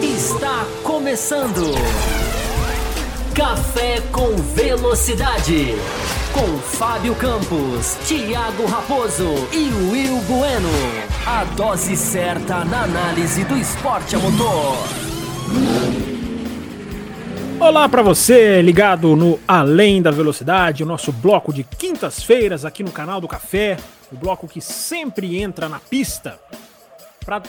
[0.00, 1.74] Está começando.
[3.34, 5.74] Café com Velocidade.
[6.32, 10.68] Com Fábio Campos, Thiago Raposo e Will Bueno.
[11.26, 14.76] A dose certa na análise do esporte a motor.
[17.58, 22.92] Olá para você ligado no Além da Velocidade, o nosso bloco de quintas-feiras aqui no
[22.92, 23.76] canal do Café,
[24.12, 26.40] o bloco que sempre entra na pista
[27.24, 27.42] para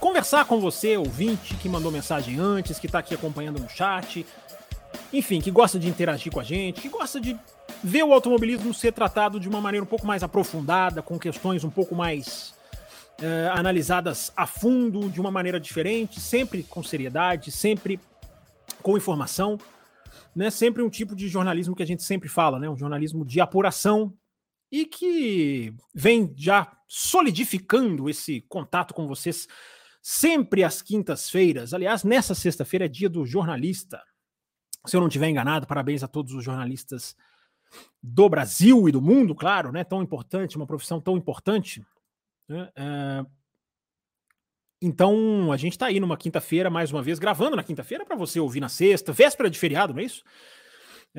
[0.00, 4.24] conversar com você, ouvinte que mandou mensagem antes, que está aqui acompanhando no chat,
[5.12, 7.38] enfim, que gosta de interagir com a gente, que gosta de
[7.82, 11.70] ver o automobilismo ser tratado de uma maneira um pouco mais aprofundada, com questões um
[11.70, 12.54] pouco mais
[13.20, 18.00] eh, analisadas a fundo, de uma maneira diferente, sempre com seriedade, sempre
[18.82, 19.58] com informação,
[20.34, 20.50] né?
[20.50, 22.68] Sempre um tipo de jornalismo que a gente sempre fala, né?
[22.68, 24.12] Um jornalismo de apuração
[24.70, 29.46] e que vem já solidificando esse contato com vocês
[30.02, 31.74] sempre às quintas-feiras.
[31.74, 34.02] Aliás, nessa sexta-feira é dia do jornalista.
[34.86, 37.16] Se eu não estiver enganado, parabéns a todos os jornalistas
[38.02, 39.84] do Brasil e do mundo, claro, né?
[39.84, 41.84] Tão importante, uma profissão tão importante.
[42.48, 42.70] Né?
[42.74, 43.26] É...
[44.80, 48.38] Então, a gente está aí numa quinta-feira, mais uma vez, gravando na quinta-feira para você
[48.38, 50.22] ouvir na sexta, véspera de feriado, não é isso?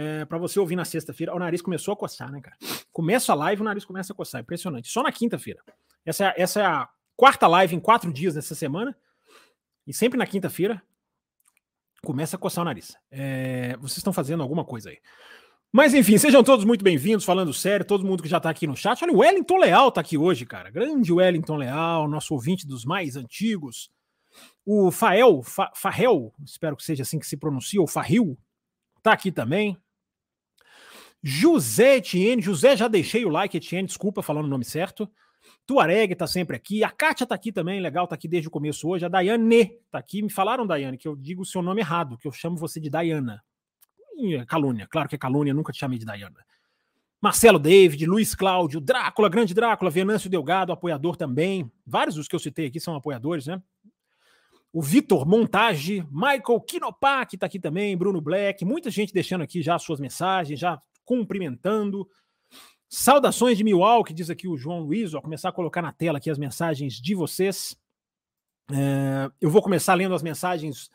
[0.02, 1.36] É, para você ouvir na sexta-feira.
[1.36, 2.56] O nariz começou a coçar, né, cara?
[2.90, 4.40] Começa a live, o nariz começa a coçar.
[4.40, 4.88] Impressionante.
[4.88, 5.60] Só na quinta-feira.
[6.06, 8.96] Essa, é, essa é a quarta live em quatro dias nessa semana.
[9.86, 10.82] E sempre na quinta-feira
[12.02, 12.96] começa a coçar o nariz.
[13.12, 15.00] É, vocês estão fazendo alguma coisa aí.
[15.70, 18.78] Mas enfim, sejam todos muito bem-vindos, falando sério, todo mundo que já está aqui no
[18.78, 19.04] chat.
[19.04, 20.72] Olha, o Wellington Leal está aqui hoje, cara.
[20.72, 23.92] Grande Wellington Leal, nosso ouvinte dos mais antigos.
[24.66, 25.70] O Fael, Fa,
[26.46, 28.38] espero que seja assim que se pronuncia, ou Farril,
[28.98, 29.78] está aqui também.
[31.24, 35.10] José Etienne, José, já deixei o like, Etienne, desculpa falando o nome certo.
[35.66, 36.84] Tuareg está sempre aqui.
[36.84, 39.06] A Kátia está aqui também, legal, está aqui desde o começo hoje.
[39.06, 40.22] A Daiane está aqui.
[40.22, 42.90] Me falaram, Daiane, que eu digo o seu nome errado, que eu chamo você de
[42.90, 43.44] Dayana
[44.48, 46.46] calúnia, claro que é calúnia, nunca te chamei de Diana.
[47.22, 51.70] Marcelo David, Luiz Cláudio, Drácula, grande Drácula, Venâncio Delgado, apoiador também.
[51.86, 53.62] Vários dos que eu citei aqui são apoiadores, né?
[54.72, 59.78] O Vitor Montage, Michael Kinopak está aqui também, Bruno Black, muita gente deixando aqui já
[59.80, 62.08] suas mensagens, já cumprimentando.
[62.88, 65.14] Saudações de Milwaukee, diz aqui o João Luiz.
[65.14, 67.76] Vou começar a colocar na tela aqui as mensagens de vocês.
[68.72, 70.88] É, eu vou começar lendo as mensagens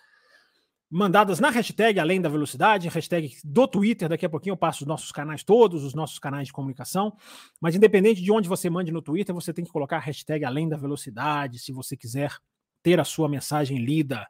[0.88, 4.08] mandadas na hashtag Além da Velocidade, hashtag do Twitter.
[4.08, 7.16] Daqui a pouquinho eu passo os nossos canais todos, os nossos canais de comunicação.
[7.60, 10.68] Mas independente de onde você mande no Twitter, você tem que colocar a hashtag Além
[10.68, 12.36] da Velocidade, se você quiser
[12.84, 14.28] ter a sua mensagem lida.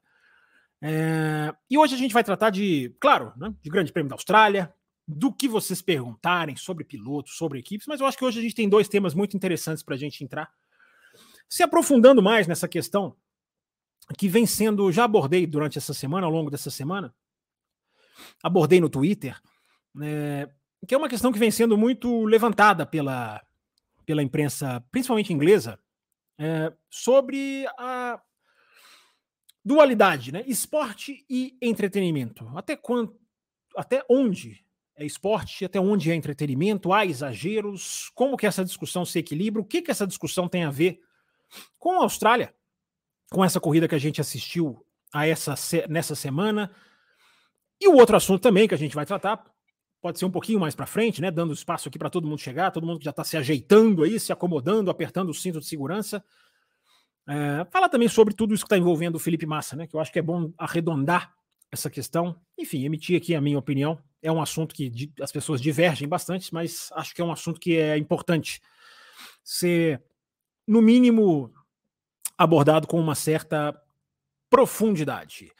[0.80, 1.54] É...
[1.68, 4.72] E hoje a gente vai tratar de, claro, né, de Grande Prêmio da Austrália,
[5.06, 8.54] do que vocês perguntarem sobre pilotos, sobre equipes, mas eu acho que hoje a gente
[8.54, 10.50] tem dois temas muito interessantes para a gente entrar.
[11.48, 13.14] Se aprofundando mais nessa questão
[14.18, 17.14] que vem sendo, já abordei durante essa semana, ao longo dessa semana,
[18.42, 19.40] abordei no Twitter,
[19.94, 20.46] né,
[20.86, 23.42] que é uma questão que vem sendo muito levantada pela,
[24.06, 25.78] pela imprensa, principalmente inglesa,
[26.38, 28.20] é, sobre a
[29.64, 30.44] dualidade, né?
[30.46, 32.46] Esporte e entretenimento.
[32.56, 33.18] Até quando,
[33.76, 34.64] até onde
[34.96, 36.92] é esporte, até onde é entretenimento?
[36.92, 38.10] Há exageros?
[38.14, 39.60] Como que essa discussão se equilibra?
[39.60, 41.00] O que que essa discussão tem a ver
[41.78, 42.54] com a Austrália?
[43.34, 45.54] com essa corrida que a gente assistiu a essa
[45.88, 46.70] nessa semana.
[47.80, 49.44] E o outro assunto também que a gente vai tratar
[50.00, 52.70] pode ser um pouquinho mais para frente, né, dando espaço aqui para todo mundo chegar,
[52.70, 56.22] todo mundo que já está se ajeitando aí, se acomodando, apertando o cinto de segurança.
[57.26, 60.00] É, fala também sobre tudo isso que está envolvendo o Felipe Massa, né, que eu
[60.00, 61.34] acho que é bom arredondar
[61.74, 62.40] essa questão.
[62.58, 63.98] Enfim, emitir aqui a minha opinião.
[64.22, 67.76] É um assunto que as pessoas divergem bastante, mas acho que é um assunto que
[67.76, 68.60] é importante
[69.42, 70.02] ser,
[70.66, 71.52] no mínimo,
[72.36, 73.78] abordado com uma certa
[74.48, 75.52] profundidade.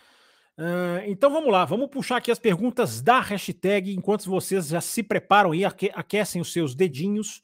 [0.56, 5.02] Uh, então vamos lá, vamos puxar aqui as perguntas da hashtag enquanto vocês já se
[5.02, 7.42] preparam e aque aquecem os seus dedinhos.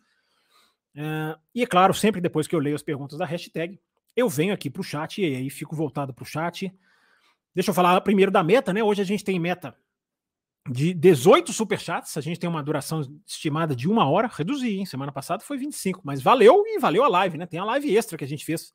[0.95, 3.81] Uh, e é claro, sempre depois que eu leio as perguntas da hashtag,
[4.17, 6.73] eu venho aqui para o chat e aí fico voltado para o chat.
[7.55, 8.83] Deixa eu falar primeiro da meta, né?
[8.83, 9.75] Hoje a gente tem meta
[10.69, 14.87] de 18 superchats, a gente tem uma duração estimada de uma hora, reduzi, hein?
[14.87, 17.47] Semana passada foi 25, mas valeu e valeu a live, né?
[17.47, 18.73] Tem a live extra que a gente fez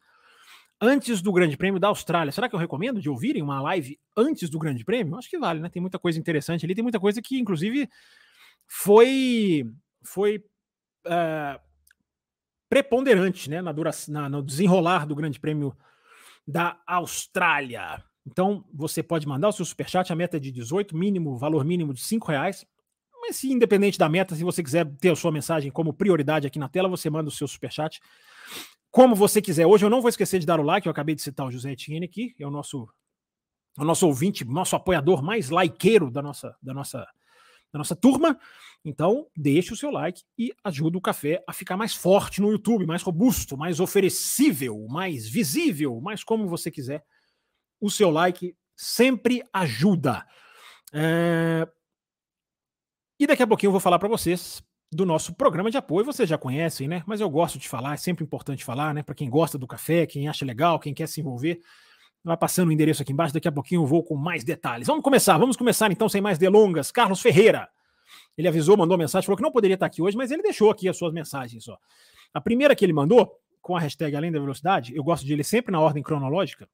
[0.81, 2.31] antes do Grande Prêmio da Austrália.
[2.31, 5.18] Será que eu recomendo de ouvirem uma live antes do Grande Prêmio?
[5.18, 5.69] Acho que vale, né?
[5.69, 7.89] Tem muita coisa interessante ali, tem muita coisa que, inclusive,
[8.68, 9.72] foi
[10.04, 10.44] foi
[11.06, 11.60] uh,
[12.68, 13.62] preponderante, né?
[13.62, 15.75] Na, dura, na, no desenrolar do Grande Prêmio
[16.48, 18.04] da Austrália.
[18.25, 21.94] Então, você pode mandar o seu superchat, a meta é de 18, mínimo, valor mínimo
[21.94, 22.66] de 5 reais.
[23.22, 26.60] Mas se independente da meta, se você quiser ter a sua mensagem como prioridade aqui
[26.60, 28.00] na tela, você manda o seu superchat
[28.95, 29.68] como você quiser.
[29.68, 31.74] Hoje eu não vou esquecer de dar o like, eu acabei de citar o José
[31.74, 32.88] Etienne aqui, é o nosso,
[33.77, 37.00] o nosso ouvinte, nosso apoiador mais likeiro da nossa, da nossa,
[37.74, 38.39] da nossa turma.
[38.86, 42.86] Então, deixe o seu like e ajude o café a ficar mais forte no YouTube,
[42.86, 47.04] mais robusto, mais oferecível, mais visível, mais como você quiser.
[47.80, 50.25] O seu like sempre ajuda.
[50.94, 51.68] É...
[53.19, 54.62] E daqui a pouquinho eu vou falar para vocês
[54.92, 56.06] do nosso programa de apoio.
[56.06, 57.04] Vocês já conhecem, né?
[57.06, 59.04] Mas eu gosto de falar, é sempre importante falar, né?
[59.04, 61.60] Para quem gosta do café, quem acha legal, quem quer se envolver.
[62.24, 64.88] Vai passando o endereço aqui embaixo, daqui a pouquinho eu vou com mais detalhes.
[64.88, 66.92] Vamos começar, vamos começar então, sem mais delongas.
[66.92, 67.69] Carlos Ferreira.
[68.38, 70.89] Ele avisou, mandou mensagem, falou que não poderia estar aqui hoje, mas ele deixou aqui
[70.89, 71.68] as suas mensagens.
[71.68, 71.77] Ó.
[72.33, 75.44] A primeira que ele mandou, com a hashtag Além da Velocidade, eu gosto de ele
[75.44, 76.68] sempre na ordem cronológica.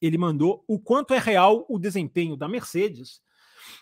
[0.00, 3.20] Ele mandou o quanto é real o desempenho da Mercedes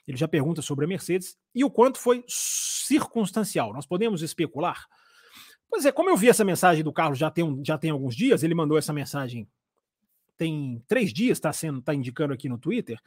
[0.06, 3.72] ele já pergunta sobre a Mercedes e o quanto foi circunstancial.
[3.72, 4.86] Nós podemos especular?
[5.68, 8.42] Pois é, como eu vi essa mensagem do Carlos já tem, já tem alguns dias,
[8.42, 9.46] ele mandou essa mensagem
[10.36, 13.00] tem três dias, está sendo, está indicando aqui no Twitter.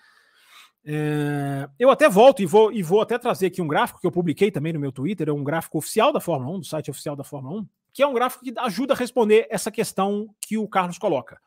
[0.83, 4.11] É, eu até volto e vou, e vou até trazer aqui um gráfico que eu
[4.11, 7.15] publiquei também no meu Twitter, é um gráfico oficial da Fórmula 1, do site oficial
[7.15, 10.67] da Fórmula 1, que é um gráfico que ajuda a responder essa questão que o
[10.67, 11.39] Carlos coloca.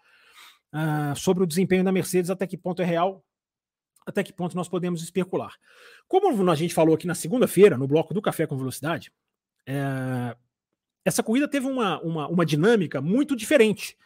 [0.72, 3.22] Uh, sobre o desempenho da Mercedes, até que ponto é real,
[4.06, 5.54] até que ponto nós podemos especular.
[6.08, 9.12] Como a gente falou aqui na segunda-feira, no bloco do Café com Velocidade,
[9.66, 10.36] é,
[11.04, 13.96] essa corrida teve uma, uma, uma dinâmica muito diferente.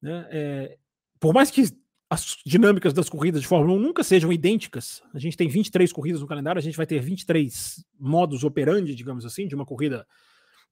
[0.00, 0.28] Né?
[0.30, 0.78] É,
[1.18, 1.62] por mais que
[2.10, 6.20] as dinâmicas das corridas de Fórmula 1 nunca sejam idênticas, a gente tem 23 corridas
[6.20, 10.06] no calendário, a gente vai ter 23 modos operandi, digamos assim, de uma corrida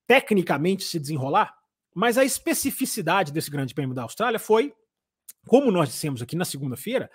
[0.06, 1.56] tecnicamente se desenrolar,
[1.94, 4.74] mas a especificidade desse Grande Prêmio da Austrália foi,
[5.46, 7.10] como nós dissemos aqui na segunda-feira,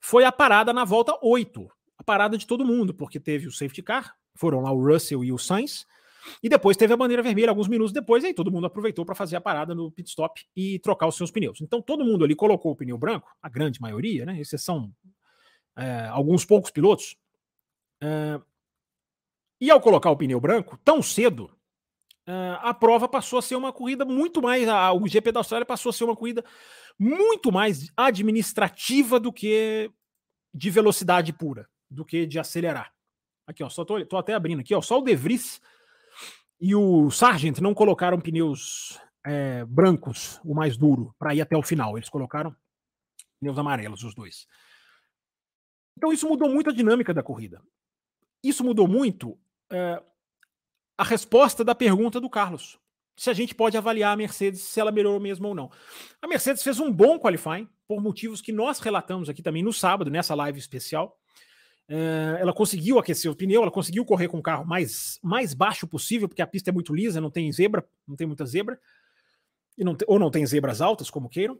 [0.00, 1.68] foi a parada na volta 8.
[1.98, 5.32] A parada de todo mundo, porque teve o safety car, foram lá o Russell e
[5.32, 5.86] o Sainz,
[6.42, 9.14] e depois teve a bandeira vermelha alguns minutos depois, e aí todo mundo aproveitou para
[9.14, 11.60] fazer a parada no pit stop e trocar os seus pneus.
[11.60, 14.38] Então todo mundo ali colocou o pneu branco, a grande maioria, né?
[14.40, 14.92] Exceção
[15.76, 17.16] é, alguns poucos pilotos.
[18.02, 18.40] É,
[19.60, 21.50] e ao colocar o pneu branco tão cedo,
[22.60, 24.68] a prova passou a ser uma corrida muito mais.
[24.68, 26.44] A, o GP da Austrália passou a ser uma corrida
[26.98, 29.90] muito mais administrativa do que
[30.52, 32.92] de velocidade pura, do que de acelerar.
[33.46, 35.60] Aqui, ó, só tô, tô até abrindo aqui, ó, só o De Vries
[36.60, 41.62] e o Sargent não colocaram pneus é, brancos, o mais duro, para ir até o
[41.62, 41.96] final.
[41.96, 42.54] Eles colocaram
[43.40, 44.46] pneus amarelos, os dois.
[45.96, 47.62] Então isso mudou muito a dinâmica da corrida.
[48.42, 49.38] Isso mudou muito
[49.70, 50.02] é,
[51.00, 52.78] a resposta da pergunta do Carlos
[53.16, 55.70] se a gente pode avaliar a Mercedes se ela melhorou mesmo ou não.
[56.20, 60.10] A Mercedes fez um bom qualifying, por motivos que nós relatamos aqui também no sábado,
[60.10, 61.18] nessa live especial.
[61.88, 65.86] Uh, ela conseguiu aquecer o pneu, ela conseguiu correr com o carro mais, mais baixo
[65.86, 68.78] possível, porque a pista é muito lisa, não tem zebra, não tem muita zebra,
[69.76, 71.58] e não te, ou não tem zebras altas, como queiram.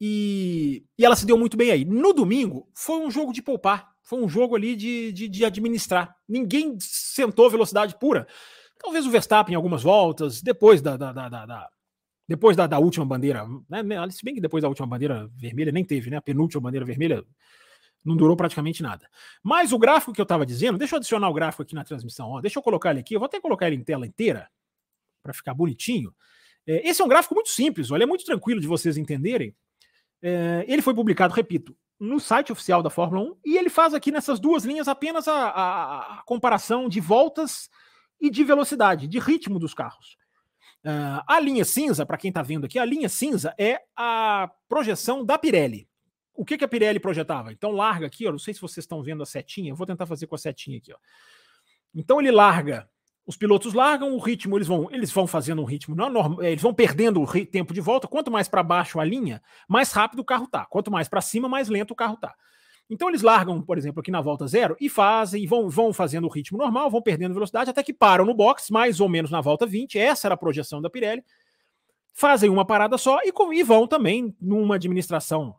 [0.00, 1.84] E, e, ela se deu muito bem aí.
[1.84, 6.16] No domingo, foi um jogo de poupar, foi um jogo ali de, de, de administrar.
[6.26, 8.26] Ninguém sentou velocidade pura.
[8.78, 11.68] Talvez o Verstappen em algumas voltas, depois da, da, da, da
[12.26, 14.10] depois da, da, última bandeira, né, né?
[14.10, 16.16] Se bem que depois da última bandeira vermelha nem teve, né?
[16.16, 17.22] A penúltima bandeira vermelha
[18.02, 19.06] não durou praticamente nada.
[19.42, 22.30] Mas o gráfico que eu estava dizendo, deixa eu adicionar o gráfico aqui na transmissão.
[22.30, 23.14] Ó, deixa eu colocar ele aqui.
[23.14, 24.48] Eu vou até colocar ele em tela inteira
[25.22, 26.14] para ficar bonitinho.
[26.66, 29.54] É, esse é um gráfico muito simples, olha, é muito tranquilo de vocês entenderem.
[30.22, 34.12] É, ele foi publicado, repito, no site oficial da Fórmula 1 e ele faz aqui
[34.12, 37.68] nessas duas linhas apenas a, a, a comparação de voltas
[38.20, 40.16] e de velocidade, de ritmo dos carros.
[40.84, 45.24] Uh, a linha cinza, para quem está vendo aqui, a linha cinza é a projeção
[45.24, 45.88] da Pirelli.
[46.34, 47.52] O que, que a Pirelli projetava?
[47.52, 50.06] Então larga aqui, ó, não sei se vocês estão vendo a setinha, eu vou tentar
[50.06, 50.92] fazer com a setinha aqui.
[50.92, 50.98] Ó.
[51.94, 52.88] Então ele larga,
[53.28, 56.42] os pilotos largam o ritmo, eles vão, eles vão fazendo um ritmo, não é normal,
[56.42, 58.08] eles vão perdendo o tempo de volta.
[58.08, 60.64] Quanto mais para baixo a linha, mais rápido o carro tá.
[60.64, 62.34] Quanto mais para cima, mais lento o carro tá.
[62.88, 66.30] Então eles largam, por exemplo, aqui na volta zero e fazem, vão, vão fazendo o
[66.30, 69.66] ritmo normal, vão perdendo velocidade até que param no box, mais ou menos na volta
[69.66, 69.98] 20.
[69.98, 71.22] Essa era a projeção da Pirelli.
[72.14, 75.54] Fazem uma parada só e, e vão também numa administração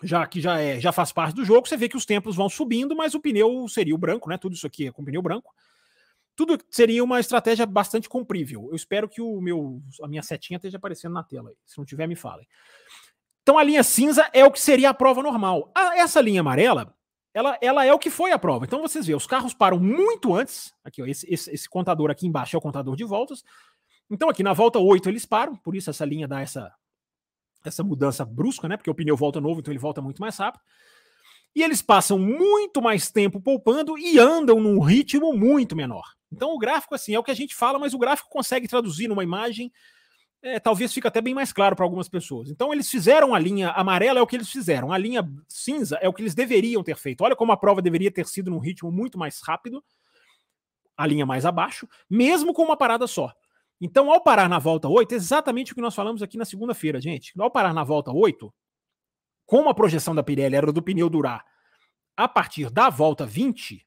[0.00, 1.66] já que já é já faz parte do jogo.
[1.66, 4.38] Você vê que os tempos vão subindo, mas o pneu seria o branco, né?
[4.38, 5.52] Tudo isso aqui é com pneu branco.
[6.36, 8.68] Tudo seria uma estratégia bastante comprível.
[8.70, 11.52] Eu espero que o meu a minha setinha esteja aparecendo na tela.
[11.64, 12.46] Se não tiver, me falem.
[13.42, 15.70] Então a linha cinza é o que seria a prova normal.
[15.74, 16.94] A, essa linha amarela,
[17.32, 18.64] ela, ela é o que foi a prova.
[18.64, 20.72] Então vocês veem, os carros param muito antes.
[20.82, 23.44] Aqui, ó, esse, esse, esse contador aqui embaixo é o contador de voltas.
[24.10, 26.72] Então aqui na volta 8 eles param, por isso essa linha dá essa,
[27.64, 28.76] essa mudança brusca, né?
[28.76, 30.62] Porque o pneu volta novo, então ele volta muito mais rápido.
[31.54, 36.14] E eles passam muito mais tempo poupando e andam num ritmo muito menor.
[36.34, 39.08] Então o gráfico assim é o que a gente fala, mas o gráfico consegue traduzir
[39.08, 39.72] numa imagem
[40.44, 42.50] é, talvez fique até bem mais claro para algumas pessoas.
[42.50, 44.92] Então, eles fizeram a linha amarela, é o que eles fizeram.
[44.92, 47.24] A linha cinza é o que eles deveriam ter feito.
[47.24, 49.82] Olha como a prova deveria ter sido num ritmo muito mais rápido,
[50.94, 53.32] a linha mais abaixo, mesmo com uma parada só.
[53.80, 57.00] Então, ao parar na volta 8, é exatamente o que nós falamos aqui na segunda-feira,
[57.00, 57.32] gente.
[57.40, 58.52] Ao parar na volta 8,
[59.46, 61.42] como a projeção da Pirelli era do pneu durar
[62.14, 63.84] a partir da volta 20,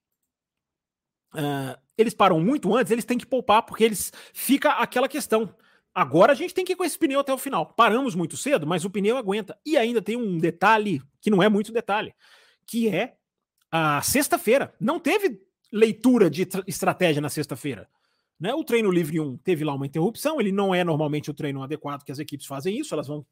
[1.34, 5.54] uh, eles param muito antes, eles têm que poupar, porque eles fica aquela questão.
[5.94, 7.66] Agora a gente tem que ir com esse pneu até o final.
[7.66, 9.58] Paramos muito cedo, mas o pneu aguenta.
[9.66, 12.14] E ainda tem um detalhe que não é muito detalhe,
[12.66, 13.16] que é
[13.72, 14.74] a sexta-feira.
[14.80, 15.42] Não teve
[15.72, 17.90] leitura de estratégia na sexta-feira.
[18.40, 18.54] Né?
[18.54, 22.04] O treino livre 1 teve lá uma interrupção, ele não é normalmente o treino adequado
[22.04, 23.26] que as equipes fazem isso, elas vão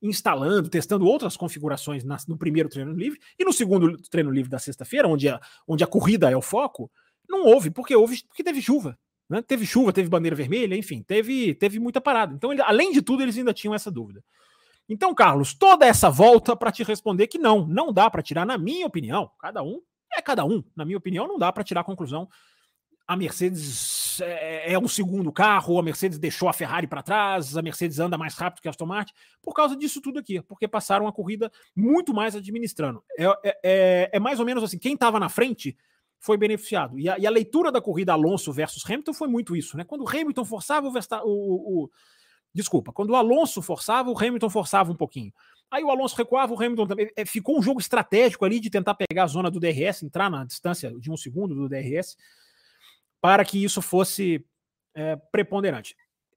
[0.00, 4.58] instalando, testando outras configurações na, no primeiro treino livre, e no segundo treino livre da
[4.58, 6.90] sexta-feira, onde a, onde a corrida é o foco,
[7.28, 8.98] não houve, porque houve porque teve chuva.
[9.28, 9.42] Né?
[9.42, 12.34] Teve chuva, teve bandeira vermelha, enfim, teve, teve muita parada.
[12.34, 14.22] Então, ele, além de tudo, eles ainda tinham essa dúvida.
[14.88, 18.58] Então, Carlos, toda essa volta para te responder que não, não dá para tirar, na
[18.58, 19.80] minha opinião, cada um
[20.12, 20.62] é cada um.
[20.76, 22.28] Na minha opinião, não dá para tirar a conclusão.
[23.06, 27.60] A Mercedes é, é um segundo carro, a Mercedes deixou a Ferrari para trás, a
[27.60, 29.12] Mercedes anda mais rápido que a Aston Martin,
[29.42, 33.04] por causa disso tudo aqui, porque passaram a corrida muito mais administrando.
[33.18, 35.76] É, é, é, é mais ou menos assim: quem estava na frente
[36.24, 36.98] foi beneficiado.
[36.98, 39.84] E a, e a, leitura da corrida Alonso versus Hamilton foi muito isso, né?
[39.84, 41.90] Quando o Hamilton forçava o, o, o,
[42.52, 45.30] desculpa, quando o Alonso forçava, o Hamilton forçava um pouquinho.
[45.70, 47.10] Aí o Alonso recuava, o Hamilton também.
[47.14, 50.46] É, ficou um jogo estratégico ali de tentar pegar a zona do DRS, entrar na
[50.46, 52.16] distância de um segundo do DRS,
[53.20, 54.42] para que isso fosse
[54.94, 55.94] é, preponderante.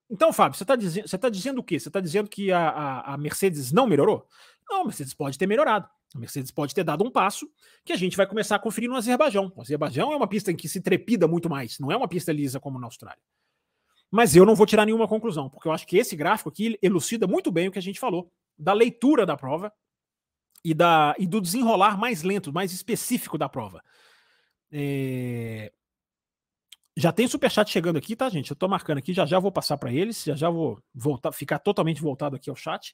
[0.09, 1.79] Então, Fábio, você está dizendo, você tá dizendo o quê?
[1.79, 4.27] Você está dizendo que a, a, a Mercedes não melhorou?
[4.69, 5.87] Não, a Mercedes pode ter melhorado.
[6.15, 7.49] A Mercedes pode ter dado um passo
[7.83, 9.51] que a gente vai começar a conferir no Azerbaijão.
[9.55, 12.31] O Azerbaijão é uma pista em que se trepida muito mais, não é uma pista
[12.31, 13.21] lisa como na Austrália.
[14.09, 17.27] Mas eu não vou tirar nenhuma conclusão, porque eu acho que esse gráfico aqui elucida
[17.27, 19.71] muito bem o que a gente falou, da leitura da prova
[20.63, 23.83] e, da, e do desenrolar mais lento, mais específico da prova.
[24.71, 25.71] É...
[26.95, 28.49] Já tem superchat chegando aqui, tá, gente?
[28.49, 31.59] Eu tô marcando aqui, já já vou passar para eles, já já vou voltar, ficar
[31.59, 32.93] totalmente voltado aqui ao chat.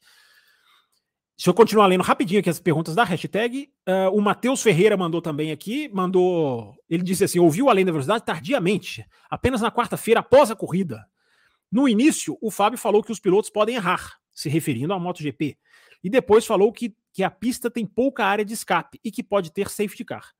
[1.43, 5.21] Se eu continuar lendo rapidinho aqui as perguntas da hashtag, uh, o Matheus Ferreira mandou
[5.21, 6.73] também aqui, mandou.
[6.89, 11.05] Ele disse assim: ouviu Além da Velocidade tardiamente, apenas na quarta-feira após a corrida.
[11.69, 15.57] No início, o Fábio falou que os pilotos podem errar, se referindo à MotoGP.
[16.01, 19.51] E depois falou que, que a pista tem pouca área de escape e que pode
[19.51, 20.31] ter safety car.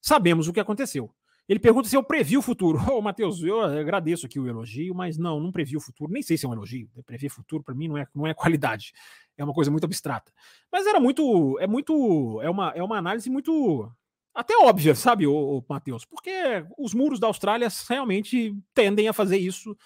[0.00, 1.12] Sabemos o que aconteceu.
[1.48, 2.78] Ele pergunta se eu previ o futuro.
[2.92, 6.12] Ô, oh, Matheus, eu agradeço aqui o elogio, mas não, não previ o futuro.
[6.12, 6.90] Nem sei se é um elogio.
[7.06, 8.92] Prever futuro, para mim, não é, não é qualidade.
[9.36, 10.30] É uma coisa muito abstrata.
[10.70, 11.58] Mas era muito.
[11.58, 12.38] É muito.
[12.42, 13.90] É uma, é uma análise muito.
[14.34, 16.04] Até óbvia, sabe, o Matheus?
[16.04, 16.30] Porque
[16.78, 19.76] os muros da Austrália realmente tendem a fazer isso,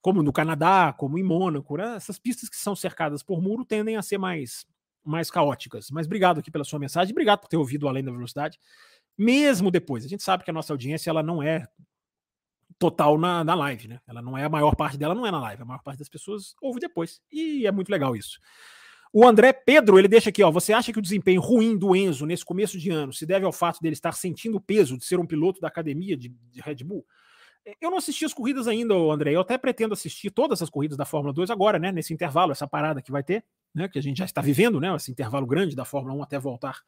[0.00, 1.76] como no Canadá, como em Mônaco.
[1.76, 1.96] Né?
[1.96, 4.64] Essas pistas que são cercadas por muro tendem a ser mais,
[5.04, 5.90] mais caóticas.
[5.90, 8.58] Mas obrigado aqui pela sua mensagem, obrigado por ter ouvido Além da Velocidade
[9.20, 10.02] mesmo depois.
[10.02, 11.68] A gente sabe que a nossa audiência ela não é
[12.78, 14.00] total na, na live, né?
[14.08, 15.60] Ela não é a maior parte dela, não é na live.
[15.60, 17.20] A maior parte das pessoas ouve depois.
[17.30, 18.40] E é muito legal isso.
[19.12, 20.50] O André Pedro, ele deixa aqui, ó.
[20.50, 23.52] Você acha que o desempenho ruim do Enzo nesse começo de ano se deve ao
[23.52, 26.76] fato dele estar sentindo o peso de ser um piloto da academia de, de Red
[26.76, 27.04] Bull?
[27.66, 29.34] É, eu não assisti as corridas ainda, André.
[29.34, 31.92] Eu até pretendo assistir todas as corridas da Fórmula 2 agora, né?
[31.92, 33.86] Nesse intervalo, essa parada que vai ter, né?
[33.86, 34.96] Que a gente já está vivendo, né?
[34.96, 36.78] Esse intervalo grande da Fórmula 1 até voltar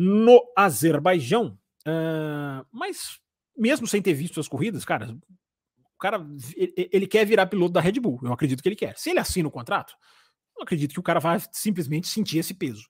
[0.00, 1.58] no Azerbaijão.
[1.86, 3.20] Uh, mas,
[3.54, 5.14] mesmo sem ter visto as corridas, cara,
[5.76, 6.26] o cara
[6.56, 8.18] ele quer virar piloto da Red Bull.
[8.22, 8.96] Eu acredito que ele quer.
[8.96, 9.94] Se ele assina o contrato,
[10.56, 12.88] eu acredito que o cara vai simplesmente sentir esse peso.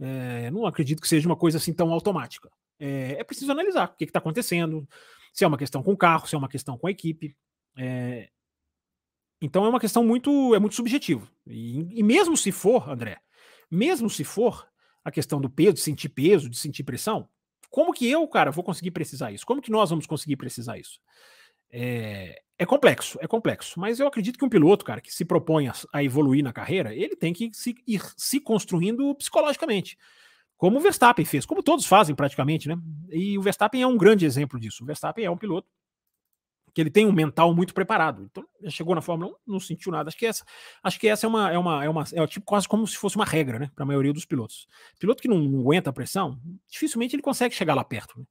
[0.00, 2.50] É, não acredito que seja uma coisa assim tão automática.
[2.78, 4.88] É, é preciso analisar o que está acontecendo,
[5.34, 7.36] se é uma questão com o carro, se é uma questão com a equipe.
[7.76, 8.30] É,
[9.42, 11.30] então é uma questão muito é muito subjetivo.
[11.46, 13.18] E, e mesmo se for, André,
[13.70, 14.66] mesmo se for,
[15.08, 17.28] a questão do peso, de sentir peso, de sentir pressão.
[17.70, 19.46] Como que eu, cara, vou conseguir precisar isso?
[19.46, 21.00] Como que nós vamos conseguir precisar isso?
[21.70, 23.78] É, é complexo, é complexo.
[23.78, 26.94] Mas eu acredito que um piloto, cara, que se propõe a, a evoluir na carreira,
[26.94, 29.98] ele tem que se, ir se construindo psicologicamente.
[30.56, 32.76] Como o Verstappen fez, como todos fazem praticamente, né?
[33.10, 34.82] E o Verstappen é um grande exemplo disso.
[34.82, 35.68] O Verstappen é um piloto
[36.78, 38.22] que ele tem um mental muito preparado.
[38.30, 40.06] Então, chegou na Fórmula 1, não sentiu nada.
[40.06, 40.44] Acho que essa,
[40.80, 43.16] acho que essa é uma é uma é uma é tipo quase como se fosse
[43.16, 44.68] uma regra, né, para a maioria dos pilotos.
[44.96, 46.38] Piloto que não, não, aguenta a pressão,
[46.70, 48.20] dificilmente ele consegue chegar lá perto.
[48.20, 48.24] Né?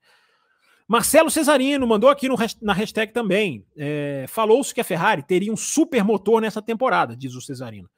[0.88, 3.66] Marcelo Cesarino mandou aqui no, na hashtag também.
[3.76, 7.90] É, Falou-se que a Ferrari teria um super motor nessa temporada, diz o Cesarino.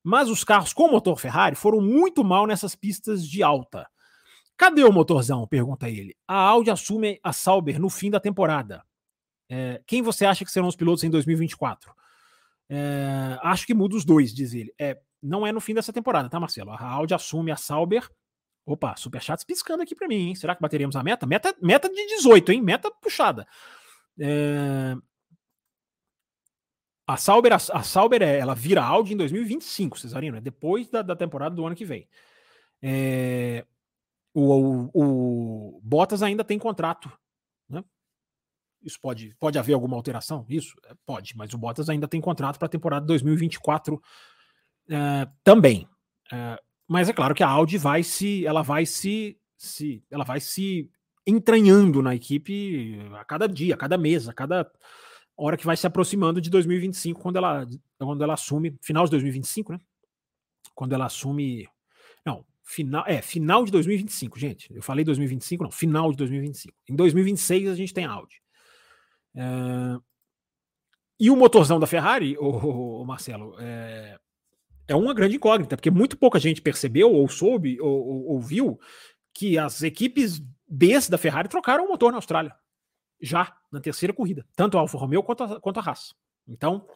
[0.00, 3.88] Mas os carros com motor Ferrari foram muito mal nessas pistas de alta.
[4.56, 5.44] Cadê o motorzão?
[5.48, 6.14] pergunta ele.
[6.28, 8.84] A Audi assume a Sauber no fim da temporada.
[9.54, 11.94] É, quem você acha que serão os pilotos em 2024?
[12.70, 14.72] É, acho que muda os dois, diz ele.
[14.78, 16.70] É, não é no fim dessa temporada, tá, Marcelo?
[16.70, 18.08] A Audi assume a Sauber.
[18.64, 20.34] Opa, superchats piscando aqui para mim, hein?
[20.34, 21.26] Será que bateríamos a meta?
[21.26, 22.62] Meta, meta de 18, hein?
[22.62, 23.46] Meta puxada.
[24.18, 24.96] É...
[27.06, 31.02] A Sauber, a, a Sauber é, ela vira Audi em 2025, Cesarino, é depois da,
[31.02, 32.08] da temporada do ano que vem.
[32.80, 33.66] É...
[34.32, 37.12] O, o, o Bottas ainda tem contrato?
[38.82, 40.44] Isso pode, pode haver alguma alteração?
[40.48, 44.00] Isso é, pode, mas o Bottas ainda tem contrato para a temporada 2024
[44.88, 45.88] é, também.
[46.32, 50.40] É, mas é claro que a Audi vai se, ela vai se, se, ela vai
[50.40, 50.90] se
[51.26, 54.70] entranhando na equipe a cada dia, a cada mês, a cada
[55.36, 57.66] hora que vai se aproximando de 2025, quando ela,
[57.98, 59.80] quando ela assume, final de 2025, né?
[60.74, 61.68] Quando ela assume.
[62.24, 64.74] Não, final, é, final de 2025, gente.
[64.74, 66.76] Eu falei 2025, não, final de 2025.
[66.88, 68.42] Em 2026 a gente tem Audi.
[69.34, 69.98] É,
[71.18, 74.18] e o motorzão da Ferrari, o, Marcelo, é,
[74.88, 78.80] é uma grande incógnita, porque muito pouca gente percebeu, ou soube, ou, ou, ou viu
[79.32, 82.54] que as equipes B da Ferrari trocaram o motor na Austrália.
[83.20, 84.44] Já na terceira corrida.
[84.56, 86.14] Tanto a Alfa Romeo quanto a, quanto a Haas.
[86.48, 86.86] Então,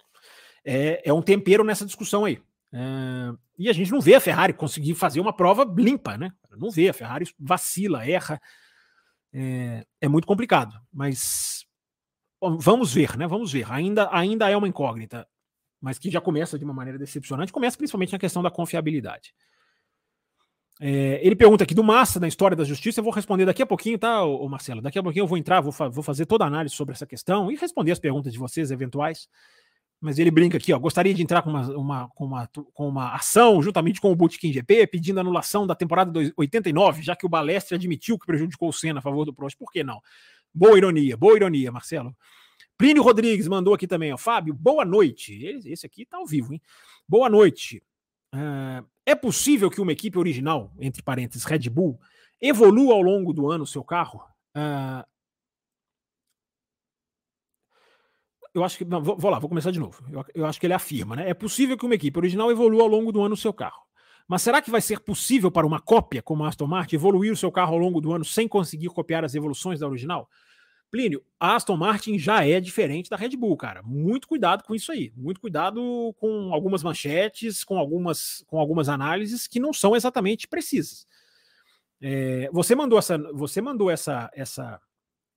[0.64, 2.42] é, é um tempero nessa discussão aí.
[2.72, 6.32] É, e a gente não vê a Ferrari conseguir fazer uma prova limpa, né?
[6.58, 8.40] Não vê, a Ferrari vacila, erra.
[9.32, 10.74] É, é muito complicado.
[10.92, 11.64] Mas
[12.40, 13.26] vamos ver, né?
[13.26, 13.70] Vamos ver.
[13.70, 15.26] Ainda, ainda é uma incógnita,
[15.80, 17.52] mas que já começa de uma maneira decepcionante.
[17.52, 19.34] Começa principalmente na questão da confiabilidade.
[20.78, 23.00] É, ele pergunta aqui do Massa, na história da justiça.
[23.00, 24.82] Eu vou responder daqui a pouquinho, tá, ô, Marcelo?
[24.82, 27.06] Daqui a pouquinho eu vou entrar, vou, fa vou fazer toda a análise sobre essa
[27.06, 29.28] questão e responder as perguntas de vocês eventuais.
[29.98, 30.78] Mas ele brinca aqui, ó.
[30.78, 34.52] Gostaria de entrar com uma, uma, com uma, com uma ação juntamente com o Bootkin
[34.52, 38.98] GP, pedindo anulação da temporada 89, já que o Balestre admitiu que prejudicou o Senna
[38.98, 39.56] a favor do Prost.
[39.56, 40.02] Por que não?
[40.56, 42.16] Boa ironia, boa ironia, Marcelo.
[42.78, 44.16] Plínio Rodrigues mandou aqui também, ó.
[44.16, 45.34] Fábio, boa noite.
[45.66, 46.62] Esse aqui tá ao vivo, hein?
[47.06, 47.82] Boa noite.
[48.34, 52.00] Uh, é possível que uma equipe original, entre parênteses, Red Bull,
[52.40, 54.18] evolua ao longo do ano o seu carro?
[54.56, 55.04] Uh,
[58.54, 58.84] eu acho que.
[58.86, 60.02] Não, vou, vou, lá, vou começar de novo.
[60.10, 61.28] Eu, eu, acho que ele afirma, né?
[61.28, 63.84] É possível que uma equipe original evolua ao longo do ano o seu carro.
[64.26, 67.36] Mas será que vai ser possível para uma cópia como a Aston Martin evoluir o
[67.36, 70.30] seu carro ao longo do ano sem conseguir copiar as evoluções da original?
[70.90, 73.82] Plínio, a Aston Martin já é diferente da Red Bull, cara.
[73.82, 75.12] Muito cuidado com isso aí.
[75.16, 81.06] Muito cuidado com algumas manchetes, com algumas, com algumas análises que não são exatamente precisas.
[82.00, 84.80] É, você mandou essa, você mandou essa, essa,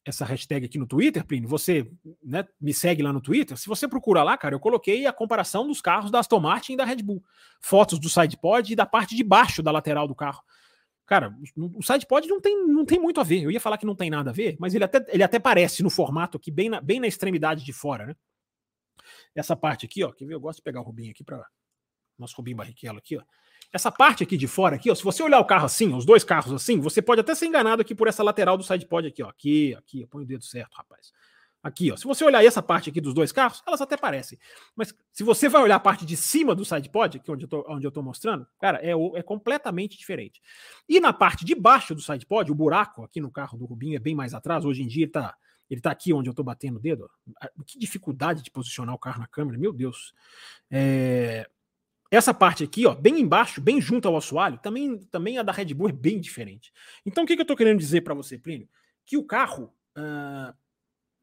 [0.05, 1.49] essa hashtag aqui no Twitter, Plínio.
[1.49, 1.89] Você
[2.23, 3.57] né, me segue lá no Twitter.
[3.57, 6.77] Se você procura lá, cara, eu coloquei a comparação dos carros da Aston Martin e
[6.77, 7.23] da Red Bull.
[7.59, 10.43] Fotos do sidepod e da parte de baixo da lateral do carro.
[11.09, 13.41] Cara, o SidePod não tem, não tem muito a ver.
[13.41, 15.81] Eu ia falar que não tem nada a ver, mas ele até, ele até parece
[15.81, 18.15] no formato aqui, bem na, bem na extremidade de fora, né?
[19.33, 20.11] Essa parte aqui, ó.
[20.11, 20.35] Quer ver?
[20.35, 21.43] Eu gosto de pegar o Rubinho aqui para
[22.15, 23.23] Nosso Rubinho Barrichello aqui, ó.
[23.73, 24.93] Essa parte aqui de fora, aqui, ó.
[24.93, 27.81] Se você olhar o carro assim, os dois carros assim, você pode até ser enganado
[27.81, 29.29] aqui por essa lateral do SidePod aqui, ó.
[29.29, 30.05] Aqui, aqui.
[30.05, 31.11] Põe o dedo certo, rapaz.
[31.61, 31.97] Aqui, ó.
[31.97, 34.39] Se você olhar essa parte aqui dos dois carros, elas até parecem.
[34.73, 37.65] Mas se você vai olhar a parte de cima do sidepod, aqui onde eu tô,
[37.67, 40.41] onde eu mostrando, cara, é, é completamente diferente.
[40.87, 43.99] E na parte de baixo do sidepod, o buraco aqui no carro do Rubinho é
[43.99, 44.63] bem mais atrás.
[44.63, 45.35] Hoje em dia ele tá,
[45.69, 47.09] ele tá aqui onde eu tô batendo o dedo.
[47.27, 47.63] Ó.
[47.65, 50.13] Que dificuldade de posicionar o carro na câmera, meu Deus.
[50.71, 51.49] É...
[52.09, 55.73] Essa parte aqui, ó, bem embaixo, bem junto ao assoalho, também, também a da Red
[55.75, 56.73] Bull é bem diferente.
[57.05, 58.67] Então o que, que eu tô querendo dizer para você, Plínio?
[59.05, 59.73] Que o carro.
[59.97, 60.53] Uh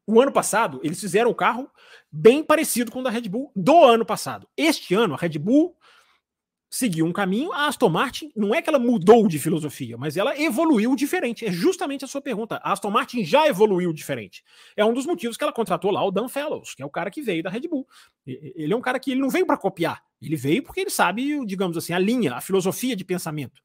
[0.07, 1.69] o ano passado, eles fizeram um carro
[2.09, 4.47] bem parecido com o da Red Bull do ano passado.
[4.55, 5.75] Este ano, a Red Bull
[6.69, 10.39] seguiu um caminho, a Aston Martin não é que ela mudou de filosofia, mas ela
[10.39, 11.45] evoluiu diferente.
[11.45, 12.55] É justamente a sua pergunta.
[12.63, 14.43] A Aston Martin já evoluiu diferente.
[14.75, 17.11] É um dos motivos que ela contratou lá o Dan Fellows, que é o cara
[17.11, 17.85] que veio da Red Bull.
[18.25, 20.01] Ele é um cara que ele não veio para copiar.
[20.21, 23.61] Ele veio porque ele sabe, digamos assim, a linha, a filosofia de pensamento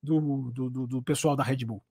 [0.00, 1.82] do, do, do, do pessoal da Red Bull.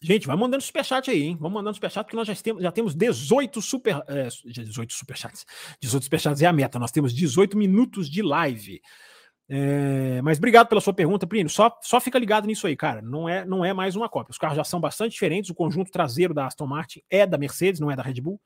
[0.00, 1.36] Gente, vai mandando superchat aí, hein?
[1.40, 4.00] Vamos mandando superchat, porque nós já temos, já temos 18 super.
[4.06, 5.44] É, 18 superchats.
[5.80, 6.78] 18 superchats é a meta.
[6.78, 8.80] Nós temos 18 minutos de live.
[9.50, 11.50] É, mas obrigado pela sua pergunta, Plínio.
[11.50, 13.02] Só, só fica ligado nisso aí, cara.
[13.02, 14.30] Não é, não é mais uma cópia.
[14.30, 15.50] Os carros já são bastante diferentes.
[15.50, 18.40] O conjunto traseiro da Aston Martin é da Mercedes, não é da Red Bull.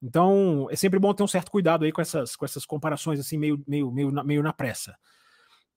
[0.00, 3.38] Então é sempre bom ter um certo cuidado aí com essas, com essas comparações assim,
[3.38, 4.94] meio, meio, meio, na, meio na pressa.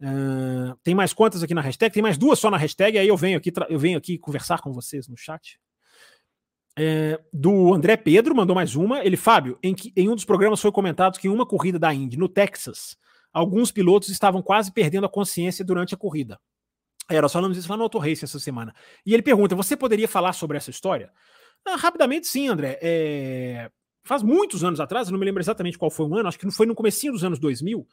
[0.01, 1.93] Uh, tem mais quantas aqui na hashtag?
[1.93, 4.71] Tem mais duas só na hashtag, aí eu venho aqui, eu venho aqui conversar com
[4.71, 5.59] vocês no chat.
[6.77, 9.03] É, do André Pedro mandou mais uma.
[9.03, 11.93] Ele, Fábio, em, que, em um dos programas foi comentado que em uma corrida da
[11.93, 12.95] Indy, no Texas,
[13.33, 16.39] alguns pilotos estavam quase perdendo a consciência durante a corrida.
[17.09, 18.73] Era só falamos isso lá no Auto Race essa semana.
[19.05, 21.11] E ele pergunta: você poderia falar sobre essa história?
[21.65, 22.79] Ah, rapidamente, sim, André.
[22.81, 23.69] É,
[24.05, 26.45] faz muitos anos atrás, eu não me lembro exatamente qual foi o ano, acho que
[26.45, 27.85] não foi no comecinho dos anos 2000,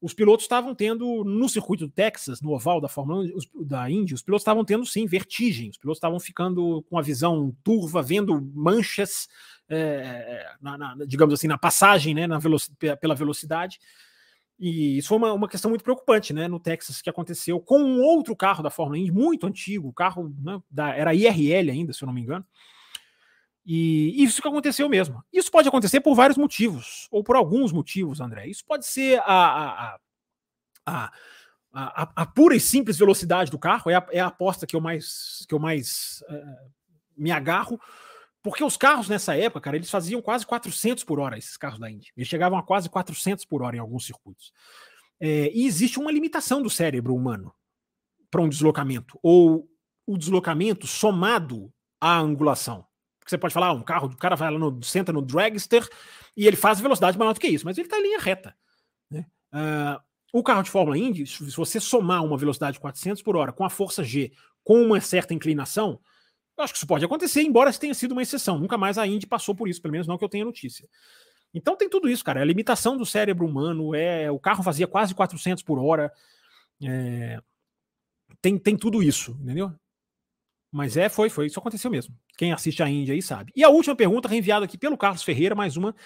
[0.00, 3.90] os pilotos estavam tendo, no circuito do Texas, no oval da Fórmula 1, os, da
[3.90, 5.70] Indy, os pilotos estavam tendo, sim, vertigem.
[5.70, 9.26] Os pilotos estavam ficando com a visão turva, vendo manchas,
[9.68, 12.62] é, na, na, digamos assim, na passagem, né, na veloc
[13.00, 13.78] pela velocidade.
[14.58, 18.00] E isso foi uma, uma questão muito preocupante, né, no Texas, que aconteceu com um
[18.00, 22.02] outro carro da Fórmula Indy, muito antigo, o carro né, da, era IRL ainda, se
[22.02, 22.44] eu não me engano.
[23.66, 25.24] E isso que aconteceu mesmo.
[25.32, 28.46] Isso pode acontecer por vários motivos, ou por alguns motivos, André.
[28.46, 29.96] Isso pode ser a,
[30.86, 31.10] a,
[31.72, 34.80] a, a, pura e simples velocidade do carro, é a, é a aposta que eu
[34.80, 36.44] mais, que eu mais é,
[37.16, 37.80] me agarro,
[38.40, 41.90] porque os carros nessa época, cara, eles faziam quase 400 por hora, esses carros da
[41.90, 42.12] Indy.
[42.16, 44.52] Eles chegavam a quase 400 por hora em alguns circuitos.
[45.18, 47.52] É, e existe uma limitação do cérebro humano
[48.30, 49.68] para um deslocamento, ou
[50.06, 52.86] o deslocamento somado à angulação.
[53.26, 55.84] Porque você pode falar, ah, um carro, o cara vai lá no, senta no dragster
[56.36, 58.54] e ele faz velocidade maior do que isso, mas ele está em linha reta.
[59.10, 59.26] Né?
[59.52, 60.00] Uh,
[60.32, 63.64] o carro de Fórmula Indy, se você somar uma velocidade de 400 por hora com
[63.64, 65.98] a força G com uma certa inclinação,
[66.56, 68.60] eu acho que isso pode acontecer, embora tenha sido uma exceção.
[68.60, 70.88] Nunca mais a Indy passou por isso, pelo menos não que eu tenha notícia.
[71.52, 72.38] Então tem tudo isso, cara.
[72.38, 76.12] É a limitação do cérebro humano, é o carro fazia quase 400 por hora.
[76.80, 77.40] É,
[78.40, 79.72] tem, tem tudo isso, entendeu?
[80.76, 81.46] Mas é, foi, foi.
[81.46, 82.14] Isso aconteceu mesmo.
[82.36, 83.50] Quem assiste a Índia aí sabe.
[83.56, 85.96] E a última pergunta, reenviada aqui pelo Carlos Ferreira, mais uma.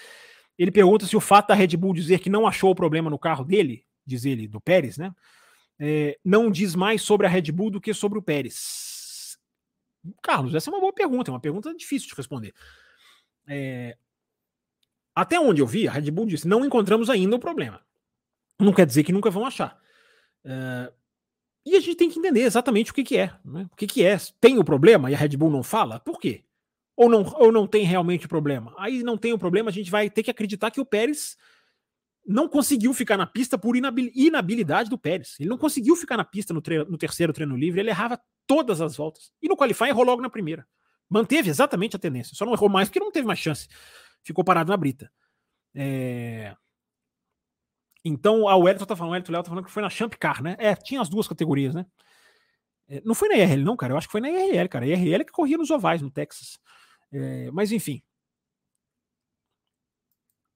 [0.57, 3.19] Ele pergunta se o fato da Red Bull dizer que não achou o problema no
[3.19, 5.13] carro dele, diz ele, do Pérez, né?
[5.77, 9.37] É, não diz mais sobre a Red Bull do que sobre o Pérez.
[10.23, 12.53] Carlos, essa é uma boa pergunta, é uma pergunta difícil de responder.
[13.49, 13.97] É,
[15.13, 17.81] até onde eu vi, a Red Bull disse: não encontramos ainda o problema.
[18.57, 19.77] Não quer dizer que nunca vão achar.
[20.45, 20.93] É,
[21.65, 23.33] e a gente tem que entender exatamente o que, que é.
[23.45, 23.67] Né?
[23.71, 24.17] O que, que é?
[24.39, 25.99] Tem o problema e a Red Bull não fala?
[25.99, 26.43] Por quê?
[26.95, 28.73] Ou não, ou não tem realmente problema?
[28.77, 31.37] Aí não tem o problema, a gente vai ter que acreditar que o Pérez
[32.25, 35.35] não conseguiu ficar na pista por inabilidade do Pérez.
[35.39, 38.81] Ele não conseguiu ficar na pista no, treino, no terceiro treino livre, ele errava todas
[38.81, 39.31] as voltas.
[39.41, 40.67] E no qualifying errou logo na primeira.
[41.09, 43.67] Manteve exatamente a tendência, só não errou mais porque não teve mais chance.
[44.23, 45.11] Ficou parado na brita.
[45.73, 46.55] É...
[48.03, 50.41] Então, a Wellington tá falando, o Wellington Léo tá falando que foi na Champ Car,
[50.41, 50.55] né?
[50.57, 51.85] É, tinha as duas categorias, né?
[52.87, 53.93] É, não foi na IRL, não, cara.
[53.93, 54.85] Eu acho que foi na IRL, cara.
[54.85, 56.59] A IRL que corria nos ovais no Texas.
[57.11, 58.01] É, mas, enfim.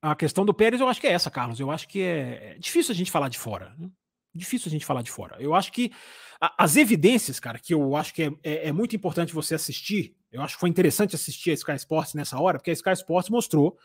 [0.02, 1.60] A questão do Pérez, eu acho que é essa, Carlos.
[1.60, 3.74] Eu acho que é, é difícil a gente falar de fora.
[3.78, 3.90] Né?
[4.34, 5.38] Difícil a gente falar de fora.
[5.40, 5.92] Eu acho que
[6.40, 10.16] a, as evidências, cara, que eu acho que é, é, é, muito importante você assistir.
[10.32, 13.30] Eu acho que foi interessante assistir a Sky Sports nessa hora, porque a Sky Sports
[13.30, 13.78] mostrou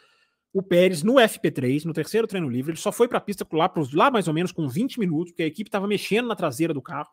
[0.52, 3.72] o Pérez no FP3, no terceiro treino livre, ele só foi para a pista lá,
[3.92, 6.82] lá mais ou menos com 20 minutos, porque a equipe estava mexendo na traseira do
[6.82, 7.10] carro.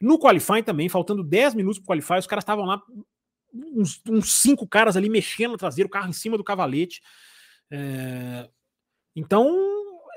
[0.00, 2.82] No qualifying também, faltando 10 minutos para o qualifying, os caras estavam lá,
[3.54, 7.00] uns, uns, cinco caras ali mexendo na traseira, o carro em cima do cavalete.
[7.70, 8.48] É...
[9.16, 9.48] Então,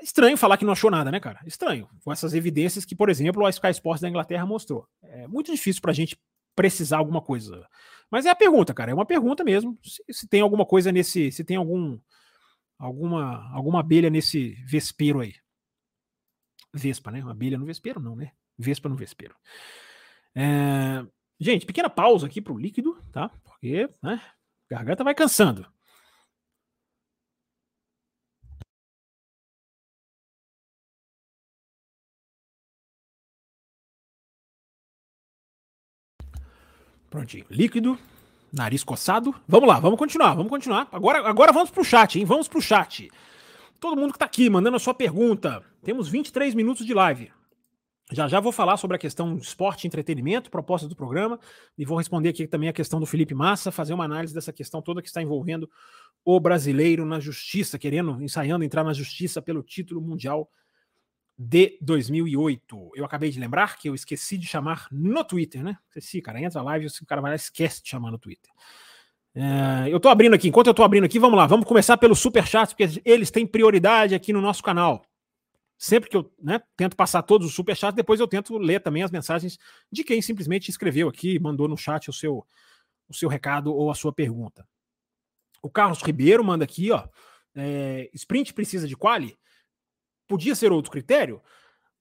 [0.02, 1.40] estranho falar que não achou nada, né, cara?
[1.46, 1.88] Estranho.
[2.04, 4.86] Com essas evidências que, por exemplo, a Sky Sports da Inglaterra mostrou.
[5.02, 6.18] É muito difícil para a gente
[6.54, 7.66] precisar alguma coisa.
[8.10, 8.90] Mas é a pergunta, cara.
[8.90, 9.78] É uma pergunta mesmo.
[9.82, 11.30] Se, se tem alguma coisa nesse.
[11.30, 11.98] Se tem algum
[12.78, 15.34] alguma, alguma abelha nesse vespeiro aí.
[16.72, 17.22] Vespa, né?
[17.22, 18.32] Uma abelha no vespeiro, não, né?
[18.56, 19.34] Vespa no vespeiro.
[20.34, 21.04] É...
[21.40, 23.28] Gente, pequena pausa aqui para o líquido, tá?
[23.44, 24.20] Porque né,
[24.70, 25.66] a garganta vai cansando.
[37.10, 37.46] Prontinho.
[37.50, 37.98] Líquido.
[38.52, 39.34] Nariz coçado.
[39.46, 40.88] Vamos lá, vamos continuar, vamos continuar.
[40.90, 42.24] Agora, agora vamos pro chat, hein?
[42.24, 43.10] Vamos pro chat.
[43.78, 45.62] Todo mundo que tá aqui mandando a sua pergunta.
[45.82, 47.30] Temos 23 minutos de live.
[48.10, 51.38] Já já vou falar sobre a questão esporte e entretenimento, proposta do programa,
[51.76, 54.80] e vou responder aqui também a questão do Felipe Massa, fazer uma análise dessa questão
[54.80, 55.68] toda que está envolvendo
[56.24, 60.48] o brasileiro na justiça, querendo, ensaiando entrar na justiça pelo título mundial
[61.38, 62.90] de 2008.
[62.96, 65.78] Eu acabei de lembrar que eu esqueci de chamar no Twitter, né?
[65.86, 66.42] Esqueci, cara.
[66.42, 68.50] Entra a live e o cara vai lá esquece de chamar no Twitter.
[69.34, 70.48] É, eu tô abrindo aqui.
[70.48, 71.46] Enquanto eu tô abrindo aqui, vamos lá.
[71.46, 75.04] Vamos começar pelo Super Chat, porque eles têm prioridade aqui no nosso canal.
[75.78, 79.04] Sempre que eu né, tento passar todos os Super Chats, depois eu tento ler também
[79.04, 79.56] as mensagens
[79.92, 82.44] de quem simplesmente escreveu aqui, mandou no chat o seu,
[83.08, 84.66] o seu recado ou a sua pergunta.
[85.62, 87.06] O Carlos Ribeiro manda aqui, ó.
[87.54, 89.38] É, sprint precisa de quali?
[90.28, 91.42] Podia ser outro critério?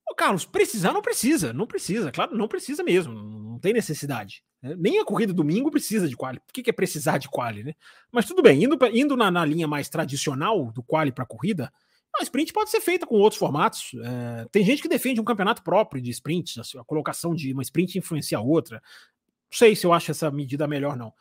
[0.10, 4.44] Ô, Carlos, precisar não precisa, não precisa, claro, não precisa mesmo, não tem necessidade.
[4.62, 4.76] Né?
[4.78, 6.40] Nem a corrida domingo precisa de quali.
[6.40, 7.74] Por que, que é precisar de quali, né?
[8.12, 11.72] Mas tudo bem, indo, indo na, na linha mais tradicional do quali para corrida,
[12.16, 13.92] a sprint pode ser feita com outros formatos.
[14.04, 17.62] É, tem gente que defende um campeonato próprio de sprints, a, a colocação de uma
[17.62, 18.78] sprint influencia a outra.
[18.78, 21.14] Não sei se eu acho essa medida melhor, não.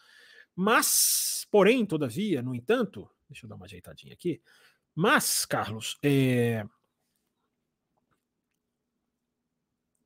[0.54, 4.40] Mas, porém, todavia, no entanto, Deixa eu dar uma ajeitadinha aqui.
[4.94, 6.64] Mas, Carlos, é...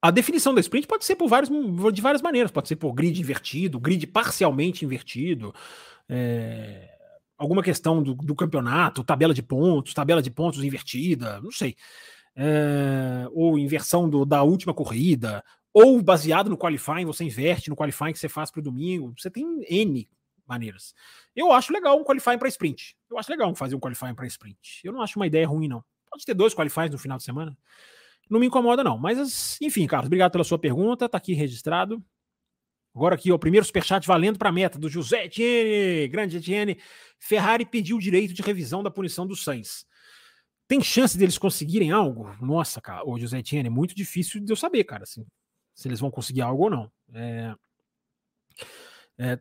[0.02, 1.50] a definição da sprint pode ser por vários,
[1.92, 2.50] de várias maneiras.
[2.50, 5.54] Pode ser por grid invertido, grid parcialmente invertido,
[6.08, 6.88] é...
[7.36, 11.76] alguma questão do, do, campeonato, tabela de pontos, tabela de pontos invertida, não sei.
[12.34, 13.26] É...
[13.32, 18.18] ou inversão do, da última corrida, ou baseado no qualifying, você inverte no qualifying que
[18.18, 19.12] você faz para o domingo.
[19.16, 20.08] Você tem N
[20.46, 20.94] maneiras.
[21.34, 22.96] Eu acho legal um qualifying para sprint.
[23.08, 24.80] Eu acho legal fazer um qualifying para sprint.
[24.82, 25.84] Eu não acho uma ideia ruim, não.
[26.10, 27.56] Pode ter dois qualifyings no final de semana.
[28.30, 28.96] Não me incomoda, não.
[28.96, 31.08] Mas, enfim, Carlos, obrigado pela sua pergunta.
[31.08, 32.02] Tá aqui registrado.
[32.94, 36.08] Agora aqui, ó, o primeiro superchat valendo para a meta do José Etienne.
[36.08, 36.80] Grande Etienne.
[37.18, 39.84] Ferrari pediu o direito de revisão da punição do Sainz.
[40.68, 42.32] Tem chance deles conseguirem algo?
[42.40, 45.26] Nossa, cara, o José Etienne, é muito difícil de eu saber, cara, assim,
[45.74, 46.92] se eles vão conseguir algo ou não.
[47.12, 47.54] É,
[49.18, 49.38] é,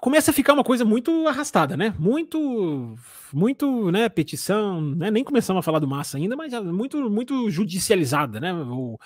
[0.00, 1.94] começa a ficar uma coisa muito arrastada, né?
[1.98, 2.96] Muito,
[3.32, 4.08] muito, né?
[4.08, 5.10] Petição, né?
[5.10, 8.52] Nem começamos a falar do Massa ainda, mas muito, muito judicializada, né?
[8.54, 8.98] Ou,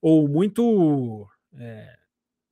[0.00, 1.94] ou muito é,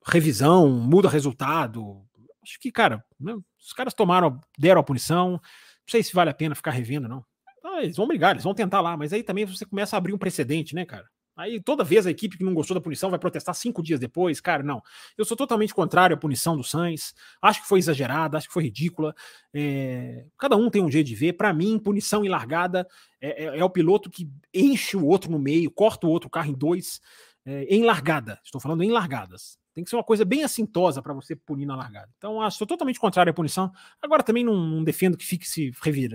[0.05, 2.01] revisão, muda resultado.
[2.41, 3.35] Acho que, cara, né?
[3.59, 5.31] os caras tomaram, deram a punição.
[5.31, 5.39] Não
[5.87, 7.25] sei se vale a pena ficar revendo, não.
[7.63, 10.13] Ah, eles vão brigar, eles vão tentar lá, mas aí também você começa a abrir
[10.13, 11.05] um precedente, né, cara?
[11.35, 14.39] Aí toda vez a equipe que não gostou da punição vai protestar cinco dias depois.
[14.39, 14.81] Cara, não.
[15.17, 17.13] Eu sou totalmente contrário à punição do Sainz.
[17.41, 19.13] Acho que foi exagerada, acho que foi ridícula.
[19.53, 20.25] É...
[20.37, 21.33] Cada um tem um jeito de ver.
[21.33, 22.87] Para mim, punição em largada
[23.19, 26.49] é, é, é, o piloto que enche o outro no meio, corta o outro carro
[26.49, 27.01] em dois.
[27.45, 28.39] É, em largada.
[28.43, 29.59] Estou falando em largadas.
[29.75, 32.09] Tem que ser uma coisa bem assintosa para você punir na largada.
[32.17, 33.71] Então, acho sou totalmente contrário à punição.
[34.01, 35.71] Agora também não, não defendo que fique se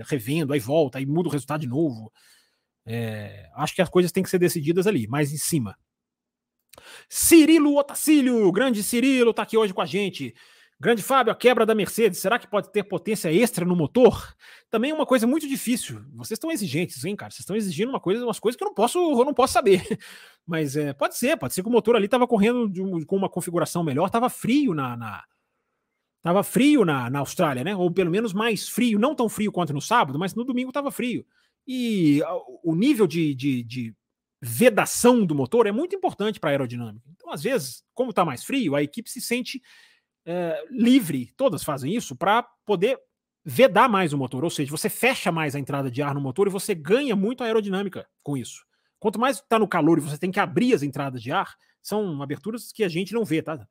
[0.09, 2.11] revendo, aí volta, aí muda o resultado de novo.
[2.93, 5.77] É, acho que as coisas têm que ser decididas ali, mais em cima.
[7.09, 10.35] Cirilo Otacílio, grande Cirilo, tá aqui hoje com a gente.
[10.77, 14.35] Grande Fábio, a quebra da Mercedes, será que pode ter potência extra no motor?
[14.69, 16.03] Também é uma coisa muito difícil.
[16.15, 17.31] Vocês estão exigentes, hein, cara?
[17.31, 19.83] Vocês estão exigindo uma coisa, umas coisas que eu não posso, eu não posso saber.
[20.45, 23.29] Mas é, pode ser, pode ser que o motor ali estava correndo um, com uma
[23.29, 25.23] configuração melhor, estava frio na, na
[26.21, 27.75] tava frio na, na Austrália, né?
[27.75, 30.91] Ou pelo menos mais frio, não tão frio quanto no sábado, mas no domingo estava
[30.91, 31.25] frio.
[31.73, 32.21] E
[32.63, 33.95] o nível de, de, de
[34.41, 37.09] vedação do motor é muito importante para a aerodinâmica.
[37.15, 39.61] Então, às vezes, como está mais frio, a equipe se sente
[40.25, 42.99] é, livre, todas fazem isso, para poder
[43.45, 46.45] vedar mais o motor, ou seja, você fecha mais a entrada de ar no motor
[46.45, 48.65] e você ganha muito aerodinâmica com isso.
[48.99, 52.21] Quanto mais está no calor e você tem que abrir as entradas de ar, são
[52.21, 53.65] aberturas que a gente não vê, tá?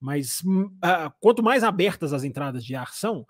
[0.00, 3.24] Mas uh, quanto mais abertas as entradas de ar são,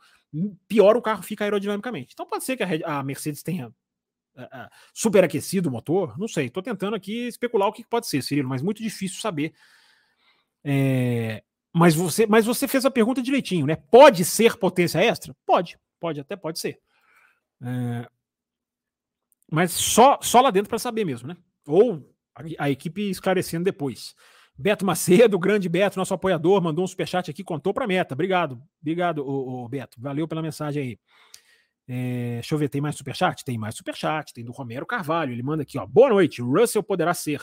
[0.66, 2.14] pior o carro fica aerodinamicamente.
[2.14, 3.70] Então pode ser que a, a Mercedes tenha
[4.36, 6.46] uh, superaquecido o motor, não sei.
[6.46, 9.54] Estou tentando aqui especular o que pode ser, Cirilo, mas muito difícil saber.
[10.64, 11.42] É,
[11.72, 13.76] mas, você, mas você fez a pergunta direitinho, né?
[13.76, 15.34] Pode ser potência extra?
[15.44, 16.78] Pode, pode, até pode ser.
[17.62, 18.08] É,
[19.50, 21.36] mas só, só lá dentro para saber mesmo, né?
[21.66, 24.14] Ou a, a, equipe esclarecendo depois.
[24.56, 28.14] Beto Macedo, grande Beto, nosso apoiador, mandou um superchat aqui, contou para meta.
[28.14, 30.00] Obrigado, obrigado, ô, ô, Beto.
[30.00, 30.98] Valeu pela mensagem aí.
[31.86, 33.44] É, deixa eu ver, tem mais superchat?
[33.44, 35.32] Tem mais superchat, tem do Romero Carvalho.
[35.32, 35.86] Ele manda aqui, ó.
[35.86, 36.40] Boa noite.
[36.42, 37.40] Russell poderá ser,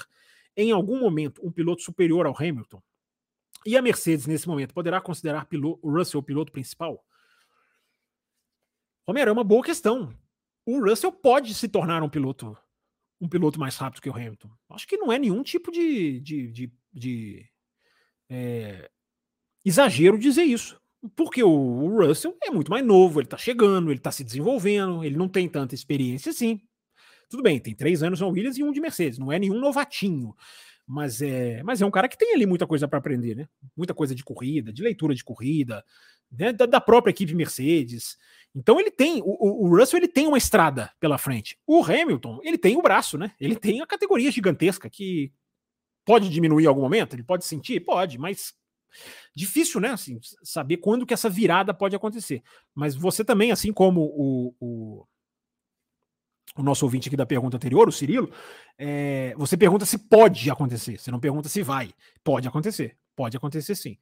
[0.56, 2.82] em algum momento, um piloto superior ao Hamilton?
[3.66, 7.06] E a Mercedes, nesse momento, poderá considerar o Russell o piloto principal?
[9.08, 10.14] Romero, é uma boa questão.
[10.66, 12.58] O Russell pode se tornar um piloto
[13.22, 14.50] um piloto mais rápido que o Hamilton.
[14.72, 17.50] Acho que não é nenhum tipo de, de, de, de
[18.28, 18.90] é,
[19.64, 20.81] exagero dizer isso.
[21.16, 25.18] Porque o Russell é muito mais novo, ele tá chegando, ele tá se desenvolvendo, ele
[25.18, 26.62] não tem tanta experiência assim.
[27.30, 30.36] Tudo bem, tem três anos na Williams e um de Mercedes, não é nenhum novatinho.
[30.86, 33.48] Mas é, mas é um cara que tem ali muita coisa para aprender, né?
[33.76, 35.84] Muita coisa de corrida, de leitura de corrida,
[36.30, 36.52] né?
[36.52, 38.18] da, da, própria equipe Mercedes.
[38.54, 41.58] Então ele tem, o, o, Russell ele tem uma estrada pela frente.
[41.66, 43.32] O Hamilton, ele tem o braço, né?
[43.40, 45.32] Ele tem a categoria gigantesca que
[46.06, 48.54] pode diminuir em algum momento, ele pode sentir, pode, mas
[49.36, 49.90] Difícil, né?
[49.90, 52.44] Assim, saber quando que essa virada pode acontecer.
[52.74, 55.08] Mas você também, assim como o, o,
[56.58, 58.32] o nosso ouvinte aqui da pergunta anterior, o Cirilo,
[58.78, 60.98] é, você pergunta se pode acontecer.
[60.98, 61.94] Você não pergunta se vai.
[62.24, 62.98] Pode acontecer.
[63.16, 63.98] Pode acontecer sim.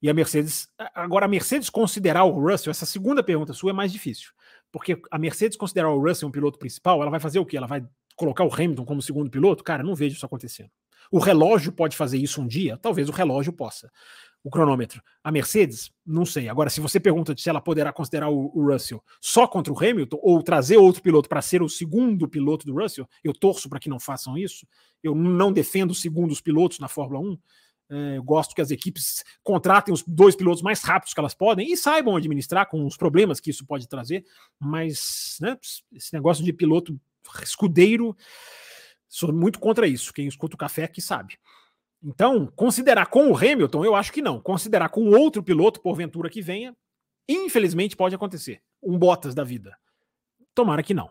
[0.00, 0.68] E a Mercedes.
[0.94, 4.30] Agora, a Mercedes considerar o Russell, essa segunda pergunta sua é mais difícil.
[4.70, 7.56] Porque a Mercedes considerar o Russell um piloto principal, ela vai fazer o quê?
[7.56, 9.64] Ela vai colocar o Hamilton como segundo piloto?
[9.64, 10.70] Cara, não vejo isso acontecendo.
[11.10, 12.76] O relógio pode fazer isso um dia?
[12.76, 13.90] Talvez o relógio possa
[14.48, 15.02] o cronômetro.
[15.22, 16.48] A Mercedes, não sei.
[16.48, 20.18] Agora, se você pergunta se ela poderá considerar o, o Russell só contra o Hamilton
[20.22, 23.90] ou trazer outro piloto para ser o segundo piloto do Russell, eu torço para que
[23.90, 24.66] não façam isso.
[25.02, 27.38] Eu não defendo segundos pilotos na Fórmula 1.
[27.90, 31.70] É, eu gosto que as equipes contratem os dois pilotos mais rápidos que elas podem
[31.70, 34.24] e saibam administrar com os problemas que isso pode trazer.
[34.58, 35.58] Mas né,
[35.92, 36.98] esse negócio de piloto
[37.42, 38.16] escudeiro,
[39.08, 40.12] sou muito contra isso.
[40.12, 41.38] Quem escuta o café que sabe.
[42.02, 44.40] Então, considerar com o Hamilton, eu acho que não.
[44.40, 46.76] Considerar com outro piloto, porventura que venha,
[47.28, 48.62] infelizmente pode acontecer.
[48.82, 49.76] Um Bottas da vida.
[50.54, 51.10] Tomara que não.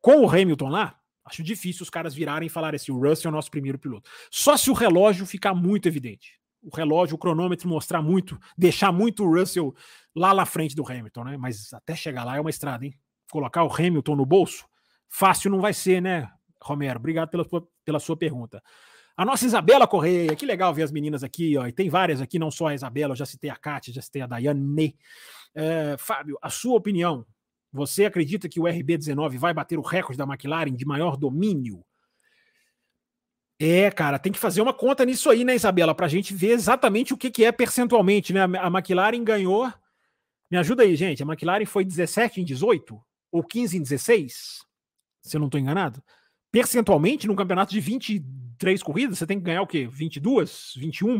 [0.00, 3.32] Com o Hamilton lá, acho difícil os caras virarem e falarem assim: o Russell é
[3.32, 4.10] o nosso primeiro piloto.
[4.30, 6.40] Só se o relógio ficar muito evidente.
[6.62, 9.74] O relógio, o cronômetro mostrar muito, deixar muito o Russell
[10.14, 11.36] lá na frente do Hamilton, né?
[11.36, 12.94] Mas até chegar lá é uma estrada, hein?
[13.30, 14.64] Colocar o Hamilton no bolso,
[15.08, 16.30] fácil não vai ser, né,
[16.62, 16.98] Romero?
[16.98, 17.44] Obrigado pela
[17.84, 18.62] pela sua pergunta.
[19.16, 22.38] A nossa Isabela Correia, que legal ver as meninas aqui, ó, e tem várias aqui,
[22.38, 24.96] não só a Isabela, eu já citei a Kátia, já citei a Daiane.
[25.54, 27.26] É, Fábio, a sua opinião,
[27.72, 31.84] você acredita que o RB19 vai bater o recorde da McLaren de maior domínio?
[33.60, 36.50] É, cara, tem que fazer uma conta nisso aí, né, Isabela, para a gente ver
[36.50, 38.42] exatamente o que, que é percentualmente, né?
[38.42, 39.72] A McLaren ganhou.
[40.50, 41.22] Me ajuda aí, gente.
[41.22, 44.66] A McLaren foi 17 em 18 ou 15 em 16?
[45.22, 46.02] Se eu não estou enganado.
[46.52, 49.88] Percentualmente, num campeonato de 23 corridas, você tem que ganhar o quê?
[49.90, 50.74] 22?
[50.76, 51.18] 21?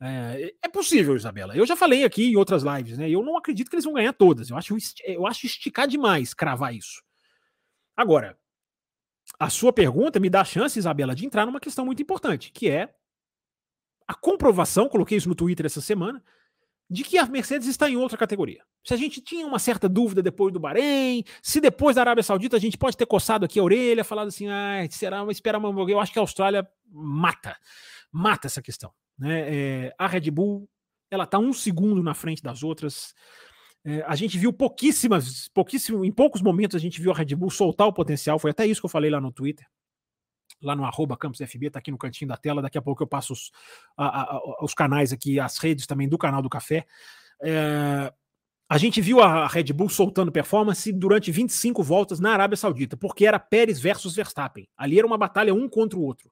[0.00, 1.54] É, é possível, Isabela.
[1.54, 3.10] Eu já falei aqui em outras lives, né?
[3.10, 4.48] Eu não acredito que eles vão ganhar todas.
[4.48, 7.02] Eu acho, eu acho esticar demais cravar isso.
[7.94, 8.38] Agora,
[9.38, 12.70] a sua pergunta me dá a chance, Isabela, de entrar numa questão muito importante, que
[12.70, 12.94] é
[14.06, 16.24] a comprovação, coloquei isso no Twitter essa semana,
[16.90, 18.62] de que a Mercedes está em outra categoria.
[18.84, 22.56] Se a gente tinha uma certa dúvida depois do Bahrein, se depois da Arábia Saudita
[22.56, 26.00] a gente pode ter coçado aqui a orelha, falado assim, ah, será, esperar uma eu
[26.00, 27.56] acho que a Austrália mata,
[28.10, 28.90] mata essa questão.
[29.18, 29.40] Né?
[29.86, 30.68] É, a Red Bull
[31.10, 33.14] ela está um segundo na frente das outras.
[33.84, 37.50] É, a gente viu pouquíssimas, pouquíssimo, em poucos momentos a gente viu a Red Bull
[37.50, 38.38] soltar o potencial.
[38.38, 39.66] Foi até isso que eu falei lá no Twitter,
[40.62, 42.62] lá no arroba CampusFB, tá aqui no cantinho da tela.
[42.62, 43.50] Daqui a pouco eu passo os,
[43.96, 46.86] a, a, os canais aqui, as redes também do canal do Café.
[47.42, 48.12] É,
[48.68, 53.26] a gente viu a Red Bull soltando performance durante 25 voltas na Arábia Saudita, porque
[53.26, 54.68] era Pérez versus Verstappen.
[54.76, 56.30] Ali era uma batalha um contra o outro.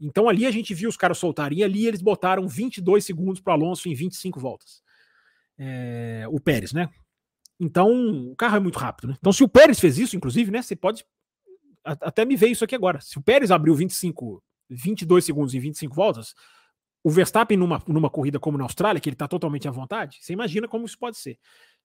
[0.00, 3.52] Então ali a gente viu os caras soltarem, e ali eles botaram 22 segundos para
[3.52, 4.82] Alonso em 25 voltas.
[5.58, 6.88] É, o Pérez, né?
[7.60, 7.92] Então,
[8.32, 9.14] o carro é muito rápido, né?
[9.18, 10.60] Então, se o Pérez fez isso, inclusive, né?
[10.60, 11.04] Você pode.
[11.84, 13.00] Até me ver isso aqui agora.
[13.00, 16.34] Se o Pérez abriu 25, 22 segundos em 25 voltas,
[17.04, 20.32] o Verstappen numa, numa corrida como na Austrália, que ele está totalmente à vontade, você
[20.32, 21.38] imagina como isso pode ser.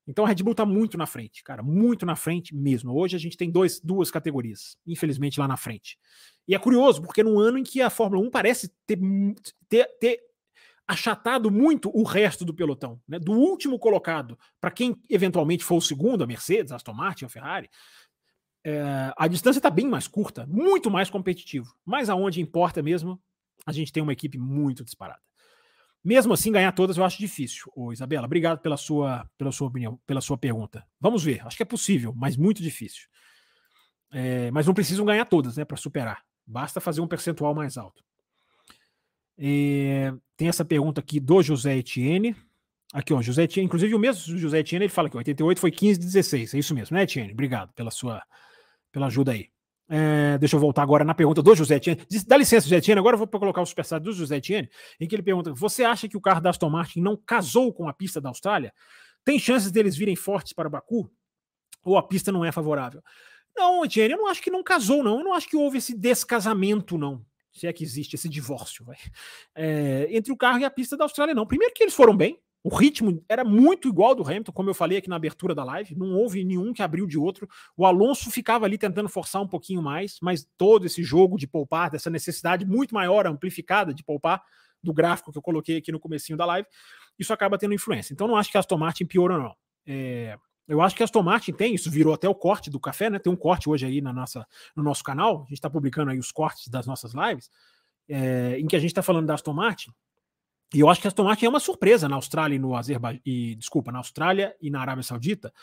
[0.08, 2.94] Então a Red Bull está muito na frente, cara, muito na frente mesmo.
[2.94, 5.98] Hoje a gente tem dois, duas categorias, infelizmente, lá na frente.
[6.48, 8.98] E é curioso, porque num ano em que a Fórmula 1 parece ter,
[9.68, 10.20] ter, ter
[10.88, 13.20] achatado muito o resto do pelotão, né?
[13.20, 17.30] do último colocado para quem eventualmente for o segundo, a Mercedes, a Aston Martin, a
[17.30, 17.70] Ferrari,
[18.68, 21.74] é, a distância está bem mais curta, muito mais competitivo.
[21.86, 23.18] Mas aonde importa mesmo,
[23.66, 25.22] a gente tem uma equipe muito disparada.
[26.04, 27.72] Mesmo assim, ganhar todas eu acho difícil.
[27.74, 30.86] Ô, Isabela, obrigado pela sua, pela sua opinião, pela sua pergunta.
[31.00, 33.08] Vamos ver, acho que é possível, mas muito difícil.
[34.12, 36.22] É, mas não precisam ganhar todas, né, para superar.
[36.46, 38.04] Basta fazer um percentual mais alto.
[39.38, 42.36] É, tem essa pergunta aqui do José Etienne.
[42.94, 46.00] Aqui, ó, José Etienne, inclusive o mesmo José Etienne, ele fala que 88 foi 15
[46.00, 46.54] 16.
[46.54, 47.32] É isso mesmo, né, Etienne?
[47.32, 48.22] Obrigado pela sua
[48.92, 49.50] pela ajuda aí.
[49.90, 52.02] É, deixa eu voltar agora na pergunta do José Etienne.
[52.26, 53.00] Dá licença, José Etienne.
[53.00, 54.70] Agora eu vou colocar o superchat do José Etienne,
[55.00, 57.88] em que ele pergunta: Você acha que o carro da Aston Martin não casou com
[57.88, 58.74] a pista da Austrália?
[59.24, 61.10] Tem chances deles virem fortes para Baku?
[61.84, 63.02] Ou a pista não é favorável?
[63.56, 65.20] Não, Etienne, eu não acho que não casou, não.
[65.20, 67.26] Eu não acho que houve esse descasamento, não.
[67.52, 68.86] Se é que existe esse divórcio.
[69.56, 71.48] É, entre o carro e a pista da Austrália, não.
[71.48, 74.98] Primeiro que eles foram bem, o ritmo era muito igual do Hamilton, como eu falei
[74.98, 77.48] aqui na abertura da live, não houve nenhum que abriu de outro.
[77.78, 81.90] O Alonso ficava ali tentando forçar um pouquinho mais, mas todo esse jogo de poupar,
[81.90, 84.44] dessa necessidade muito maior, amplificada de poupar,
[84.84, 86.68] do gráfico que eu coloquei aqui no comecinho da live,
[87.18, 88.14] isso acaba tendo influência.
[88.14, 89.56] Então não acho que a Aston Martin piora, não.
[89.86, 93.10] É, eu acho que a Aston Martin tem, isso virou até o corte do café,
[93.10, 93.18] né?
[93.18, 96.20] Tem um corte hoje aí na nossa, no nosso canal, a gente está publicando aí
[96.20, 97.50] os cortes das nossas lives,
[98.10, 99.90] é, em que a gente está falando da Aston Martin.
[100.74, 103.22] E eu acho que a Aston Martin é uma surpresa na Austrália e no Azerbaijão,
[103.58, 105.54] desculpa, na Austrália e na Arábia Saudita,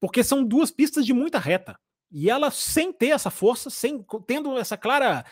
[0.00, 1.78] porque são duas pistas de muita reta.
[2.10, 5.24] E ela, sem ter essa força, sem tendo essa clara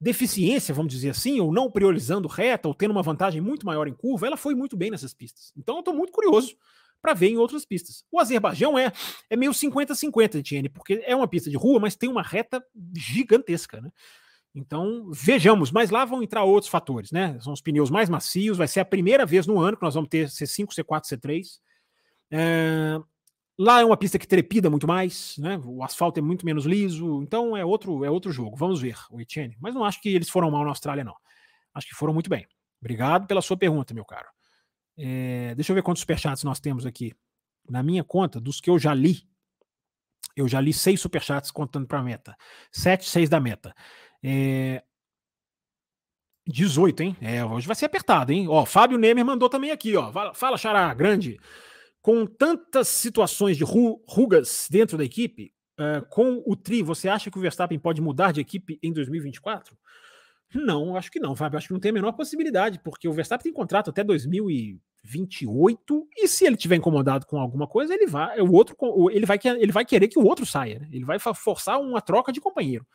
[0.00, 3.94] deficiência, vamos dizer assim, ou não priorizando reta, ou tendo uma vantagem muito maior em
[3.94, 5.52] curva, ela foi muito bem nessas pistas.
[5.56, 6.56] Então eu estou muito curioso
[7.00, 8.04] para ver em outras pistas.
[8.10, 8.92] O Azerbaijão é,
[9.30, 12.64] é meio 50-50, Etienne, porque é uma pista de rua, mas tem uma reta
[12.96, 13.90] gigantesca, né?
[14.54, 17.38] Então, vejamos, mas lá vão entrar outros fatores, né?
[17.40, 20.08] São os pneus mais macios, vai ser a primeira vez no ano que nós vamos
[20.08, 21.44] ter C5, C4, C3.
[22.30, 22.98] É,
[23.58, 25.60] lá é uma pista que trepida muito mais, né?
[25.64, 28.56] O asfalto é muito menos liso, então é outro, é outro jogo.
[28.56, 29.56] Vamos ver, o Etienne.
[29.60, 31.14] Mas não acho que eles foram mal na Austrália, não.
[31.74, 32.46] Acho que foram muito bem.
[32.80, 34.28] Obrigado pela sua pergunta, meu caro.
[34.96, 37.12] É, deixa eu ver quantos superchats nós temos aqui.
[37.68, 39.28] Na minha conta, dos que eu já li,
[40.34, 42.36] eu já li seis superchats contando para a meta.
[42.70, 43.74] Sete, seis da meta.
[44.22, 44.82] É,
[46.48, 47.16] 18, hein?
[47.20, 48.48] É, hoje vai ser apertado, hein?
[48.48, 50.10] Ó, Fábio Nemer mandou também aqui, ó.
[50.10, 51.38] Fala, fala Xará, grande.
[52.00, 57.36] Com tantas situações de rugas dentro da equipe, uh, com o Tri, você acha que
[57.36, 59.76] o Verstappen pode mudar de equipe em 2024?
[60.54, 61.58] Não, acho que não, Fábio.
[61.58, 66.26] Acho que não tem a menor possibilidade, porque o Verstappen tem contrato até 2028 e
[66.26, 68.74] se ele tiver incomodado com alguma coisa, ele vai, o outro,
[69.10, 70.78] ele vai, ele vai querer que o outro saia.
[70.78, 70.88] Né?
[70.90, 72.86] Ele vai forçar uma troca de companheiro.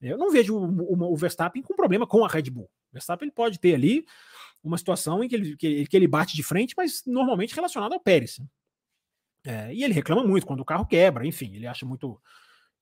[0.00, 2.64] Eu não vejo o, o, Verstappen com problema com a Red Bull.
[2.64, 4.04] O Verstappen ele pode ter ali
[4.62, 8.40] uma situação em que ele, que, ele bate de frente, mas normalmente relacionado ao Pérez.
[9.44, 12.20] É, e ele reclama muito quando o carro quebra, enfim, ele acha muito.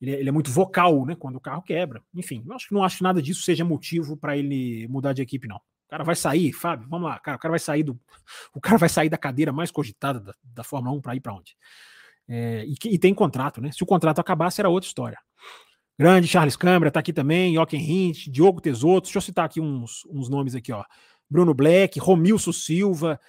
[0.01, 1.15] Ele, ele, é muito vocal, né?
[1.15, 2.03] Quando o carro quebra.
[2.15, 5.57] Enfim, eu acho não acho nada disso seja motivo para ele mudar de equipe, não.
[5.57, 8.01] O cara vai sair, Fábio, vamos lá, cara, o cara vai sair do.
[8.55, 11.35] O cara vai sair da cadeira mais cogitada da, da Fórmula 1 para ir para
[11.35, 11.55] onde?
[12.27, 13.71] É, e, e, tem contrato, né?
[13.71, 15.19] Se o contrato acabasse, era outra história.
[15.99, 19.05] Grande Charles Câmara tá aqui também, Jochen Hint, Diogo Tesoto.
[19.05, 20.85] Deixa eu citar aqui uns, uns nomes aqui, ó.
[21.31, 23.21] Bruno Black, Romilson Silva,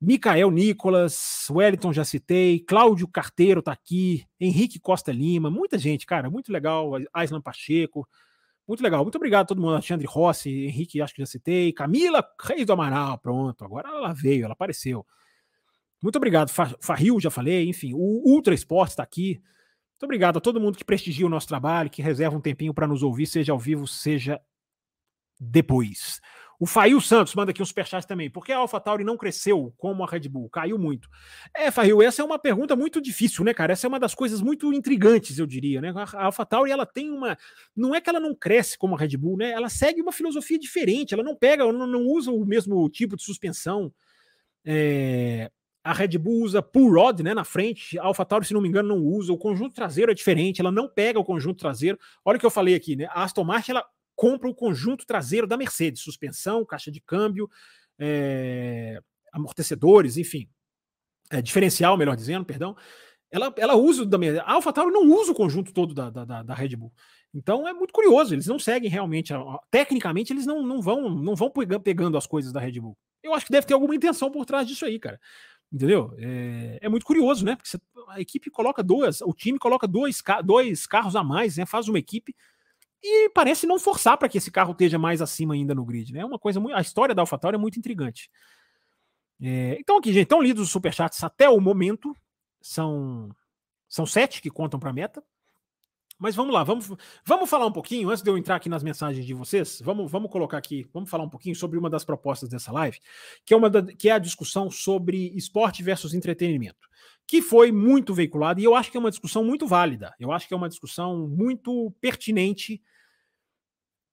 [0.00, 6.28] Micael Nicolas, Wellington já citei, Cláudio Carteiro tá aqui, Henrique Costa Lima, muita gente, cara,
[6.28, 8.08] muito legal, Aislan Pacheco,
[8.66, 12.24] muito legal, muito obrigado a todo mundo, Alexandre Rossi, Henrique, acho que já citei, Camila
[12.40, 15.06] Reis do Amaral, pronto, agora ela veio, ela apareceu.
[16.02, 19.40] Muito obrigado, Farril, já falei, enfim, o Ultra Esportes está aqui,
[20.02, 22.88] muito obrigado a todo mundo que prestigia o nosso trabalho, que reserva um tempinho para
[22.88, 24.40] nos ouvir, seja ao vivo, seja
[25.38, 26.20] depois.
[26.58, 28.28] O Fail Santos manda aqui um superchat também.
[28.28, 30.50] Por que a AlphaTauri não cresceu como a Red Bull?
[30.50, 31.08] Caiu muito.
[31.56, 33.74] É, Fail, essa é uma pergunta muito difícil, né, cara?
[33.74, 35.92] Essa é uma das coisas muito intrigantes, eu diria, né?
[35.94, 37.38] A AlphaTauri, ela tem uma...
[37.74, 39.52] Não é que ela não cresce como a Red Bull, né?
[39.52, 41.14] Ela segue uma filosofia diferente.
[41.14, 43.92] Ela não pega, não, não usa o mesmo tipo de suspensão.
[44.64, 45.48] É
[45.84, 48.88] a Red Bull usa pull rod né, na frente, a AlphaTauri, se não me engano,
[48.90, 49.32] não usa.
[49.32, 51.98] O conjunto traseiro é diferente, ela não pega o conjunto traseiro.
[52.24, 53.06] Olha o que eu falei aqui, né?
[53.10, 57.50] A Aston Martin ela compra o conjunto traseiro da Mercedes, suspensão, caixa de câmbio,
[57.98, 59.00] é,
[59.32, 60.48] amortecedores, enfim,
[61.30, 62.76] é, diferencial, melhor dizendo, perdão.
[63.30, 66.76] Ela, ela usa da a AlphaTauri não usa o conjunto todo da, da, da Red
[66.76, 66.92] Bull.
[67.34, 69.32] Então é muito curioso, eles não seguem realmente,
[69.70, 71.50] tecnicamente eles não, não vão não vão
[71.82, 72.96] pegando as coisas da Red Bull.
[73.22, 75.18] Eu acho que deve ter alguma intenção por trás disso aí, cara.
[75.72, 76.14] Entendeu?
[76.18, 77.56] É, é, muito curioso, né?
[77.56, 81.64] Porque você, a equipe coloca duas, o time coloca dois, dois carros a mais, né?
[81.64, 82.36] Faz uma equipe
[83.02, 86.20] e parece não forçar para que esse carro esteja mais acima ainda no grid, né?
[86.20, 86.76] É uma coisa muito.
[86.76, 88.30] A história da AlphaTauri é muito intrigante.
[89.40, 92.14] É, então, aqui, gente, estão lidos os superchats até o momento.
[92.60, 93.34] São,
[93.88, 95.24] são sete que contam para a meta.
[96.22, 96.88] Mas vamos lá, vamos,
[97.24, 100.30] vamos falar um pouquinho, antes de eu entrar aqui nas mensagens de vocês, vamos, vamos
[100.30, 103.00] colocar aqui, vamos falar um pouquinho sobre uma das propostas dessa live,
[103.44, 106.88] que é, uma da, que é a discussão sobre esporte versus entretenimento,
[107.26, 110.46] que foi muito veiculada e eu acho que é uma discussão muito válida, eu acho
[110.46, 112.80] que é uma discussão muito pertinente,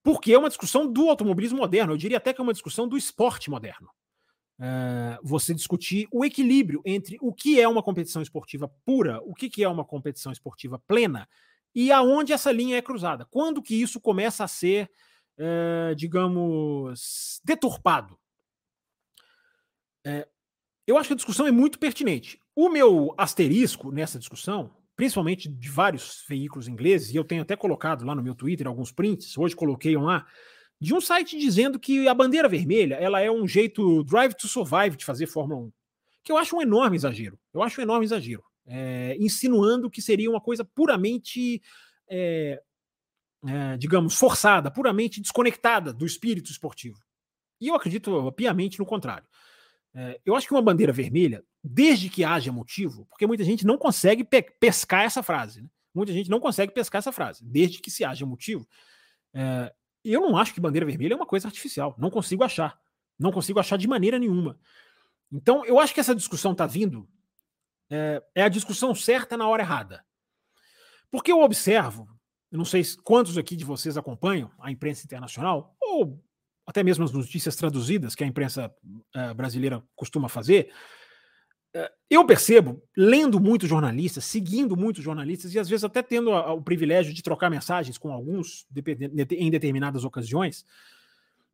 [0.01, 2.97] porque é uma discussão do automobilismo moderno, eu diria até que é uma discussão do
[2.97, 3.87] esporte moderno.
[4.57, 9.47] Uh, você discutir o equilíbrio entre o que é uma competição esportiva pura, o que,
[9.47, 11.29] que é uma competição esportiva plena,
[11.73, 13.25] e aonde essa linha é cruzada.
[13.25, 14.89] Quando que isso começa a ser,
[15.37, 18.17] é, digamos, deturpado?
[20.05, 20.27] É,
[20.87, 22.39] eu acho que a discussão é muito pertinente.
[22.55, 28.05] O meu asterisco nessa discussão, principalmente de vários veículos ingleses, e eu tenho até colocado
[28.05, 30.25] lá no meu Twitter alguns prints, hoje coloquei um lá,
[30.81, 34.95] de um site dizendo que a bandeira vermelha ela é um jeito drive to survive
[34.95, 35.71] de fazer Fórmula 1.
[36.23, 37.37] Que eu acho um enorme exagero.
[37.53, 41.59] Eu acho um enorme exagero é, insinuando que seria uma coisa puramente,
[42.07, 42.61] é,
[43.47, 46.99] é, digamos, forçada, puramente desconectada do espírito esportivo.
[47.59, 49.27] E eu acredito piamente no contrário.
[50.23, 54.23] eu acho que uma bandeira vermelha, desde que haja motivo, porque muita gente não consegue
[54.23, 55.69] pe pescar essa frase, né?
[55.93, 58.65] muita gente não consegue pescar essa frase, desde que se haja motivo.
[60.05, 62.79] eu não acho que bandeira vermelha é uma coisa artificial, não consigo achar,
[63.17, 64.57] não consigo achar de maneira nenhuma.
[65.29, 67.09] Então, eu acho que essa discussão está vindo
[67.89, 70.03] é, é a discussão certa na hora errada.
[71.11, 72.07] Porque eu observo,
[72.51, 76.21] não sei quantos aqui de vocês acompanham a imprensa internacional, ou
[76.65, 78.71] até mesmo as notícias traduzidas que a imprensa
[79.15, 80.71] uh, brasileira costuma fazer,
[81.75, 86.41] uh, eu percebo, lendo muitos jornalistas, seguindo muitos jornalistas, e às vezes até tendo a,
[86.41, 88.67] a, o privilégio de trocar mensagens com alguns
[89.31, 90.63] em determinadas ocasiões,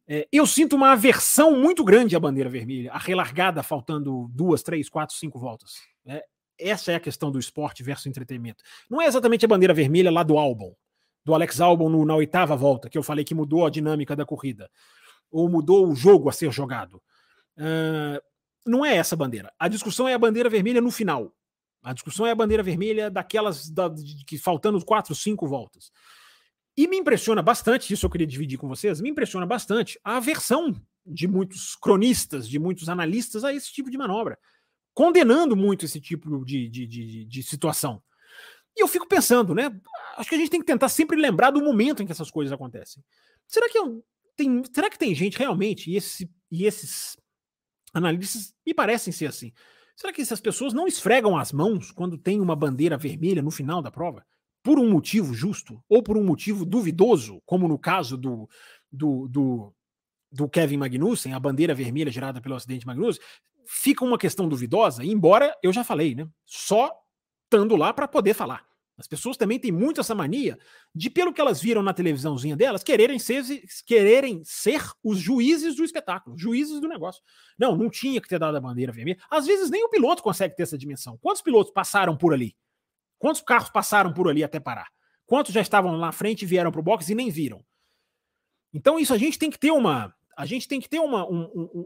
[0.07, 4.87] é, eu sinto uma aversão muito grande à bandeira vermelha, a relargada faltando duas, três,
[4.87, 5.79] quatro, cinco voltas.
[6.05, 6.21] Né?
[6.57, 8.63] Essa é a questão do esporte versus entretenimento.
[8.89, 10.73] Não é exatamente a bandeira vermelha lá do álbum,
[11.23, 14.25] do Alex Albon no, na oitava volta, que eu falei que mudou a dinâmica da
[14.25, 14.69] corrida.
[15.31, 17.01] ou mudou o jogo a ser jogado.
[17.57, 18.21] Uh,
[18.65, 19.51] não é essa a bandeira.
[19.59, 21.33] A discussão é a bandeira vermelha no final.
[21.83, 23.93] A discussão é a bandeira vermelha daquelas da,
[24.25, 25.91] que faltando quatro, cinco voltas.
[26.75, 30.75] E me impressiona bastante, isso eu queria dividir com vocês, me impressiona bastante a aversão
[31.05, 34.37] de muitos cronistas, de muitos analistas a esse tipo de manobra,
[34.95, 38.01] condenando muito esse tipo de, de, de, de situação.
[38.75, 39.69] E eu fico pensando, né?
[40.17, 42.51] Acho que a gente tem que tentar sempre lembrar do momento em que essas coisas
[42.51, 43.03] acontecem.
[43.45, 44.03] Será que, eu,
[44.35, 47.17] tem, será que tem gente realmente, e, esse, e esses
[47.93, 49.51] analistas me parecem ser assim,
[49.95, 53.81] será que essas pessoas não esfregam as mãos quando tem uma bandeira vermelha no final
[53.81, 54.25] da prova?
[54.63, 58.49] Por um motivo justo ou por um motivo duvidoso, como no caso do,
[58.91, 59.73] do, do,
[60.31, 63.21] do Kevin Magnussen, a bandeira vermelha gerada pelo acidente Magnussen,
[63.67, 66.27] fica uma questão duvidosa, embora eu já falei, né?
[66.45, 66.91] Só
[67.43, 68.65] estando lá para poder falar.
[68.97, 70.57] As pessoas também têm muito essa mania
[70.93, 73.43] de, pelo que elas viram na televisãozinha delas, quererem ser,
[73.85, 77.21] quererem ser os juízes do espetáculo, juízes do negócio.
[77.59, 79.19] Não, não tinha que ter dado a bandeira vermelha.
[79.29, 81.17] Às vezes nem o piloto consegue ter essa dimensão.
[81.17, 82.55] Quantos pilotos passaram por ali?
[83.19, 84.87] Quantos carros passaram por ali até parar?
[85.25, 87.65] Quantos já estavam lá na frente vieram para o box e nem viram?
[88.73, 90.13] Então, isso a gente tem que ter uma.
[90.35, 91.43] A gente tem que ter uma, um,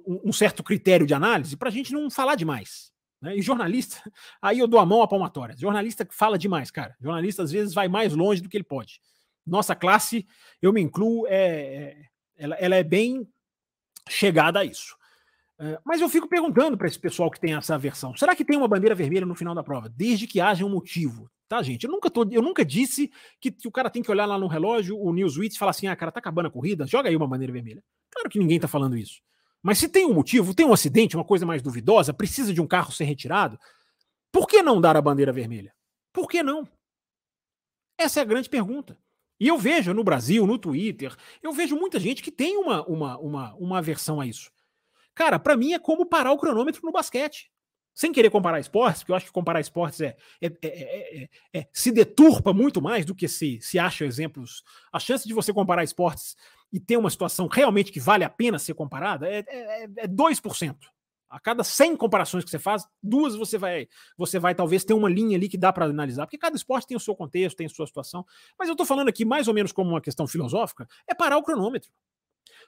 [0.07, 2.91] um, um certo critério de análise para a gente não falar demais.
[3.21, 3.37] Né?
[3.37, 4.01] E jornalista,
[4.41, 5.55] aí eu dou a mão à palmatória.
[5.57, 6.95] Jornalista fala demais, cara.
[6.99, 8.99] Jornalista às vezes vai mais longe do que ele pode.
[9.45, 10.27] Nossa classe,
[10.61, 11.97] eu me incluo, é, é
[12.37, 13.27] ela, ela, é bem
[14.07, 14.95] chegada a isso.
[15.59, 18.57] É, mas eu fico perguntando para esse pessoal que tem essa versão: será que tem
[18.57, 19.89] uma bandeira vermelha no final da prova?
[19.89, 21.83] Desde que haja um motivo, tá, gente?
[21.83, 24.47] Eu nunca, tô, eu nunca disse que, que o cara tem que olhar lá no
[24.47, 27.27] relógio, o Newsweek, e falar assim: ah, cara, tá acabando a corrida, joga aí uma
[27.27, 27.83] bandeira vermelha.
[28.11, 29.19] Claro que ninguém tá falando isso.
[29.61, 32.67] Mas se tem um motivo, tem um acidente, uma coisa mais duvidosa, precisa de um
[32.67, 33.59] carro ser retirado,
[34.31, 35.73] por que não dar a bandeira vermelha?
[36.13, 36.65] Por que não?
[37.97, 38.97] Essa é a grande pergunta.
[39.39, 43.17] E eu vejo no Brasil, no Twitter, eu vejo muita gente que tem uma, uma,
[43.17, 44.51] uma, uma aversão a isso.
[45.15, 47.51] Cara, para mim é como parar o cronômetro no basquete.
[47.99, 51.91] Sem querer comparar esportes, porque eu acho que comparar esportes é, é, é, é, se
[51.91, 54.63] deturpa muito mais do que se, se acha exemplos.
[54.89, 56.37] A chance de você comparar esportes
[56.71, 60.77] e ter uma situação realmente que vale a pena ser comparada é, é, é 2%.
[61.29, 63.85] A cada 100 comparações que você faz, duas você vai,
[64.17, 66.95] você vai talvez ter uma linha ali que dá para analisar, porque cada esporte tem
[66.95, 68.25] o seu contexto, tem a sua situação.
[68.57, 71.43] Mas eu estou falando aqui mais ou menos como uma questão filosófica, é parar o
[71.43, 71.91] cronômetro.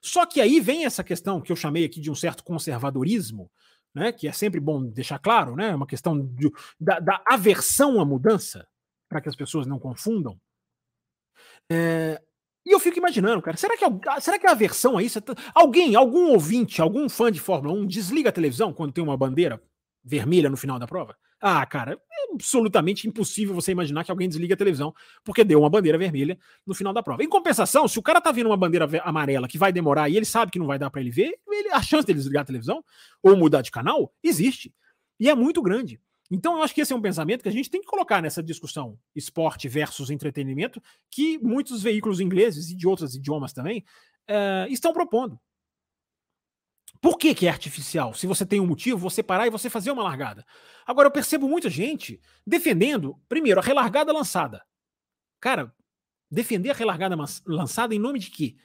[0.01, 3.49] Só que aí vem essa questão que eu chamei aqui de um certo conservadorismo,
[3.93, 8.05] né, que é sempre bom deixar claro, né, uma questão de, da, da aversão à
[8.05, 8.67] mudança,
[9.09, 10.39] para que as pessoas não confundam.
[11.69, 12.21] É,
[12.65, 13.85] e eu fico imaginando, cara, será que,
[14.21, 15.19] será que a versão a isso.
[15.53, 19.61] Alguém, algum ouvinte, algum fã de Fórmula 1 desliga a televisão quando tem uma bandeira
[20.03, 21.15] vermelha no final da prova?
[21.39, 24.93] Ah, cara, é absolutamente impossível você imaginar que alguém desliga a televisão
[25.23, 27.23] porque deu uma bandeira vermelha no final da prova.
[27.23, 30.25] Em compensação, se o cara tá vendo uma bandeira amarela que vai demorar e ele
[30.25, 32.83] sabe que não vai dar para ele ver, ele, a chance dele desligar a televisão
[33.23, 34.71] ou mudar de canal existe.
[35.19, 35.99] E é muito grande.
[36.29, 38.41] Então, eu acho que esse é um pensamento que a gente tem que colocar nessa
[38.41, 43.83] discussão esporte versus entretenimento, que muitos veículos ingleses e de outros idiomas também
[44.29, 45.37] uh, estão propondo.
[47.01, 48.13] Por que, que é artificial?
[48.13, 50.45] Se você tem um motivo, você parar e você fazer uma largada.
[50.85, 54.63] Agora, eu percebo muita gente defendendo, primeiro, a relargada lançada.
[55.39, 55.73] Cara,
[56.29, 58.55] defender a relargada lançada em nome de quê?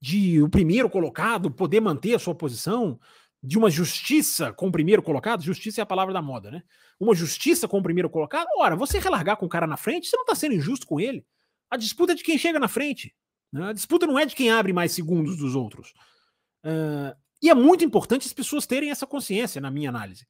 [0.00, 2.98] De o primeiro colocado poder manter a sua posição,
[3.40, 6.62] de uma justiça com o primeiro colocado, justiça é a palavra da moda, né?
[6.98, 10.16] Uma justiça com o primeiro colocado, ora, você relargar com o cara na frente, você
[10.16, 11.24] não está sendo injusto com ele.
[11.70, 13.14] A disputa é de quem chega na frente.
[13.52, 13.68] Né?
[13.68, 15.92] A disputa não é de quem abre mais segundos dos outros.
[16.64, 20.26] Uh, e é muito importante as pessoas terem essa consciência, na minha análise.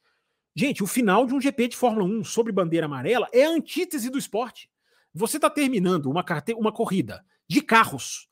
[0.54, 4.10] Gente, o final de um GP de Fórmula 1 sobre bandeira amarela é a antítese
[4.10, 4.68] do esporte.
[5.14, 6.24] Você está terminando uma,
[6.56, 8.28] uma corrida de carros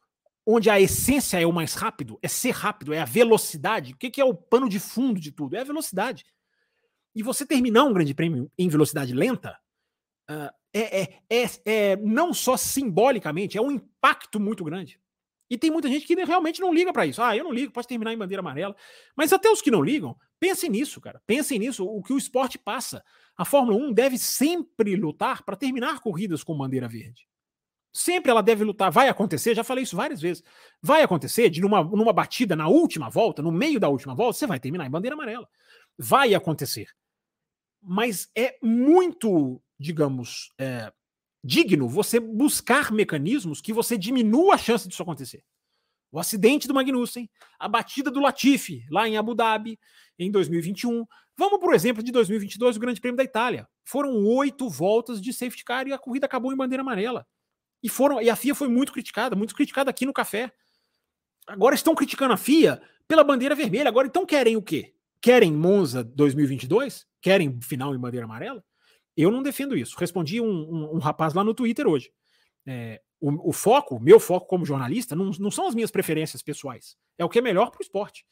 [0.47, 3.93] onde a essência é o mais rápido, é ser rápido, é a velocidade.
[3.93, 5.57] O que, é o pano de fundo de tudo?
[5.57, 6.25] É a velocidade.
[7.15, 9.59] E você terminar um grande prêmio em velocidade lenta
[10.31, 15.01] uh, é, é, é, é, não só simbolicamente, é um impacto muito grande.
[15.49, 17.23] E tem muita gente que realmente não liga para isso.
[17.23, 18.75] Ah, eu não ligo, pode terminar em bandeira amarela.
[19.17, 21.23] Mas até os que não ligam, pensem nisso, cara.
[21.27, 23.03] Pensem nisso, o que o esporte passa.
[23.37, 27.29] A Fórmula 1 deve sempre lutar para terminar corridas com bandeira verde.
[27.93, 28.91] Sempre ela deve lutar.
[28.91, 30.43] Vai acontecer, já falei isso várias vezes.
[30.83, 34.47] Vai acontecer de numa, numa batida na última volta, no meio da última volta, você
[34.47, 35.49] vai terminar em bandeira amarela.
[35.97, 36.89] Vai acontecer.
[37.81, 40.93] Mas é muito, digamos, é,
[41.47, 45.45] digno você buscar mecanismos que você diminua a chance disso acontecer.
[46.11, 49.79] O acidente do Magnussen, a batida do Latifi lá em Abu Dhabi
[50.19, 51.05] em 2021.
[51.37, 53.69] Vamos, por exemplo, de 2022, o Grande Prêmio da Itália.
[53.85, 57.27] Foram oito voltas de safety car e a corrida acabou em bandeira amarela.
[57.83, 60.53] E foram e a FIA foi muito criticada, muito criticada aqui no café.
[61.47, 63.89] Agora estão criticando a FIA pela bandeira vermelha.
[63.89, 64.95] Agora então querem o quê?
[65.21, 67.07] Querem Monza 2022?
[67.21, 68.65] Querem final em bandeira amarela?
[69.17, 69.97] Eu não defendo isso.
[69.99, 72.13] Respondi um, um, um rapaz lá no Twitter hoje.
[72.67, 76.97] É, o, o, foco, meu foco como jornalista, não, não são as minhas preferências pessoais.
[77.17, 78.27] É o que é melhor para o esporte.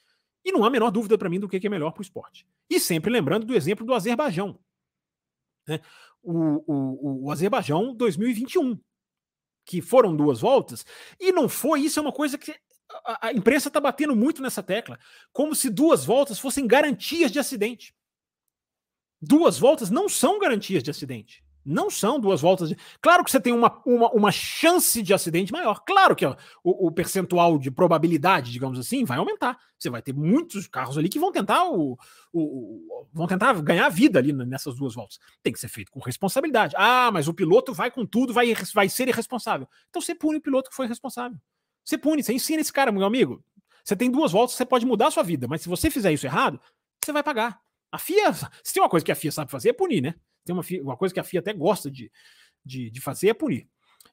[0.45, 2.47] E não há a menor dúvida para mim do que é melhor para o esporte.
[2.68, 4.59] E sempre lembrando do exemplo do Azerbaijão.
[5.66, 5.80] Né?
[6.22, 8.78] O, o, o Azerbaijão 2021,
[9.64, 10.85] que foram duas voltas,
[11.18, 12.55] e não foi, isso é uma coisa que
[13.05, 14.99] a, a imprensa está batendo muito nessa tecla,
[15.32, 17.95] como se duas voltas fossem garantias de acidente.
[19.27, 21.43] Duas voltas não são garantias de acidente.
[21.64, 22.68] Não são duas voltas.
[22.68, 22.77] De...
[23.01, 25.81] Claro que você tem uma, uma, uma chance de acidente maior.
[25.87, 29.59] Claro que o, o, percentual de probabilidade, digamos assim, vai aumentar.
[29.79, 31.99] Você vai ter muitos carros ali que vão tentar o,
[32.33, 35.18] o, vão tentar ganhar vida ali nessas duas voltas.
[35.43, 36.75] Tem que ser feito com responsabilidade.
[36.77, 39.66] Ah, mas o piloto vai com tudo, vai, vai ser irresponsável.
[39.89, 41.39] Então você pune o piloto que foi responsável.
[41.83, 43.43] Você pune, você ensina esse cara, meu amigo.
[43.83, 46.27] Você tem duas voltas, você pode mudar a sua vida, mas se você fizer isso
[46.27, 46.61] errado,
[47.03, 47.64] você vai pagar.
[47.95, 50.16] A FIA, se tem uma coisa que a FIA sabe fazer, é punir, né?
[50.45, 52.11] Tem uma, uma coisa que a FIA até gosta de,
[52.64, 53.68] de, de fazer é punir.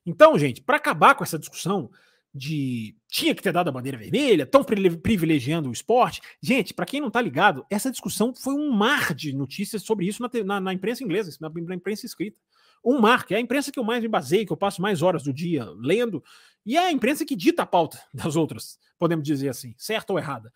[0.05, 1.89] Então, gente, para acabar com essa discussão
[2.31, 6.21] de tinha que ter dado a bandeira vermelha, tão privilegiando o esporte.
[6.39, 10.21] Gente, para quem não tá ligado, essa discussão foi um mar de notícias sobre isso
[10.21, 12.39] na, na, na imprensa inglesa, na, na, imprensa escrita.
[12.85, 15.01] Um mar, que é a imprensa que eu mais me baseio, que eu passo mais
[15.01, 16.23] horas do dia lendo,
[16.63, 20.19] e é a imprensa que dita a pauta das outras, podemos dizer assim, certa ou
[20.19, 20.53] errada.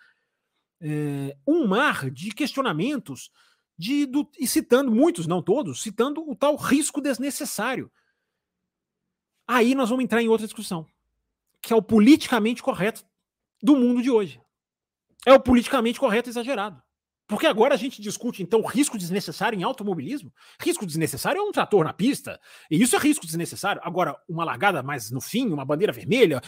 [0.82, 3.32] É, um mar de questionamentos
[3.78, 7.92] de, do, e citando muitos, não todos, citando o tal risco desnecessário.
[9.48, 10.88] Aí nós vamos entrar em outra discussão,
[11.62, 13.06] que é o politicamente correto
[13.62, 14.42] do mundo de hoje.
[15.26, 16.82] É o politicamente correto exagerado.
[17.28, 20.32] Porque agora a gente discute, então, risco desnecessário em automobilismo.
[20.62, 23.82] Risco desnecessário é um trator na pista, e isso é risco desnecessário.
[23.84, 26.42] Agora, uma largada mais no fim, uma bandeira vermelha,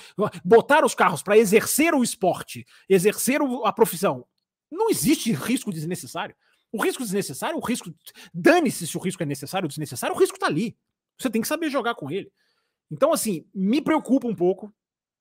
[0.45, 4.25] botar os carros para exercer o esporte, exercer a profissão,
[4.71, 6.36] não existe risco desnecessário.
[6.71, 7.93] O risco desnecessário, o risco.
[8.34, 10.78] Dane-se se o risco é necessário ou desnecessário, o risco está ali.
[11.17, 12.32] Você tem que saber jogar com ele.
[12.91, 14.71] Então, assim, me preocupa um pouco,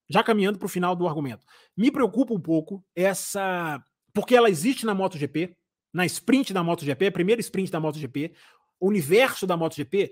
[0.09, 1.47] já caminhando para o final do argumento,
[1.77, 3.83] me preocupa um pouco essa.
[4.17, 5.55] Porque ela existe na MotoGP,
[5.93, 8.33] na sprint da MotoGP, a primeira sprint da MotoGP,
[8.81, 10.11] o universo da MotoGP,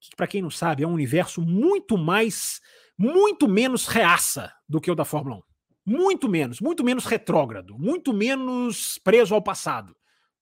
[0.00, 2.60] que, para quem não sabe, é um universo muito mais.
[2.98, 5.42] muito menos reaça do que o da Fórmula 1.
[5.86, 9.94] Muito menos, muito menos retrógrado, muito menos preso ao passado.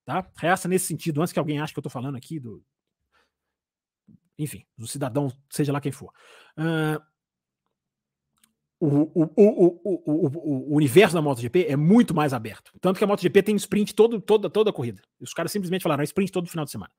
[0.07, 0.27] Tá?
[0.35, 2.65] Reaça nesse sentido, antes que alguém ache que eu estou falando aqui do.
[4.39, 6.15] Enfim, do cidadão, seja lá quem for.
[6.57, 6.99] Uh,
[8.85, 12.73] o, o, o, o, universo da MotoGP é muito mais aberto.
[12.81, 15.01] Tanto que a MotoGP tem sprint todo, toda, toda a corrida.
[15.21, 16.91] Os caras simplesmente falaram, é sprint todo final de semana.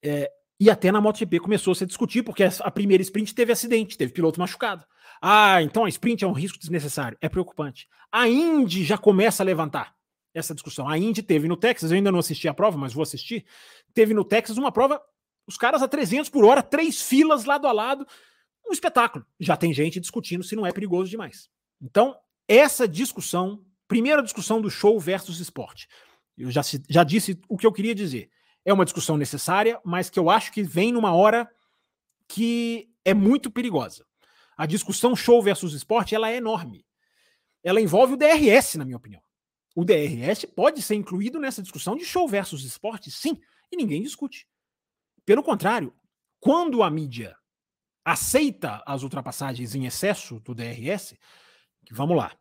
[0.00, 0.30] É,
[0.60, 4.12] e até na MotoGP começou a se discutir, porque a primeira sprint teve acidente, teve
[4.12, 4.84] piloto machucado.
[5.20, 7.18] Ah, então a sprint é um risco desnecessário.
[7.20, 7.88] É preocupante.
[8.12, 9.92] A Indy já começa a levantar
[10.32, 10.88] essa discussão.
[10.88, 13.44] A Indy teve no Texas, eu ainda não assisti a prova, mas vou assistir.
[13.92, 15.02] Teve no Texas uma prova,
[15.44, 18.06] os caras a 300 por hora, três filas lado a lado,
[18.70, 19.26] um espetáculo.
[19.38, 21.50] Já tem gente discutindo se não é perigoso demais.
[21.80, 22.16] Então,
[22.48, 25.88] essa discussão, primeira discussão do show versus esporte.
[26.38, 28.30] Eu já, já disse o que eu queria dizer.
[28.64, 31.50] É uma discussão necessária, mas que eu acho que vem numa hora
[32.28, 34.06] que é muito perigosa.
[34.56, 36.86] A discussão show versus esporte, ela é enorme.
[37.62, 39.22] Ela envolve o DRS, na minha opinião.
[39.74, 43.40] O DRS pode ser incluído nessa discussão de show versus esporte, sim,
[43.70, 44.46] e ninguém discute.
[45.24, 45.94] Pelo contrário,
[46.38, 47.36] quando a mídia
[48.10, 51.14] aceita as ultrapassagens em excesso do DRS,
[51.90, 52.32] vamos lá.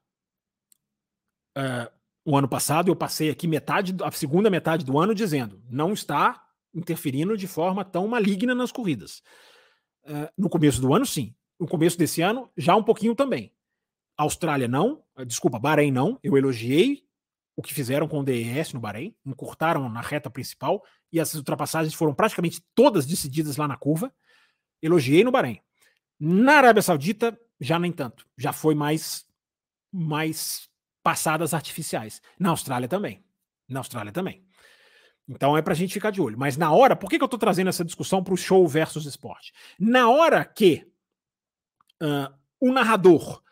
[1.58, 1.92] Uh,
[2.26, 6.44] o ano passado eu passei aqui metade, a segunda metade do ano dizendo não está
[6.74, 9.22] interferindo de forma tão maligna nas corridas.
[10.04, 11.36] Uh, no começo do ano, sim.
[11.60, 13.54] No começo desse ano, já um pouquinho também.
[14.18, 16.20] Austrália não, desculpa, Bahrein não.
[16.24, 17.04] Eu elogiei
[17.56, 21.94] o que fizeram com o DRS no Bahrein, encurtaram na reta principal e as ultrapassagens
[21.94, 24.14] foram praticamente todas decididas lá na curva.
[24.82, 25.62] Elogiei no Bahrein.
[26.20, 28.26] Na Arábia Saudita, já nem tanto.
[28.38, 29.26] Já foi mais,
[29.92, 30.70] mais
[31.04, 32.22] passadas artificiais.
[32.38, 33.24] Na Austrália também.
[33.68, 34.44] Na Austrália também.
[35.28, 36.38] Então é para a gente ficar de olho.
[36.38, 39.06] Mas na hora, por que, que eu estou trazendo essa discussão para o show versus
[39.06, 39.54] esporte?
[39.80, 40.92] Na hora que
[42.02, 43.44] uh, o narrador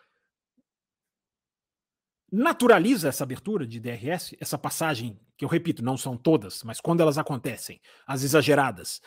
[2.32, 7.02] naturaliza essa abertura de DRS, essa passagem, que eu repito, não são todas, mas quando
[7.02, 9.02] elas acontecem, as exageradas,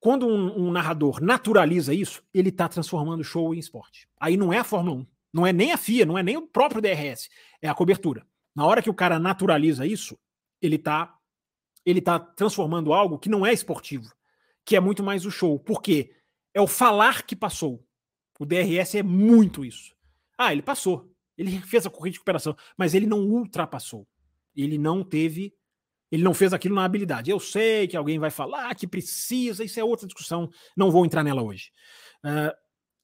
[0.00, 4.08] quando um, um narrador naturaliza isso, ele está transformando o show em esporte.
[4.18, 6.46] Aí não é a Fórmula 1, não é nem a FIA, não é nem o
[6.46, 7.28] próprio DRS,
[7.60, 8.26] é a cobertura.
[8.54, 10.18] Na hora que o cara naturaliza isso,
[10.60, 11.14] ele está
[11.84, 14.12] ele tá transformando algo que não é esportivo,
[14.64, 15.58] que é muito mais o show.
[15.58, 16.14] Por quê?
[16.52, 17.86] É o falar que passou.
[18.38, 19.94] O DRS é muito isso.
[20.36, 21.10] Ah, ele passou.
[21.36, 24.06] Ele fez a corrida de recuperação, mas ele não ultrapassou.
[24.54, 25.54] Ele não teve.
[26.10, 27.30] Ele não fez aquilo na habilidade.
[27.30, 31.22] Eu sei que alguém vai falar que precisa, isso é outra discussão, não vou entrar
[31.22, 31.70] nela hoje.
[32.24, 32.52] Uh,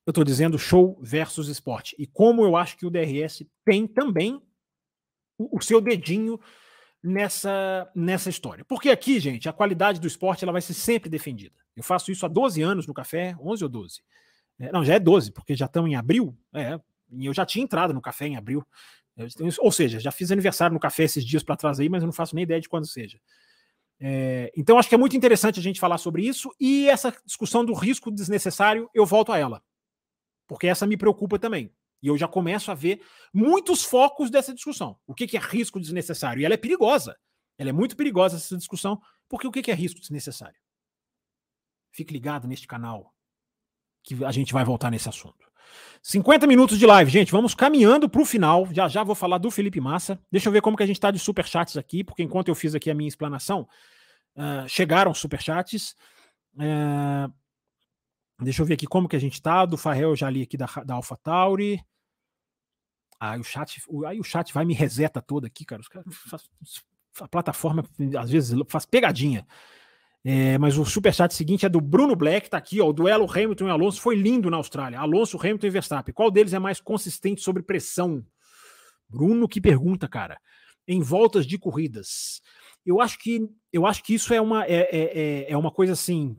[0.07, 1.94] eu estou dizendo show versus esporte.
[1.98, 4.40] E como eu acho que o DRS tem também
[5.38, 6.40] o, o seu dedinho
[7.02, 8.64] nessa, nessa história.
[8.64, 11.54] Porque aqui, gente, a qualidade do esporte ela vai ser sempre defendida.
[11.74, 14.00] Eu faço isso há 12 anos no café, 11 ou 12.
[14.59, 16.36] É, não, já é 12, porque já estamos em abril.
[16.52, 16.80] É,
[17.12, 18.66] e eu já tinha entrado no café em abril.
[19.60, 22.12] Ou seja, já fiz aniversário no café esses dias para trás aí, mas eu não
[22.12, 23.18] faço nem ideia de quando seja.
[23.98, 26.54] É, então, acho que é muito interessante a gente falar sobre isso.
[26.60, 29.62] E essa discussão do risco desnecessário, eu volto a ela.
[30.46, 31.72] Porque essa me preocupa também.
[32.02, 33.02] E eu já começo a ver
[33.32, 34.98] muitos focos dessa discussão.
[35.06, 36.40] O que, que é risco desnecessário?
[36.40, 37.16] E ela é perigosa.
[37.58, 40.60] Ela é muito perigosa essa discussão, porque o que, que é risco desnecessário?
[41.90, 43.14] Fique ligado neste canal,
[44.02, 45.50] que a gente vai voltar nesse assunto.
[46.02, 47.32] 50 minutos de live, gente.
[47.32, 48.68] Vamos caminhando para o final.
[48.72, 50.20] Já já vou falar do Felipe Massa.
[50.30, 52.74] Deixa eu ver como que a gente está de superchats aqui, porque enquanto eu fiz
[52.74, 53.68] aqui a minha explanação,
[54.36, 55.96] uh, chegaram superchats.
[56.54, 57.32] Uh,
[58.40, 59.64] deixa eu ver aqui como que a gente está.
[59.66, 61.80] Do Farrell eu já li aqui da, da Alpha Tauri.
[63.18, 65.80] Aí o chat, aí o chat vai me reseta toda aqui, cara.
[65.80, 66.06] Os caras,
[67.20, 67.84] a plataforma
[68.18, 69.46] às vezes faz pegadinha.
[70.28, 72.88] É, mas o superchat seguinte é do Bruno Black, tá aqui, ó.
[72.88, 74.98] O duelo Hamilton e Alonso foi lindo na Austrália.
[74.98, 76.12] Alonso, Hamilton e Verstappen.
[76.12, 78.26] Qual deles é mais consistente sobre pressão?
[79.08, 80.36] Bruno, que pergunta, cara.
[80.88, 82.42] Em voltas de corridas.
[82.84, 85.92] Eu acho que eu acho que isso é uma, é, é, é, é uma coisa
[85.92, 86.36] assim.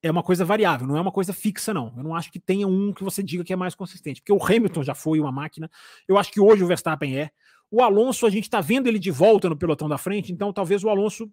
[0.00, 1.92] É uma coisa variável, não é uma coisa fixa, não.
[1.96, 4.20] Eu não acho que tenha um que você diga que é mais consistente.
[4.22, 5.68] Porque o Hamilton já foi uma máquina.
[6.06, 7.30] Eu acho que hoje o Verstappen é.
[7.72, 10.84] O Alonso, a gente tá vendo ele de volta no pelotão da frente, então talvez
[10.84, 11.28] o Alonso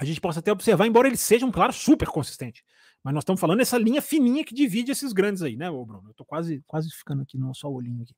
[0.00, 2.64] a gente possa até observar, embora ele seja um claro super consistente.
[3.04, 6.08] Mas nós estamos falando dessa linha fininha que divide esses grandes aí, né, Bruno?
[6.08, 8.14] Eu tô quase, quase ficando aqui no só olhinho aqui.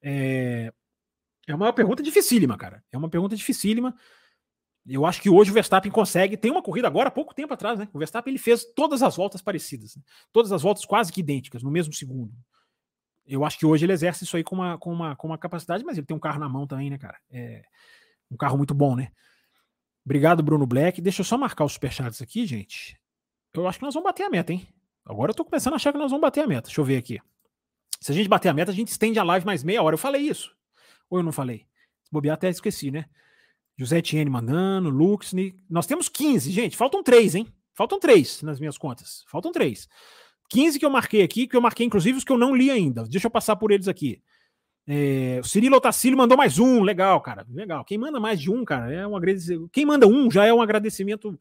[0.00, 0.72] É,
[1.48, 2.84] é uma pergunta dificílima, cara.
[2.92, 3.96] É uma pergunta dificílima.
[4.86, 6.36] Eu acho que hoje o Verstappen consegue.
[6.36, 7.88] Tem uma corrida agora, há pouco tempo atrás, né?
[7.92, 10.02] O Verstappen ele fez todas as voltas parecidas, né?
[10.32, 12.32] todas as voltas quase que idênticas, no mesmo segundo.
[13.26, 15.82] Eu acho que hoje ele exerce isso aí com uma, com uma, com uma capacidade,
[15.82, 17.18] mas ele tem um carro na mão também, né, cara?
[17.28, 17.64] É
[18.30, 19.10] um carro muito bom, né?
[20.04, 21.00] Obrigado, Bruno Black.
[21.00, 22.98] Deixa eu só marcar os superchats aqui, gente.
[23.54, 24.66] Eu acho que nós vamos bater a meta, hein?
[25.04, 26.66] Agora eu tô começando a achar que nós vamos bater a meta.
[26.66, 27.18] Deixa eu ver aqui.
[28.00, 29.94] Se a gente bater a meta, a gente estende a live mais meia hora.
[29.94, 30.54] Eu falei isso.
[31.08, 31.66] Ou eu não falei?
[32.10, 33.06] Bobear, até esqueci, né?
[33.76, 35.58] José Etienne mandando, Luxney.
[35.68, 36.76] Nós temos 15, gente.
[36.76, 37.46] Faltam três, hein?
[37.74, 39.24] Faltam três nas minhas contas.
[39.26, 39.88] Faltam três.
[40.50, 43.04] 15 que eu marquei aqui, que eu marquei inclusive os que eu não li ainda.
[43.04, 44.22] Deixa eu passar por eles aqui.
[44.86, 47.84] É, o Cirilo Otacílio mandou mais um, legal, cara, legal.
[47.84, 49.68] Quem manda mais de um, cara, é um agradecimento.
[49.70, 51.38] Quem manda um já é um agradecimento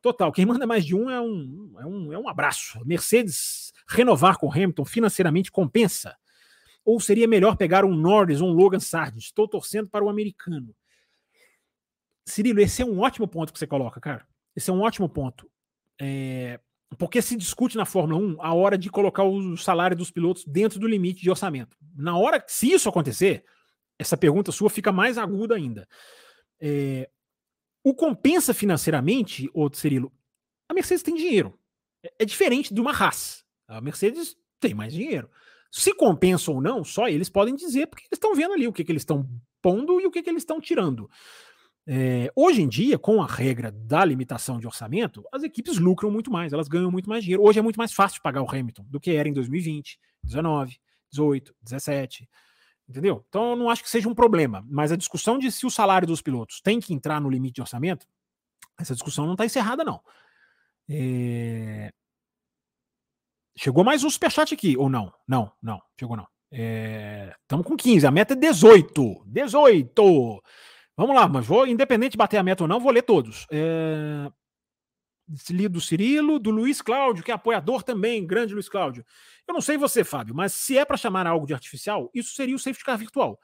[0.00, 0.30] total.
[0.30, 2.80] Quem manda mais de um é um, é um, é um abraço.
[2.84, 6.16] Mercedes renovar com Hamilton financeiramente compensa?
[6.84, 9.24] Ou seria melhor pegar um Norris ou um Logan Sargent?
[9.24, 10.74] Estou torcendo para o americano.
[12.26, 14.26] Cirilo, esse é um ótimo ponto que você coloca, cara.
[14.54, 15.50] Esse é um ótimo ponto.
[16.00, 16.60] É,
[16.94, 20.78] porque se discute na Fórmula 1 a hora de colocar o salário dos pilotos dentro
[20.78, 21.76] do limite de orçamento.
[21.96, 23.44] Na hora, se isso acontecer,
[23.98, 25.88] essa pergunta sua fica mais aguda ainda.
[26.60, 27.08] É,
[27.82, 30.12] o compensa financeiramente, outro Cirilo,
[30.68, 31.58] a Mercedes tem dinheiro.
[32.02, 33.44] É, é diferente de uma Haas.
[33.68, 35.30] A Mercedes tem mais dinheiro.
[35.70, 38.84] Se compensa ou não, só eles podem dizer, porque eles estão vendo ali o que,
[38.84, 39.28] que eles estão
[39.60, 41.10] pondo e o que, que eles estão tirando.
[41.86, 46.30] É, hoje em dia, com a regra da limitação de orçamento, as equipes lucram muito
[46.30, 47.42] mais, elas ganham muito mais dinheiro.
[47.42, 50.78] Hoje é muito mais fácil pagar o Hamilton do que era em 2020, 19,
[51.10, 52.28] 18, 17.
[52.88, 53.24] Entendeu?
[53.28, 54.64] Então eu não acho que seja um problema.
[54.68, 57.60] Mas a discussão de se o salário dos pilotos tem que entrar no limite de
[57.60, 58.06] orçamento,
[58.78, 60.00] essa discussão não está encerrada, não.
[60.88, 61.92] É...
[63.56, 65.12] Chegou mais um superchat aqui, ou não?
[65.28, 66.26] Não, não, chegou não.
[66.50, 67.68] Estamos é...
[67.68, 69.24] com 15, a meta é 18.
[69.26, 70.42] 18!
[70.96, 73.46] Vamos lá, mas vou, independente de bater a meta ou não, vou ler todos.
[73.50, 74.30] É...
[75.50, 79.04] Li do Cirilo, do Luiz Cláudio, que é apoiador também, grande Luiz Cláudio.
[79.48, 82.54] Eu não sei você, Fábio, mas se é para chamar algo de artificial, isso seria
[82.54, 83.40] o safety car virtual.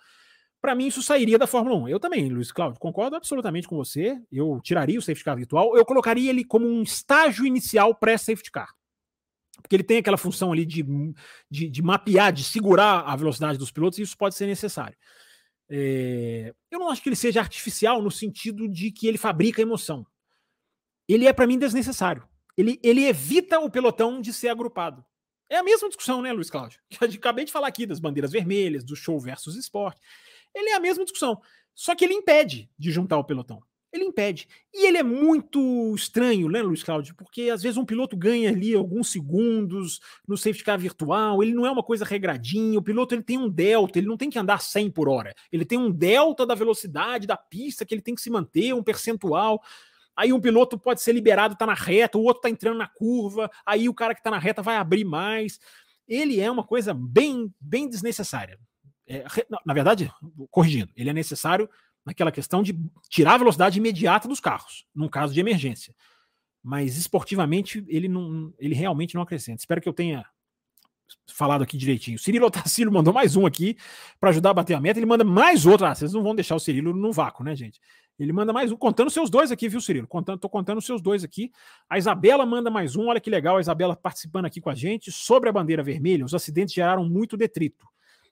[0.60, 1.88] Para mim, isso sairia da Fórmula 1.
[1.88, 4.20] Eu também, Luiz Cláudio, concordo absolutamente com você.
[4.30, 8.68] Eu tiraria o safety car virtual, eu colocaria ele como um estágio inicial pré-safety car.
[9.62, 10.84] Porque ele tem aquela função ali de,
[11.50, 14.96] de, de mapear, de segurar a velocidade dos pilotos, e isso pode ser necessário.
[15.70, 20.04] É, eu não acho que ele seja artificial no sentido de que ele fabrica emoção.
[21.08, 22.28] Ele é, para mim, desnecessário.
[22.56, 25.04] Ele, ele evita o pelotão de ser agrupado.
[25.48, 26.80] É a mesma discussão, né, Luiz Cláudio?
[26.88, 30.00] Que acabei de falar aqui das bandeiras vermelhas, do show versus esporte.
[30.54, 31.40] Ele é a mesma discussão.
[31.74, 33.62] Só que ele impede de juntar o pelotão.
[33.92, 34.46] Ele impede.
[34.72, 37.14] E ele é muito estranho, né, Luiz Cláudio?
[37.14, 41.66] Porque às vezes um piloto ganha ali alguns segundos no safety car virtual, ele não
[41.66, 44.60] é uma coisa regradinha, o piloto ele tem um delta, ele não tem que andar
[44.60, 48.20] 100 por hora, ele tem um delta da velocidade da pista que ele tem que
[48.20, 49.62] se manter, um percentual.
[50.16, 53.50] Aí um piloto pode ser liberado, tá na reta, o outro tá entrando na curva,
[53.64, 55.58] aí o cara que tá na reta vai abrir mais.
[56.06, 58.58] Ele é uma coisa bem, bem desnecessária.
[59.06, 59.24] É,
[59.64, 60.12] na verdade,
[60.50, 61.68] corrigindo, ele é necessário
[62.04, 62.78] naquela questão de
[63.08, 65.94] tirar a velocidade imediata dos carros, num caso de emergência.
[66.62, 69.60] Mas esportivamente ele não, ele realmente não acrescenta.
[69.60, 70.24] Espero que eu tenha
[71.32, 72.18] falado aqui direitinho.
[72.18, 73.76] Cirilo Otacílio mandou mais um aqui
[74.18, 74.98] para ajudar a bater a meta.
[74.98, 75.86] Ele manda mais outro.
[75.86, 77.80] Ah, vocês não vão deixar o Cirilo no vácuo, né, gente?
[78.18, 80.06] Ele manda mais um, contando seus dois aqui, viu, Cirilo?
[80.06, 81.50] Contando, tô contando seus dois aqui.
[81.88, 83.08] A Isabela manda mais um.
[83.08, 85.10] Olha que legal, a Isabela participando aqui com a gente.
[85.10, 87.88] Sobre a bandeira vermelha, os acidentes geraram muito detrito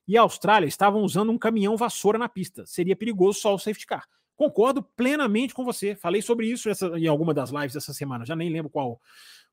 [0.09, 2.65] e a Austrália estavam usando um caminhão vassoura na pista.
[2.65, 4.09] Seria perigoso só o safety car.
[4.35, 5.95] Concordo plenamente com você.
[5.95, 8.99] Falei sobre isso essa, em alguma das lives essa semana, já nem lembro qual.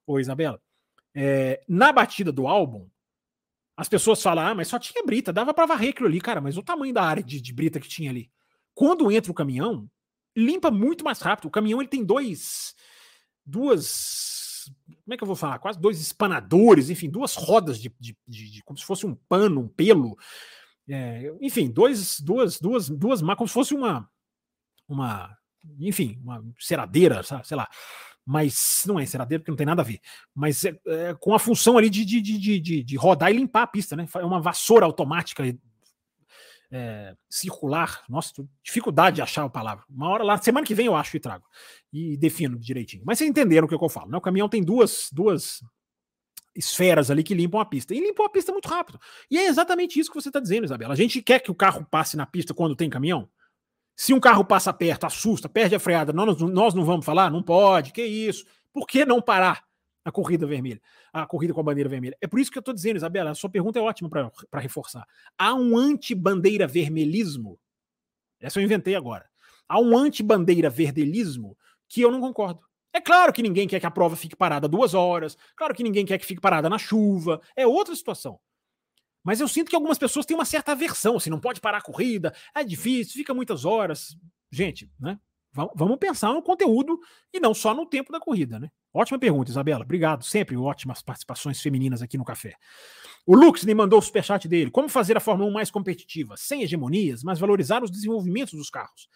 [0.07, 0.61] Ô, Isabela.
[1.13, 2.87] É, na batida do álbum,
[3.75, 6.57] as pessoas falam, ah, mas só tinha brita, dava para varrer aquilo ali, cara, mas
[6.57, 8.31] o tamanho da área de, de, brita que tinha ali.
[8.73, 9.89] Quando entra o caminhão,
[10.35, 11.47] limpa muito mais rápido.
[11.47, 12.75] O caminhão ele tem dois,
[13.45, 14.34] duas
[15.03, 15.59] como é que eu vou falar?
[15.59, 19.61] Quase dois espanadores, enfim, duas rodas de, de, de, de como se fosse um pano,
[19.61, 20.17] um pelo.
[20.87, 24.09] É, enfim, dois, duas, duas, duas, como se fosse uma,
[24.87, 25.35] uma,
[25.79, 27.67] enfim, uma ceradeira, sabe, sei lá.
[28.25, 29.99] Mas não é ceradeira porque não tem nada a ver.
[30.33, 33.67] Mas é, é com a função ali de, de, de, de, rodar e limpar a
[33.67, 34.07] pista, né?
[34.15, 35.43] É uma vassoura automática
[36.75, 38.03] é, circular.
[38.09, 39.85] Nossa, dificuldade de achar a palavra.
[39.89, 41.45] Uma hora lá, semana que vem eu acho e trago.
[41.93, 43.03] E defino direitinho.
[43.05, 44.17] Mas vocês entenderam o que, eu falo, né?
[44.17, 45.63] O caminhão tem duas, duas
[46.53, 47.95] esferas ali que limpam a pista.
[47.95, 48.99] E limpam a pista muito rápido.
[49.31, 50.93] E é exatamente isso que você está dizendo, Isabela.
[50.93, 53.29] A gente quer que o carro passe na pista quando tem caminhão?
[53.95, 57.31] Se um carro passa perto, assusta, perde a freada, nós, nós não vamos falar?
[57.31, 58.45] Não pode, que isso?
[58.73, 59.63] Por que não parar?
[60.05, 60.79] A corrida vermelha,
[61.11, 62.15] a corrida com a bandeira vermelha.
[62.21, 65.05] É por isso que eu estou dizendo, Isabela, a sua pergunta é ótima para reforçar.
[65.37, 67.59] Há um anti-bandeira vermelhismo,
[68.39, 69.27] essa eu inventei agora.
[69.67, 71.57] Há um anti-bandeira verdelismo
[71.89, 72.61] que eu não concordo.
[72.93, 76.05] É claro que ninguém quer que a prova fique parada duas horas, claro que ninguém
[76.05, 78.39] quer que fique parada na chuva, é outra situação.
[79.23, 81.81] Mas eu sinto que algumas pessoas têm uma certa aversão, assim, não pode parar a
[81.81, 84.15] corrida, é difícil, fica muitas horas.
[84.51, 85.19] Gente, né?
[85.51, 86.99] Vamos pensar no conteúdo
[87.33, 88.69] e não só no tempo da corrida, né?
[88.97, 89.83] Ótima pergunta, Isabela.
[89.83, 90.23] Obrigado.
[90.23, 92.55] Sempre ótimas participações femininas aqui no café.
[93.25, 94.71] O Lux me mandou o superchat dele.
[94.71, 96.37] Como fazer a Fórmula 1 mais competitiva?
[96.37, 99.09] Sem hegemonias, mas valorizar os desenvolvimentos dos carros.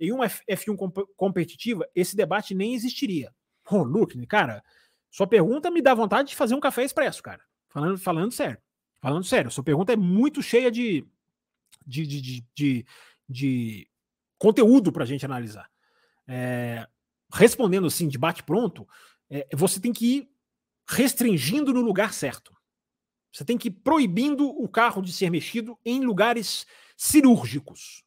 [0.00, 3.32] Em uma F1 comp competitiva, esse debate nem existiria.
[3.70, 4.60] Ô, oh, cara,
[5.08, 7.42] sua pergunta me dá vontade de fazer um café expresso, cara.
[7.68, 8.58] Falando, falando sério.
[9.00, 9.52] Falando sério.
[9.52, 11.06] Sua pergunta é muito cheia de,
[11.86, 12.86] de, de, de, de,
[13.28, 13.88] de
[14.36, 15.70] conteúdo para a gente analisar.
[16.26, 16.88] É,
[17.32, 18.86] respondendo assim, de bate-pronto,
[19.32, 20.30] é, você tem que ir
[20.86, 22.54] restringindo no lugar certo.
[23.32, 26.66] Você tem que ir proibindo o carro de ser mexido em lugares
[26.98, 28.04] cirúrgicos.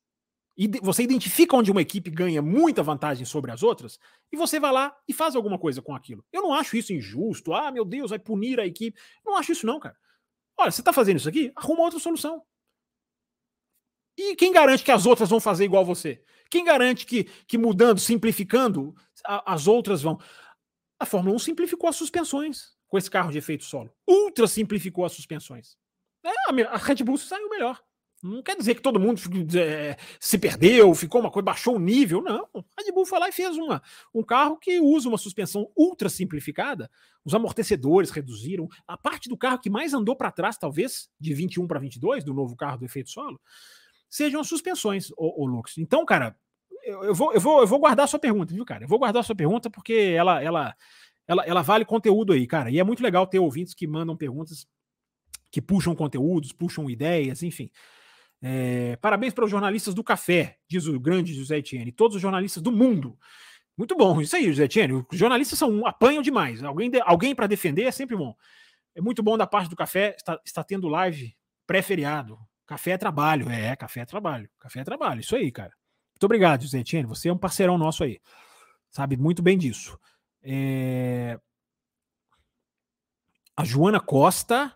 [0.55, 3.99] E você identifica onde uma equipe ganha muita vantagem sobre as outras
[4.31, 6.23] e você vai lá e faz alguma coisa com aquilo.
[6.31, 7.53] Eu não acho isso injusto.
[7.53, 8.97] Ah, meu Deus, vai punir a equipe.
[9.25, 9.97] não acho isso, não, cara.
[10.55, 11.51] Olha, você está fazendo isso aqui?
[11.55, 12.41] Arruma outra solução.
[14.15, 16.23] E quem garante que as outras vão fazer igual você?
[16.49, 18.95] Quem garante que, que mudando, simplificando,
[19.25, 20.19] a, as outras vão?
[20.99, 23.91] A Fórmula 1 simplificou as suspensões com esse carro de efeito solo.
[24.07, 25.77] Ultra simplificou as suspensões.
[26.23, 27.81] É, a Red Bull saiu melhor.
[28.23, 29.21] Não quer dizer que todo mundo
[29.59, 32.21] é, se perdeu, ficou uma coisa, baixou o nível.
[32.21, 32.47] Não.
[32.55, 33.81] A Red Bull foi lá e fez uma,
[34.13, 36.89] um carro que usa uma suspensão ultra simplificada.
[37.23, 38.67] Os amortecedores reduziram.
[38.87, 42.33] A parte do carro que mais andou para trás, talvez, de 21 para 22, do
[42.33, 43.39] novo carro do efeito solo,
[44.09, 45.77] sejam as suspensões, o, o Lux.
[45.77, 46.35] Então, cara,
[46.85, 48.83] eu, eu, vou, eu, vou, eu vou guardar a sua pergunta, viu, cara?
[48.83, 50.75] Eu vou guardar a sua pergunta porque ela, ela,
[51.27, 52.69] ela, ela vale conteúdo aí, cara.
[52.69, 54.67] E é muito legal ter ouvintes que mandam perguntas,
[55.51, 57.69] que puxam conteúdos, puxam ideias, enfim.
[58.41, 62.61] É, parabéns para os jornalistas do café, diz o grande José Etienne, todos os jornalistas
[62.61, 63.17] do mundo.
[63.77, 65.05] Muito bom, isso aí, José Etienne.
[65.11, 66.63] Os jornalistas são apanham demais.
[66.63, 68.35] Alguém, de, alguém para defender é sempre bom.
[68.93, 72.37] É muito bom da parte do café, está, está tendo live pré-feriado.
[72.65, 75.73] Café é trabalho, é, café é trabalho, café é trabalho, isso aí, cara.
[76.15, 77.07] Muito obrigado, José Etienne.
[77.07, 78.19] Você é um parceirão nosso aí.
[78.89, 79.99] Sabe muito bem disso.
[80.41, 81.37] É...
[83.57, 84.73] A Joana Costa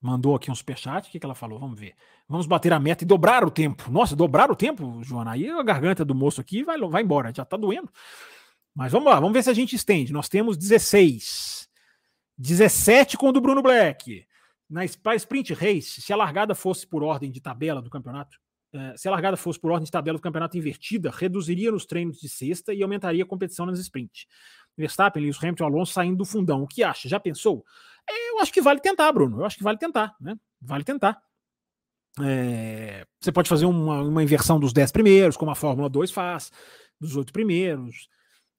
[0.00, 1.08] mandou aqui um superchat.
[1.08, 1.58] O que, que ela falou?
[1.58, 1.94] Vamos ver.
[2.28, 3.90] Vamos bater a meta e dobrar o tempo.
[3.90, 5.32] Nossa, dobrar o tempo, Joana.
[5.32, 7.32] Aí a garganta do moço aqui vai, vai embora.
[7.34, 7.90] Já tá doendo.
[8.74, 10.12] Mas vamos lá, vamos ver se a gente estende.
[10.12, 11.68] Nós temos 16.
[12.36, 14.26] 17 com o do Bruno Black.
[14.68, 18.38] Na Sprint Race, se a largada fosse por ordem de tabela do campeonato,
[18.96, 22.28] se a largada fosse por ordem de tabela do campeonato invertida, reduziria nos treinos de
[22.28, 24.26] sexta e aumentaria a competição nas sprint.
[24.76, 26.62] Verstappen, Lewis Hamilton Alonso saindo do fundão.
[26.62, 27.08] O que acha?
[27.08, 27.64] Já pensou?
[28.08, 29.40] Eu acho que vale tentar, Bruno.
[29.40, 30.36] Eu acho que vale tentar, né?
[30.60, 31.20] Vale tentar.
[32.20, 36.50] É, você pode fazer uma, uma, inversão dos 10 primeiros, como a Fórmula 2 faz,
[36.98, 38.08] dos oito primeiros.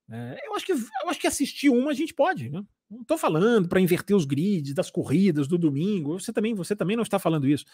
[0.09, 2.63] É, eu, acho que, eu acho que assistir uma a gente pode, né?
[2.89, 6.19] Não estou falando para inverter os grids das corridas do domingo.
[6.19, 7.65] Você também, você também não está falando isso.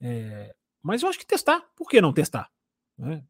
[0.00, 0.54] É,
[0.86, 1.60] mas eu acho que testar.
[1.74, 2.48] Por que não testar?
[2.96, 3.22] Né?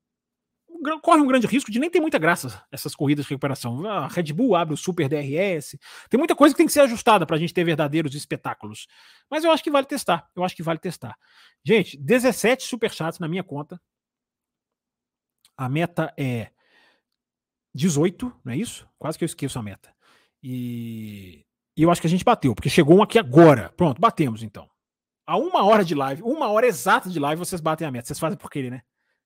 [1.03, 3.87] corre um grande risco de nem ter muita graça essas corridas de recuperação.
[3.87, 5.79] A Red Bull abre o Super DRS.
[6.11, 8.87] Tem muita coisa que tem que ser ajustada para a gente ter verdadeiros espetáculos.
[9.31, 10.29] Mas eu acho que vale testar.
[10.37, 11.17] Eu acho que vale testar.
[11.65, 13.81] Gente, 17 superchats na minha conta.
[15.57, 16.51] A meta é
[17.75, 18.87] 18, não é isso?
[18.99, 19.95] Quase que eu esqueço a meta.
[20.43, 23.73] E, e eu acho que a gente bateu, porque chegou um aqui agora.
[23.77, 24.69] Pronto, batemos então.
[25.27, 28.07] A uma hora de live, uma hora exata de live, vocês batem a meta.
[28.07, 28.83] Vocês fazem por querer, né?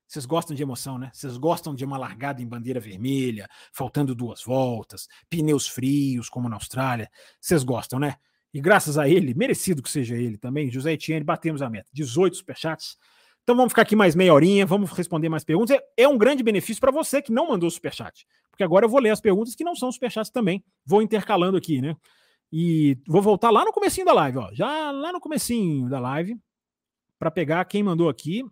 [0.07, 1.11] Vocês gostam de emoção, né?
[1.12, 6.57] Vocês gostam de uma largada em bandeira vermelha, faltando duas voltas, pneus frios, como na
[6.57, 7.11] Austrália.
[7.38, 8.16] Vocês gostam, né?
[8.53, 11.88] E graças a ele, merecido que seja ele também, José Etienne, batemos a meta.
[11.92, 12.96] 18 superchats.
[13.42, 15.76] Então vamos ficar aqui mais meia horinha, vamos responder mais perguntas.
[15.76, 19.01] É, é um grande benefício para você que não mandou superchat, porque agora eu vou
[19.01, 20.64] ler as perguntas que não são superchats também.
[20.84, 21.94] Vou intercalando aqui, né?
[22.53, 24.51] E vou voltar lá no comecinho da live, ó.
[24.53, 26.38] Já lá no comecinho da live,
[27.18, 28.44] para pegar quem mandou aqui.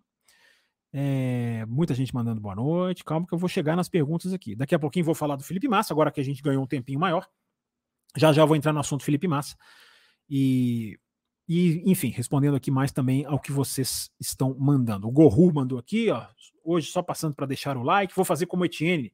[0.91, 3.03] É, muita gente mandando boa noite.
[3.03, 4.55] Calma que eu vou chegar nas perguntas aqui.
[4.55, 6.99] Daqui a pouquinho vou falar do Felipe Massa, agora que a gente ganhou um tempinho
[6.99, 7.27] maior.
[8.15, 9.55] Já já vou entrar no assunto Felipe Massa.
[10.29, 10.97] E,
[11.47, 15.07] e enfim, respondendo aqui mais também ao que vocês estão mandando.
[15.07, 16.25] O Gorru mandou aqui, ó.
[16.63, 18.15] Hoje só passando para deixar o like.
[18.15, 19.13] Vou fazer como Etienne.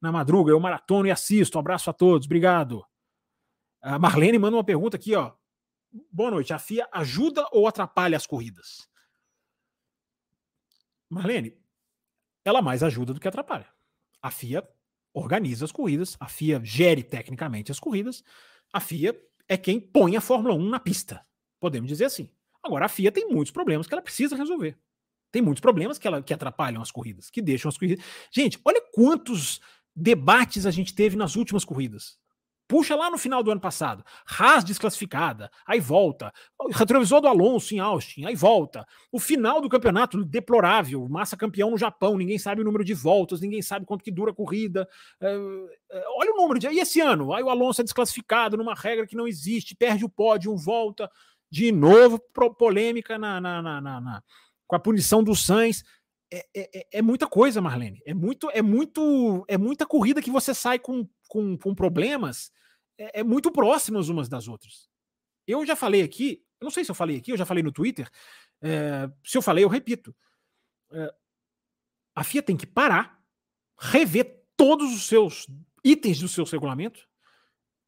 [0.00, 1.56] Na madruga, eu maratono e assisto.
[1.56, 2.26] Um abraço a todos.
[2.26, 2.84] Obrigado.
[3.80, 5.32] A Marlene manda uma pergunta aqui, ó.
[6.10, 6.52] Boa noite.
[6.52, 8.88] A FIA ajuda ou atrapalha as corridas?
[11.08, 11.56] Marlene,
[12.44, 13.68] ela mais ajuda do que atrapalha.
[14.20, 14.66] A FIA
[15.14, 18.22] organiza as corridas, a FIA gere tecnicamente as corridas,
[18.72, 19.18] a FIA
[19.48, 21.24] é quem põe a Fórmula 1 na pista.
[21.60, 22.30] Podemos dizer assim.
[22.62, 24.76] Agora, a FIA tem muitos problemas que ela precisa resolver.
[25.30, 28.04] Tem muitos problemas que, ela, que atrapalham as corridas, que deixam as corridas.
[28.30, 29.60] Gente, olha quantos
[29.94, 32.18] debates a gente teve nas últimas corridas.
[32.68, 34.04] Puxa lá no final do ano passado.
[34.26, 36.32] Haas desclassificada, aí volta.
[36.58, 38.84] O retrovisor do Alonso em Austin, aí volta.
[39.12, 41.08] O final do campeonato deplorável.
[41.08, 44.32] Massa campeão no Japão, ninguém sabe o número de voltas, ninguém sabe quanto que dura
[44.32, 44.88] a corrida.
[45.20, 45.34] É,
[45.92, 46.66] é, olha o número de.
[46.68, 47.32] E esse ano?
[47.32, 51.10] Aí o Alonso é desclassificado numa regra que não existe, perde o pódio, volta.
[51.48, 52.18] De novo,
[52.58, 54.22] polêmica na, na, na, na
[54.66, 55.84] com a punição do Sainz.
[56.32, 58.02] É, é, é, é, muita coisa, Marlene.
[58.04, 62.50] É muito, é muito, é muita corrida que você sai com, com, com problemas
[62.98, 64.88] é, é, muito próximas umas das outras.
[65.46, 68.10] Eu já falei aqui, não sei se eu falei aqui, eu já falei no Twitter.
[68.60, 70.14] É, se eu falei, eu repito.
[70.90, 71.14] É,
[72.14, 73.22] a FIA tem que parar,
[73.78, 75.46] rever todos os seus
[75.84, 77.06] itens do seu regulamento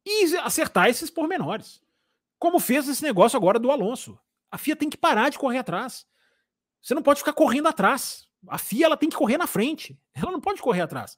[0.05, 1.81] e acertar esses pormenores.
[2.37, 4.17] Como fez esse negócio agora do Alonso.
[4.51, 6.07] A FIA tem que parar de correr atrás.
[6.81, 8.27] Você não pode ficar correndo atrás.
[8.47, 9.99] A FIA ela tem que correr na frente.
[10.13, 11.13] Ela não pode correr atrás.
[11.13, 11.17] O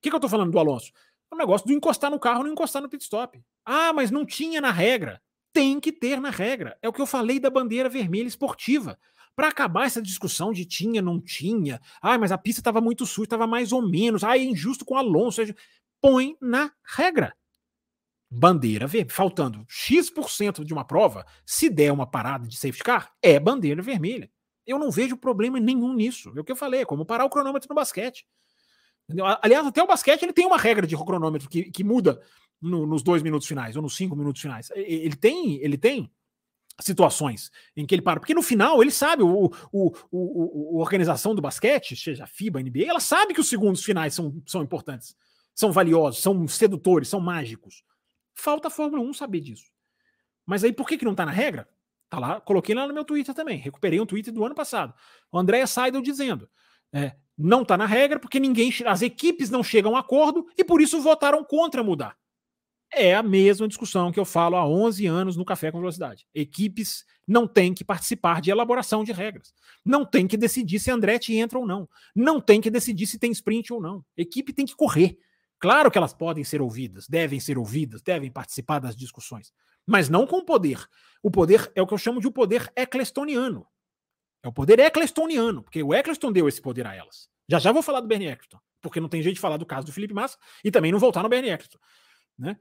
[0.00, 0.92] que, que eu estou falando do Alonso?
[1.30, 3.42] É o negócio do encostar no carro não encostar no pit stop.
[3.64, 5.20] Ah, mas não tinha na regra.
[5.52, 6.76] Tem que ter na regra.
[6.82, 8.98] É o que eu falei da bandeira vermelha esportiva.
[9.36, 11.80] Para acabar essa discussão de tinha, não tinha.
[12.00, 14.22] Ah, mas a pista estava muito suja, estava mais ou menos.
[14.22, 15.42] Ah, é injusto com o Alonso.
[16.00, 17.34] Põe na regra.
[18.30, 19.14] Bandeira vermelha.
[19.14, 24.30] Faltando X% de uma prova, se der uma parada de safety car, é bandeira vermelha.
[24.66, 26.32] Eu não vejo problema nenhum nisso.
[26.36, 28.26] É o que eu falei, é como parar o cronômetro no basquete.
[29.42, 32.20] Aliás, até o basquete ele tem uma regra de cronômetro que, que muda
[32.60, 34.70] no, nos dois minutos finais ou nos cinco minutos finais.
[34.74, 36.10] Ele tem, ele tem
[36.80, 41.34] situações em que ele para, porque no final ele sabe, o, o, o, o organização
[41.34, 44.62] do basquete, seja a FIBA, a NBA, ela sabe que os segundos finais são, são
[44.62, 45.14] importantes,
[45.54, 47.84] são valiosos, são sedutores, são mágicos.
[48.34, 49.70] Falta a Fórmula 1 saber disso.
[50.44, 51.68] Mas aí por que, que não tá na regra?
[52.10, 53.58] Tá lá, coloquei lá no meu Twitter também.
[53.58, 54.94] Recuperei um Twitter do ano passado.
[55.30, 56.48] O Andréa Seidel dizendo:
[56.92, 60.80] é, não está na regra porque ninguém, as equipes não chegam a acordo e por
[60.80, 62.16] isso votaram contra mudar.
[62.92, 66.26] É a mesma discussão que eu falo há 11 anos no Café com Velocidade.
[66.32, 69.52] Equipes não têm que participar de elaboração de regras.
[69.84, 71.88] Não tem que decidir se Andretti entra ou não.
[72.14, 74.04] Não tem que decidir se tem sprint ou não.
[74.16, 75.18] Equipe tem que correr.
[75.58, 79.50] Claro que elas podem ser ouvidas, devem ser ouvidas, devem participar das discussões,
[79.86, 80.86] mas não com poder.
[81.22, 83.66] O poder é o que eu chamo de o poder eclestoniano.
[84.44, 87.30] É o poder Ecclestoniano, porque o Eccleston deu esse poder a elas.
[87.48, 89.86] Já já vou falar do Bernie Eccleston, porque não tem jeito de falar do caso
[89.86, 91.78] do Felipe Massa e também não voltar no Bernie Eccleston.
[92.38, 92.58] Né?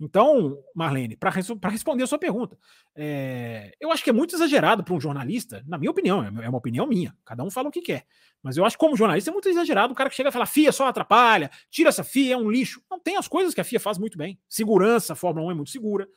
[0.00, 2.56] Então, Marlene, para responder a sua pergunta,
[2.94, 6.48] é, eu acho que é muito exagerado para um jornalista, na minha opinião, é, é
[6.48, 8.06] uma opinião minha, cada um fala o que quer.
[8.42, 10.46] Mas eu acho que, como jornalista, é muito exagerado o cara que chega e fala:
[10.46, 12.80] FIA só atrapalha, tira essa FIA, é um lixo.
[12.90, 14.40] Não, tem as coisas que a FIA faz muito bem.
[14.48, 16.08] Segurança, a Fórmula 1 é muito segura.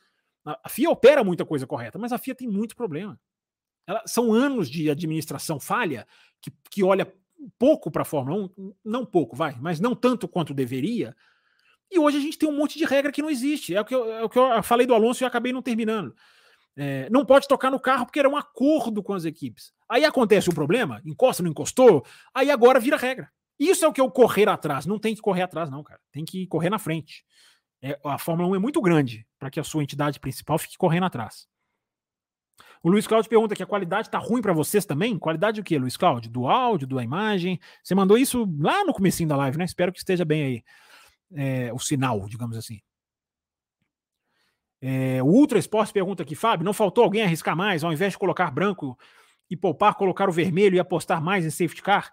[0.44, 3.18] A FIA opera muita coisa correta, mas a FIA tem muito problema.
[3.86, 6.06] Ela, são anos de administração falha
[6.40, 7.12] que, que olha
[7.58, 11.14] pouco para a Fórmula 1, não pouco, vai, mas não tanto quanto deveria
[11.92, 13.74] e hoje a gente tem um monte de regra que não existe.
[13.74, 16.16] É o que eu, é o que eu falei do Alonso e acabei não terminando.
[16.74, 19.74] É, não pode tocar no carro porque era um acordo com as equipes.
[19.86, 22.02] Aí acontece o problema, encosta, não encostou,
[22.34, 23.30] aí agora vira regra.
[23.58, 24.86] Isso é o que eu correr atrás.
[24.86, 26.00] Não tem que correr atrás, não, cara.
[26.10, 27.26] Tem que correr na frente.
[27.82, 31.04] É, a Fórmula 1 é muito grande para que a sua entidade principal fique correndo
[31.04, 31.46] atrás.
[32.82, 35.16] O Luiz Cláudio pergunta que a qualidade tá ruim para vocês também?
[35.16, 36.30] Qualidade o quê, Luiz Cláudio?
[36.30, 37.60] Do áudio, da imagem?
[37.82, 39.64] Você mandou isso lá no comecinho da live, né?
[39.64, 40.64] Espero que esteja bem aí
[41.34, 42.80] é, o sinal, digamos assim.
[44.80, 48.18] É, o Ultra Esporte pergunta aqui, Fábio, não faltou alguém arriscar mais, ao invés de
[48.18, 48.98] colocar branco
[49.48, 52.12] e poupar, colocar o vermelho e apostar mais em safety car?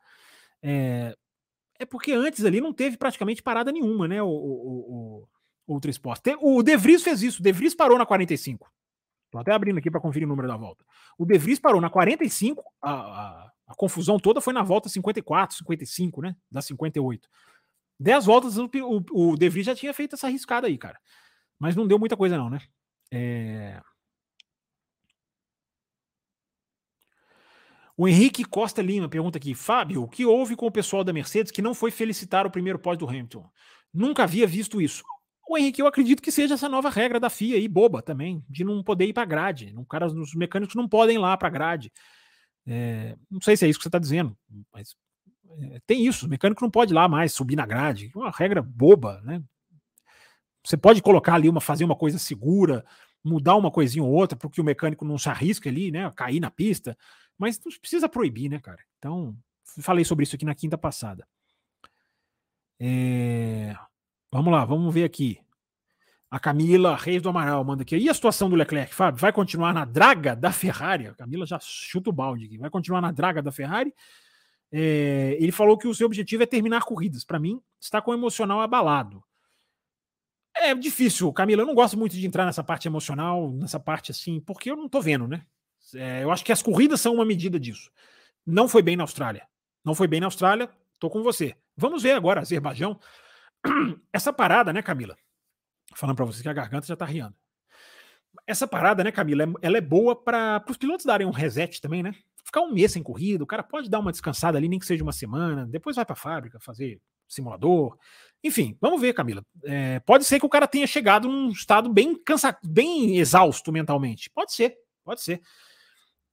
[0.61, 1.15] É,
[1.79, 4.21] é porque antes ali não teve praticamente parada nenhuma, né?
[4.21, 5.27] O, o,
[5.65, 6.35] o Ultra Esporte.
[6.39, 8.71] O De Vries fez isso, o De Vries parou na 45.
[9.29, 10.83] Estou até abrindo aqui para conferir o número da volta.
[11.15, 15.55] O De Vries parou na 45, a, a, a confusão toda foi na volta 54,
[15.57, 16.35] 55, né?
[16.51, 17.29] Da 58.
[17.99, 18.69] 10 voltas, o,
[19.11, 20.99] o De Vries já tinha feito essa arriscada aí, cara.
[21.59, 22.59] Mas não deu muita coisa, não, né?
[23.11, 23.79] É...
[27.95, 31.51] O Henrique Costa Lima pergunta aqui: Fábio, o que houve com o pessoal da Mercedes
[31.51, 33.47] que não foi felicitar o primeiro pódio do Hamilton?
[33.93, 35.03] Nunca havia visto isso.
[35.49, 38.63] O Henrique, eu acredito que seja essa nova regra da FIA aí, boba também, de
[38.63, 39.73] não poder ir para grade.
[39.75, 41.91] Um cara, os mecânicos não podem ir lá para grade.
[42.67, 44.37] É, não sei se é isso que você está dizendo,
[44.71, 44.95] mas
[45.57, 48.61] é, tem isso, o mecânico não pode ir lá mais subir na grade, uma regra
[48.61, 49.41] boba, né?
[50.63, 52.85] Você pode colocar ali uma, fazer uma coisa segura,
[53.23, 56.11] mudar uma coisinha ou outra, porque o mecânico não se arrisca ali, né?
[56.15, 56.95] Cair na pista,
[57.39, 58.83] mas não precisa proibir, né, cara?
[58.99, 59.35] Então,
[59.81, 61.27] falei sobre isso aqui na quinta passada.
[62.79, 63.75] É...
[64.31, 65.39] Vamos lá, vamos ver aqui.
[66.29, 67.97] A Camila Reis do Amaral manda aqui.
[67.97, 69.19] E a situação do Leclerc, Fábio?
[69.19, 71.07] Vai continuar na draga da Ferrari?
[71.07, 72.57] A Camila já chuta o balde aqui.
[72.57, 73.93] Vai continuar na draga da Ferrari?
[74.71, 77.23] É, ele falou que o seu objetivo é terminar corridas.
[77.23, 79.23] Para mim, está com o emocional abalado.
[80.55, 81.63] É difícil, Camila.
[81.63, 84.87] Eu não gosto muito de entrar nessa parte emocional, nessa parte assim, porque eu não
[84.87, 85.43] tô vendo, né?
[85.95, 87.89] É, eu acho que as corridas são uma medida disso.
[88.45, 89.47] Não foi bem na Austrália.
[89.83, 90.69] Não foi bem na Austrália.
[90.99, 91.55] Tô com você.
[91.75, 92.99] Vamos ver agora, Azerbaijão.
[94.13, 95.17] Essa parada, né, Camila?
[95.95, 97.35] Falando para vocês que a garganta já tá riando.
[98.45, 102.03] Essa parada, né, Camila, é, ela é boa para os pilotos darem um reset também,
[102.03, 102.13] né?
[102.49, 105.03] ficar um mês sem corrida, o cara pode dar uma descansada ali, nem que seja
[105.03, 107.95] uma semana, depois vai para a fábrica fazer simulador.
[108.43, 109.45] Enfim, vamos ver, Camila.
[109.63, 114.29] É, pode ser que o cara tenha chegado num estado bem cansado, bem exausto mentalmente.
[114.31, 115.41] Pode ser, pode ser.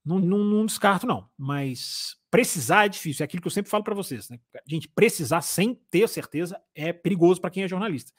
[0.06, 1.28] Não, não, não, descarto, não.
[1.36, 3.24] Mas precisar é difícil.
[3.24, 4.30] É aquilo que eu sempre falo para vocês.
[4.30, 4.38] Né?
[4.64, 8.12] Gente, precisar sem ter certeza é perigoso para quem é jornalista.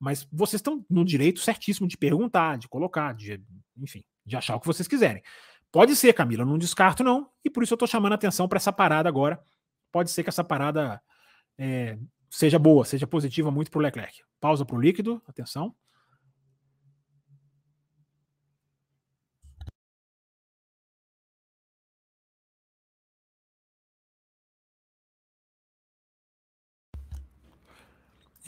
[0.00, 3.40] Mas vocês estão no direito certíssimo de perguntar, de colocar, de,
[3.76, 5.22] enfim, de achar o que vocês quiserem.
[5.70, 8.56] Pode ser, Camila, não descarto não, e por isso eu estou chamando a atenção para
[8.56, 9.40] essa parada agora.
[9.92, 11.00] Pode ser que essa parada
[11.56, 11.98] é,
[12.30, 14.22] seja boa, seja positiva muito para o Leclerc.
[14.40, 15.74] Pausa para o líquido, atenção.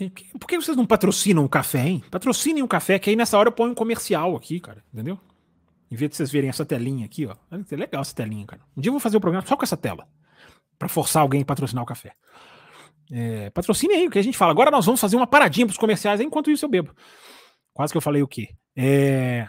[0.09, 2.03] Por que vocês não patrocinam o café, hein?
[2.09, 4.83] Patrocinem o café, que aí nessa hora eu ponho um comercial aqui, cara.
[4.93, 5.19] Entendeu?
[5.91, 7.35] Em vez de vocês verem essa telinha aqui, ó.
[7.51, 8.61] É legal essa telinha, cara.
[8.75, 10.07] Um dia eu vou fazer o programa só com essa tela.
[10.79, 12.13] para forçar alguém a patrocinar o café.
[13.11, 14.51] É, patrocine aí o que a gente fala.
[14.51, 16.95] Agora nós vamos fazer uma paradinha pros comerciais, enquanto isso eu bebo.
[17.73, 18.49] Quase que eu falei o quê?
[18.75, 19.47] É...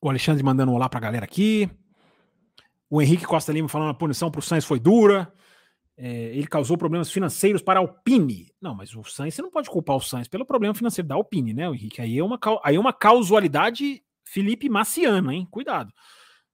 [0.00, 1.68] O Alexandre mandando um olá pra galera aqui.
[2.88, 5.32] O Henrique Costa Lima falando a punição pro Sainz foi dura.
[5.98, 8.52] É, ele causou problemas financeiros para a Alpine.
[8.60, 11.54] Não, mas o Sainz, você não pode culpar o Sainz pelo problema financeiro da Alpine,
[11.54, 12.02] né, Henrique?
[12.02, 15.46] Aí é uma, aí é uma causalidade Felipe Maciano, hein?
[15.50, 15.92] Cuidado.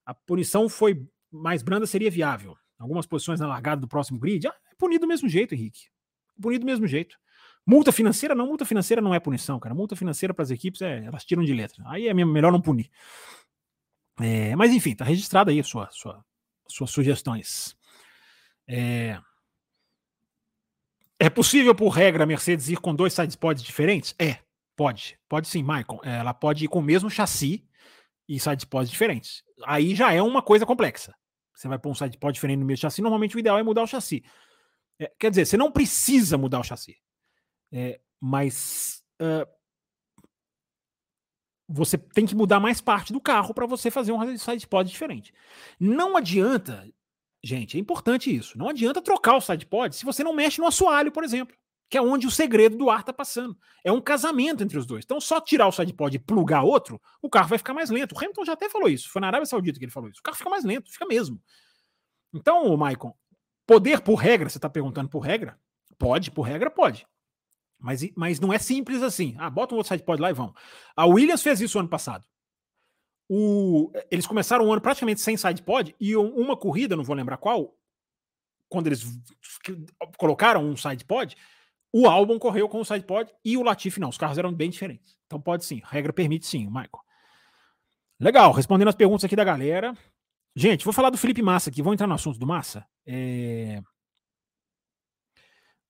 [0.06, 2.56] A punição foi mais branda, seria viável.
[2.78, 5.86] Algumas posições na largada do próximo grid, ah, é punido do mesmo jeito, Henrique.
[6.40, 7.16] Punido do mesmo jeito.
[7.64, 9.74] Multa financeira, não, multa financeira não é punição, cara.
[9.74, 11.82] Multa financeira para as equipes, é, elas tiram de letra.
[11.86, 12.90] Aí é melhor não punir.
[14.20, 16.24] É, mas enfim, tá registrada aí sua, sua,
[16.68, 17.76] suas sugestões.
[18.66, 19.18] É,
[21.22, 24.12] é possível, por regra, a Mercedes ir com dois sidepods diferentes?
[24.18, 24.38] É.
[24.76, 26.00] Pode, pode sim, Michael.
[26.02, 27.64] Ela pode ir com o mesmo chassi
[28.28, 29.44] e sidepods diferentes.
[29.64, 31.14] Aí já é uma coisa complexa.
[31.54, 33.86] Você vai pôr um sidepod diferente no mesmo chassi, normalmente o ideal é mudar o
[33.86, 34.24] chassi.
[34.98, 36.96] É, quer dizer, você não precisa mudar o chassi.
[37.70, 39.46] É, mas uh,
[41.68, 45.32] você tem que mudar mais parte do carro para você fazer um side pod diferente.
[45.78, 46.90] Não adianta,
[47.42, 48.56] gente, é importante isso.
[48.56, 51.56] Não adianta trocar o side pod se você não mexe no assoalho, por exemplo,
[51.88, 53.56] que é onde o segredo do ar está passando.
[53.84, 55.04] É um casamento entre os dois.
[55.04, 58.14] Então, só tirar o side pod e plugar outro, o carro vai ficar mais lento.
[58.14, 59.10] O Hamilton já até falou isso.
[59.10, 60.20] Foi na Arábia Saudita que ele falou isso.
[60.20, 61.38] O carro fica mais lento, fica mesmo.
[62.32, 63.14] Então, Maicon,
[63.66, 65.58] poder por regra, você está perguntando por regra?
[65.98, 67.06] Pode, por regra pode.
[67.78, 69.34] Mas, mas não é simples assim.
[69.38, 70.54] Ah, bota um outro side pod lá e vão.
[70.96, 72.24] A Williams fez isso ano passado.
[73.28, 77.38] O, eles começaram o ano praticamente sem side pod e uma corrida, não vou lembrar
[77.38, 77.74] qual,
[78.68, 79.04] quando eles
[80.18, 81.36] colocaram um side pod,
[81.92, 84.08] o álbum correu com o side pod e o Latifi não.
[84.08, 85.16] Os carros eram bem diferentes.
[85.26, 85.82] Então pode sim.
[85.84, 87.00] A regra permite sim, Michael.
[88.18, 88.52] Legal.
[88.52, 89.94] Respondendo as perguntas aqui da galera.
[90.56, 91.82] Gente, vou falar do Felipe Massa aqui.
[91.82, 92.86] Vamos entrar no assunto do Massa?
[93.06, 93.82] É...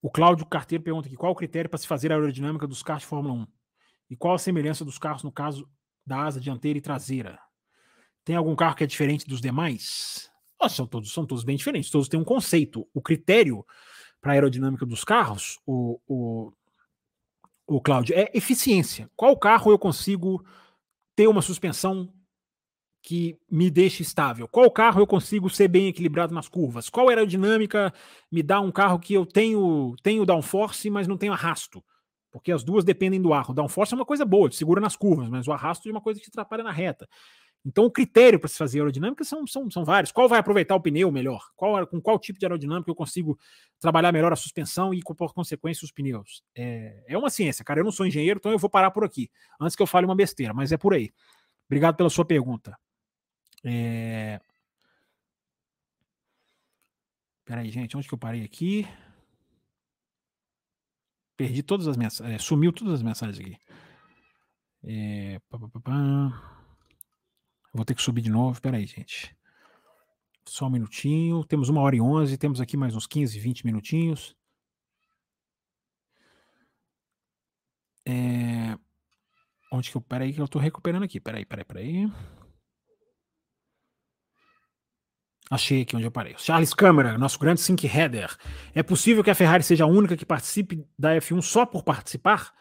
[0.01, 3.03] O Cláudio Carteiro pergunta aqui: qual o critério para se fazer a aerodinâmica dos carros
[3.03, 3.47] de Fórmula 1?
[4.11, 5.69] E qual a semelhança dos carros no caso
[6.07, 7.39] da asa dianteira e traseira?
[8.25, 10.31] Tem algum carro que é diferente dos demais?
[10.61, 12.87] Nossa, são todos, são todos bem diferentes, todos têm um conceito.
[12.95, 13.67] O critério
[14.21, 16.53] para a aerodinâmica dos carros, o, o,
[17.67, 19.11] o Cláudio, é eficiência.
[19.17, 20.45] Qual carro eu consigo
[21.17, 22.13] ter uma suspensão
[23.03, 24.47] que me deixe estável?
[24.47, 26.89] Qual carro eu consigo ser bem equilibrado nas curvas?
[26.89, 27.93] Qual aerodinâmica
[28.31, 31.83] me dá um carro que eu tenho, tenho downforce, mas não tenho arrasto?
[32.33, 33.51] Porque as duas dependem do ar.
[33.51, 36.01] O downforce é uma coisa boa, te segura nas curvas, mas o arrasto é uma
[36.01, 37.07] coisa que te atrapalha na reta.
[37.65, 40.11] Então, o critério para se fazer aerodinâmica são, são, são vários.
[40.11, 41.49] Qual vai aproveitar o pneu melhor?
[41.55, 43.39] Qual, com qual tipo de aerodinâmica eu consigo
[43.79, 46.43] trabalhar melhor a suspensão e, por consequência, os pneus?
[46.57, 47.79] É, é uma ciência, cara.
[47.79, 49.31] Eu não sou engenheiro, então eu vou parar por aqui,
[49.61, 51.13] antes que eu fale uma besteira, mas é por aí.
[51.67, 52.77] Obrigado pela sua pergunta.
[53.65, 54.41] É...
[57.45, 58.87] Peraí, gente, onde que eu parei aqui?
[61.37, 62.35] Perdi todas as mensagens.
[62.35, 63.57] É, sumiu todas as mensagens aqui.
[64.85, 65.41] É...
[67.75, 68.61] Vou ter que subir de novo.
[68.61, 69.35] Peraí, gente.
[70.47, 71.45] Só um minutinho.
[71.45, 72.37] Temos uma hora e onze.
[72.37, 74.37] Temos aqui mais uns 15, 20 minutinhos.
[78.07, 78.77] É...
[79.73, 80.01] Onde que eu.
[80.01, 81.21] Peraí, que eu tô recuperando aqui.
[81.21, 82.13] Peraí, peraí, peraí.
[85.53, 86.35] Achei aqui onde eu parei.
[86.39, 88.35] Charles Câmara, nosso grande sync header.
[88.75, 92.55] É possível que a Ferrari seja a única que participe da F1 só por participar?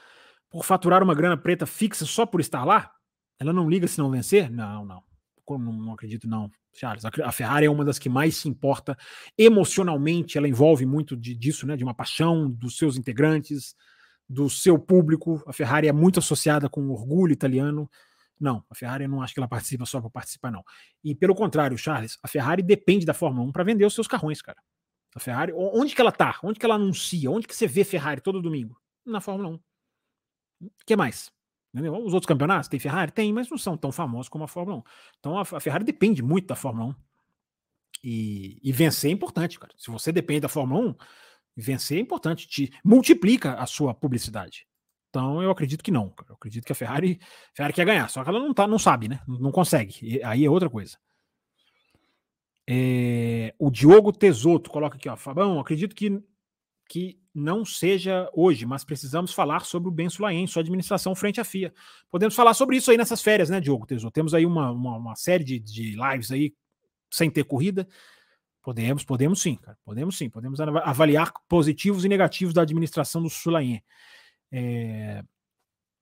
[0.49, 2.91] Por faturar uma grana preta fixa só por estar lá?
[3.39, 4.51] Ela não liga se não vencer?
[4.51, 5.01] Não, não.
[5.49, 6.51] Não, não acredito, não.
[6.73, 8.97] Charles, a Ferrari é uma das que mais se importa
[9.37, 11.77] emocionalmente, ela envolve muito de, disso, né?
[11.77, 13.73] De uma paixão dos seus integrantes,
[14.27, 15.41] do seu público.
[15.47, 17.89] A Ferrari é muito associada com o orgulho italiano.
[18.41, 20.63] Não, a Ferrari não acho que ela participa só para participar, não.
[21.03, 24.41] E pelo contrário, Charles, a Ferrari depende da Fórmula 1 para vender os seus carrões,
[24.41, 24.57] cara.
[25.15, 26.39] A Ferrari, onde que ela tá?
[26.43, 27.29] Onde que ela anuncia?
[27.29, 28.81] Onde que você vê Ferrari todo domingo?
[29.05, 29.53] Na Fórmula 1.
[30.63, 31.31] O que mais?
[31.71, 31.93] Entendeu?
[31.93, 33.11] Os outros campeonatos tem Ferrari?
[33.11, 34.83] Tem, mas não são tão famosos como a Fórmula 1.
[35.19, 36.95] Então a, Ferrari depende muito da Fórmula 1.
[38.03, 39.73] E, e vencer é importante, cara.
[39.77, 40.95] Se você depende da Fórmula 1,
[41.55, 44.65] vencer é importante, te multiplica a sua publicidade.
[45.11, 46.13] Então eu acredito que não.
[46.27, 48.79] Eu acredito que a Ferrari, a Ferrari quer ganhar, só que ela não, tá, não
[48.79, 49.19] sabe, né?
[49.27, 49.95] Não consegue.
[50.01, 50.97] E aí é outra coisa.
[52.65, 56.23] É, o Diogo Tesoto coloca aqui, ó, Fabão, acredito que,
[56.87, 61.43] que não seja hoje, mas precisamos falar sobre o Ben Sulaim, sua administração frente à
[61.43, 61.73] FIA.
[62.09, 64.13] Podemos falar sobre isso aí nessas férias, né, Diogo Tesoto?
[64.13, 66.53] Temos aí uma, uma, uma série de, de lives aí
[67.09, 67.85] sem ter corrida.
[68.61, 69.77] Podemos, podemos sim, cara.
[69.83, 70.29] Podemos sim.
[70.29, 73.81] Podemos avaliar positivos e negativos da administração do Sulaim.
[74.51, 75.23] É...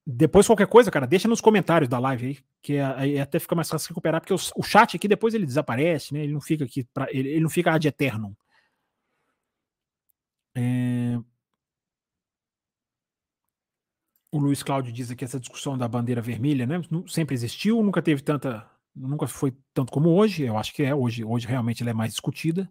[0.05, 3.69] Depois, qualquer coisa, cara, deixa nos comentários da live aí, que aí até fica mais
[3.69, 6.23] fácil recuperar, porque o, chat aqui depois ele desaparece, né?
[6.23, 8.35] Ele não fica aqui, pra, ele, ele não fica ad eterno.
[10.55, 11.19] É...
[14.31, 16.81] O Luiz Cláudio diz aqui essa discussão da bandeira vermelha, né?
[17.07, 20.43] Sempre existiu, nunca teve tanta, nunca foi tanto como hoje.
[20.43, 22.69] Eu acho que é hoje, hoje realmente ela é mais discutida.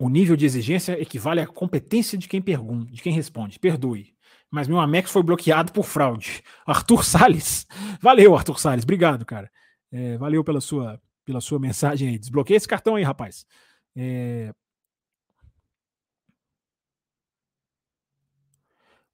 [0.00, 3.58] O nível de exigência equivale à competência de quem pergunta, de quem responde.
[3.58, 4.14] Perdoe.
[4.50, 6.42] Mas meu Amex foi bloqueado por fraude.
[6.64, 7.66] Arthur Sales.
[8.00, 8.82] Valeu, Arthur Sales.
[8.82, 9.52] Obrigado, cara.
[9.92, 12.18] É, valeu pela sua, pela sua mensagem aí.
[12.18, 13.44] Desbloqueia esse cartão aí, rapaz.
[13.94, 14.54] É...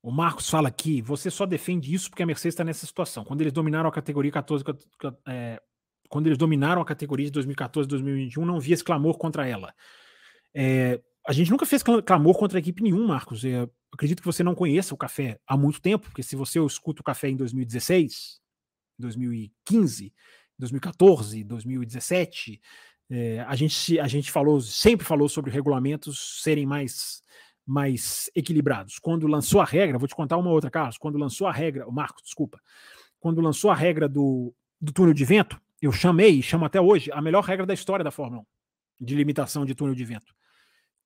[0.00, 3.24] O Marcos fala aqui: você só defende isso porque a Mercedes está nessa situação.
[3.24, 4.64] Quando eles dominaram a categoria 14,
[5.26, 5.60] é,
[6.08, 9.74] quando eles dominaram a categoria de 2014 2021, não vi esse clamor contra ela.
[10.58, 13.44] É, a gente nunca fez clamor contra a equipe nenhum, Marcos.
[13.44, 17.02] Eu acredito que você não conheça o café há muito tempo, porque se você escuta
[17.02, 18.40] o café em 2016,
[18.98, 20.14] 2015,
[20.58, 22.60] 2014, 2017,
[23.10, 27.22] é, a, gente, a gente falou, sempre falou sobre regulamentos serem mais
[27.68, 29.00] mais equilibrados.
[29.00, 30.96] Quando lançou a regra, vou te contar uma outra, Carlos.
[30.96, 32.60] Quando lançou a regra, o Marcos, desculpa.
[33.18, 37.10] Quando lançou a regra do, do túnel de vento, eu chamei, e chamo até hoje,
[37.12, 38.44] a melhor regra da história da Fórmula
[39.00, 40.32] 1, de limitação de túnel de vento.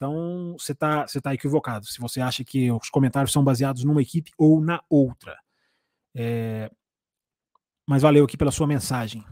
[0.01, 4.01] Então, você está você tá equivocado se você acha que os comentários são baseados numa
[4.01, 5.39] equipe ou na outra.
[6.15, 6.71] É...
[7.87, 9.23] Mas valeu aqui pela sua mensagem.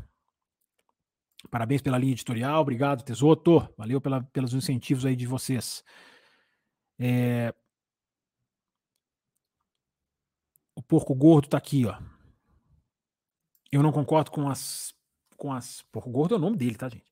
[1.51, 3.67] Parabéns pela linha editorial, obrigado, Tesoto.
[3.79, 5.83] Valeu pela, pelos incentivos aí de vocês.
[6.99, 7.55] É...
[10.75, 11.99] O porco gordo está aqui, ó.
[13.73, 14.95] Eu não concordo com as.
[15.35, 15.81] Com as.
[15.91, 17.11] Porco gordo é o nome dele, tá, gente?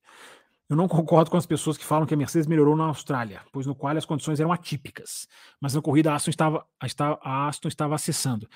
[0.69, 3.67] Eu não concordo com as pessoas que falam que a Mercedes melhorou na Austrália, pois
[3.67, 5.29] no qual as condições eram atípicas.
[5.61, 6.67] Mas na corrida a Aston estava,
[7.23, 8.49] a Aston estava acessando.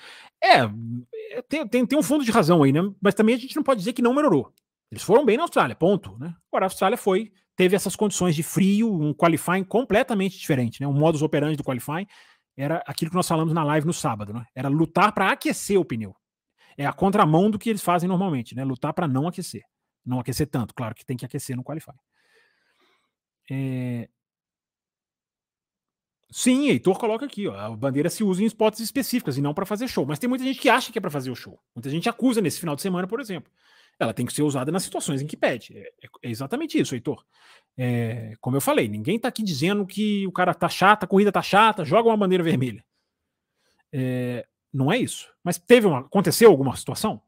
[0.43, 0.59] É,
[1.37, 2.81] é, tem, tem, tem um fundo de razão aí, né?
[3.01, 4.53] Mas também a gente não pode dizer que não melhorou.
[4.91, 6.17] Eles foram bem na Austrália, ponto.
[6.19, 6.35] Né?
[6.51, 10.81] Agora a Austrália foi, teve essas condições de frio, um qualifying completamente diferente.
[10.81, 10.87] Né?
[10.87, 12.05] O modus operandi do qualifying
[12.57, 14.45] era aquilo que nós falamos na live no sábado, né?
[14.53, 16.13] Era lutar para aquecer o pneu.
[16.77, 18.65] É a contramão do que eles fazem normalmente, né?
[18.65, 19.63] Lutar para não aquecer.
[20.05, 21.93] Não aquecer tanto, claro que tem que aquecer no qualify.
[23.49, 24.09] É...
[26.31, 29.65] Sim, Heitor coloca aqui, ó, a bandeira se usa em spots específicas e não para
[29.65, 30.05] fazer show.
[30.05, 31.59] Mas tem muita gente que acha que é para fazer o show.
[31.75, 33.51] Muita gente acusa nesse final de semana, por exemplo.
[33.99, 35.77] Ela tem que ser usada nas situações em que pede.
[35.77, 37.25] É, é, é exatamente isso, Heitor.
[37.77, 41.31] É, como eu falei, ninguém está aqui dizendo que o cara tá chato, a corrida
[41.31, 42.83] tá chata, joga uma bandeira vermelha.
[43.91, 45.29] É, não é isso.
[45.43, 47.21] Mas teve uma, aconteceu alguma situação?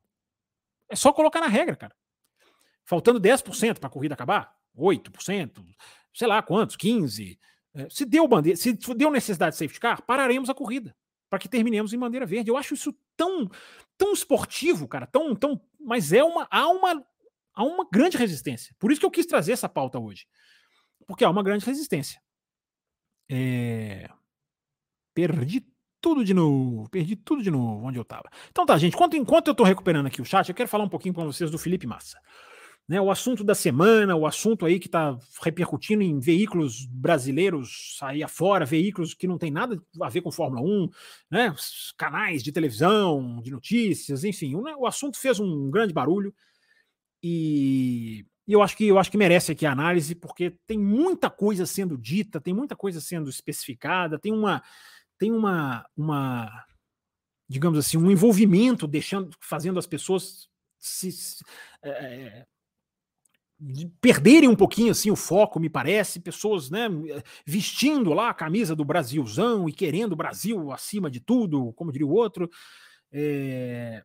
[0.89, 1.93] É só colocar na regra, cara
[2.85, 5.63] faltando 10% para a corrida acabar, 8%,
[6.13, 7.37] sei lá quantos, 15%.
[7.75, 10.95] É, se deu bandeira, se deu necessidade de safety car, pararemos a corrida
[11.27, 12.51] para que terminemos em bandeira verde.
[12.51, 13.49] Eu acho isso tão
[13.97, 17.03] tão esportivo, cara, tão tão, mas é uma há uma
[17.55, 18.75] há uma grande resistência.
[18.77, 20.27] Por isso que eu quis trazer essa pauta hoje.
[21.07, 22.21] Porque há uma grande resistência.
[23.27, 24.07] É...
[25.15, 25.65] Perdi
[25.99, 26.87] tudo de novo.
[26.89, 28.29] Perdi tudo de novo onde eu estava.
[28.51, 28.93] Então tá, gente.
[28.93, 31.49] Enquanto, enquanto eu estou recuperando aqui o chat, eu quero falar um pouquinho com vocês
[31.49, 32.19] do Felipe Massa.
[32.85, 38.21] Né, o assunto da semana, o assunto aí que está repercutindo em veículos brasileiros aí
[38.21, 40.89] afora, veículos que não tem nada a ver com Fórmula 1,
[41.31, 41.55] né,
[41.97, 46.35] canais de televisão, de notícias, enfim, o, o assunto fez um grande barulho
[47.23, 51.29] e, e, eu acho que eu acho que merece aqui a análise porque tem muita
[51.29, 54.61] coisa sendo dita, tem muita coisa sendo especificada, tem uma
[55.17, 56.65] tem uma uma
[57.47, 61.09] digamos assim um envolvimento deixando fazendo as pessoas se,
[61.81, 62.45] é,
[64.01, 66.87] perderem um pouquinho assim o foco, me parece, pessoas né,
[67.45, 72.07] vestindo lá a camisa do Brasilzão e querendo o Brasil acima de tudo, como diria
[72.07, 72.49] o outro.
[73.11, 74.03] É...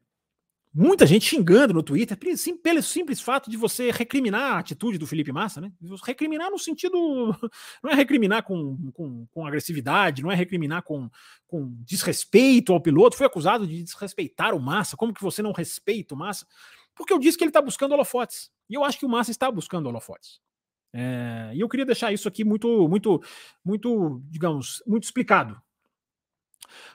[0.73, 2.17] Muita gente xingando no Twitter,
[2.63, 5.73] pelo simples fato de você recriminar a atitude do Felipe Massa, né?
[6.05, 6.95] Recriminar no sentido.
[7.83, 11.11] Não é recriminar com, com, com agressividade, não é recriminar com,
[11.47, 13.17] com desrespeito ao piloto.
[13.17, 14.97] Foi acusado de desrespeitar o Massa.
[14.97, 16.47] Como que você não respeita o Massa?
[16.99, 18.51] Porque eu disse que ele está buscando holofotes.
[18.69, 20.41] E eu acho que o Massa está buscando holofotes.
[20.93, 23.23] É, e eu queria deixar isso aqui muito, muito,
[23.65, 25.61] muito, digamos, muito explicado.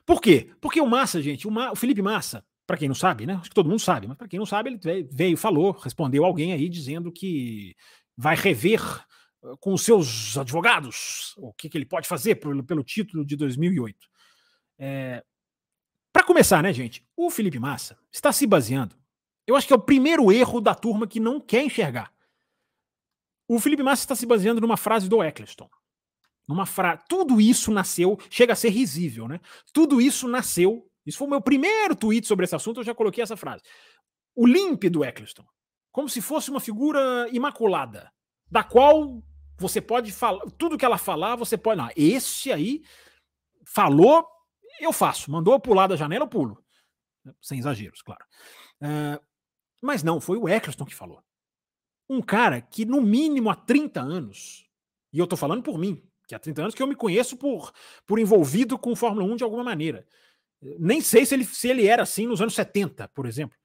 [0.06, 0.54] Por quê?
[0.60, 3.36] Porque o Massa, gente, o, Ma, o Felipe Massa, para quem não sabe, né?
[3.36, 6.52] Acho que todo mundo sabe, mas para quem não sabe, ele veio, falou, respondeu alguém
[6.52, 7.74] aí dizendo que
[8.18, 8.82] vai rever
[9.60, 13.98] com os seus advogados o que, que ele pode fazer pelo, pelo título de 2008.
[14.80, 15.24] É,
[16.12, 17.06] para começar, né, gente?
[17.16, 18.96] O Felipe Massa está se baseando
[19.45, 22.14] eu acho que é o primeiro erro da turma que não quer enxergar.
[23.48, 25.70] O Felipe Massa está se baseando numa frase do Eccleston.
[26.48, 27.03] Numa frase.
[27.07, 29.40] Tudo isso nasceu, chega a ser risível, né?
[29.72, 30.90] Tudo isso nasceu.
[31.06, 33.64] Isso foi o meu primeiro tweet sobre esse assunto, eu já coloquei essa frase.
[34.36, 35.45] O limpe do Eccleston.
[35.91, 38.11] Como se fosse uma figura imaculada,
[38.49, 39.22] da qual
[39.57, 40.44] você pode falar.
[40.57, 41.80] Tudo que ela falar, você pode.
[41.80, 42.82] Não, esse aí
[43.65, 44.26] falou,
[44.80, 45.30] eu faço.
[45.30, 46.64] Mandou pular da janela, eu pulo.
[47.41, 48.24] Sem exageros, claro.
[48.82, 49.22] Uh,
[49.84, 51.22] mas não, foi o Eccleston que falou.
[52.10, 54.65] Um cara que, no mínimo, há 30 anos,
[55.11, 57.73] e eu tô falando por mim, que há 30 anos que eu me conheço por,
[58.05, 60.07] por envolvido com Fórmula 1 de alguma maneira.
[60.80, 63.57] Nem sei se ele, se ele era assim nos anos 70, por exemplo.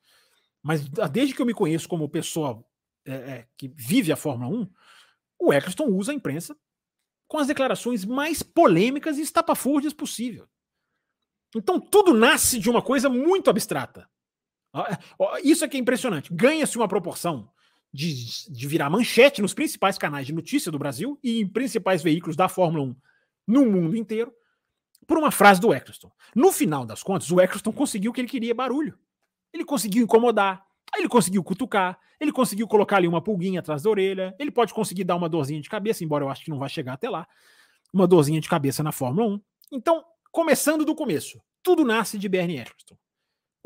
[0.60, 2.64] Mas desde que eu me conheço como pessoa
[3.06, 4.70] é, é, que vive a Fórmula 1,
[5.38, 6.56] o Eccleston usa a imprensa
[7.28, 10.48] com as declarações mais polêmicas e estapafúrdias possível.
[11.54, 14.10] Então tudo nasce de uma coisa muito abstrata.
[15.42, 16.32] Isso aqui é impressionante.
[16.32, 17.50] Ganha-se uma proporção
[17.92, 22.36] de, de virar manchete nos principais canais de notícia do Brasil e em principais veículos
[22.36, 22.96] da Fórmula 1
[23.46, 24.32] no mundo inteiro
[25.06, 26.12] por uma frase do Eccleston.
[26.34, 28.98] No final das contas, o Eccleston conseguiu o que ele queria, barulho.
[29.52, 30.62] Ele conseguiu incomodar,
[30.94, 35.04] ele conseguiu cutucar, ele conseguiu colocar ali uma pulguinha atrás da orelha, ele pode conseguir
[35.04, 37.26] dar uma dorzinha de cabeça, embora eu acho que não vai chegar até lá.
[37.90, 39.40] Uma dorzinha de cabeça na Fórmula 1.
[39.72, 42.98] Então, começando do começo, tudo nasce de Bernie Eccleston.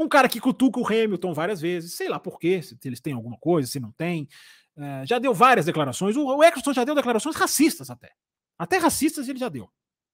[0.03, 3.13] Um cara que cutuca o Hamilton várias vezes, sei lá por quê, se eles têm
[3.13, 4.29] alguma coisa, se não tem.
[4.77, 6.17] É, já deu várias declarações.
[6.17, 8.11] O, o Eccleston já deu declarações racistas até.
[8.59, 9.71] Até racistas ele já deu.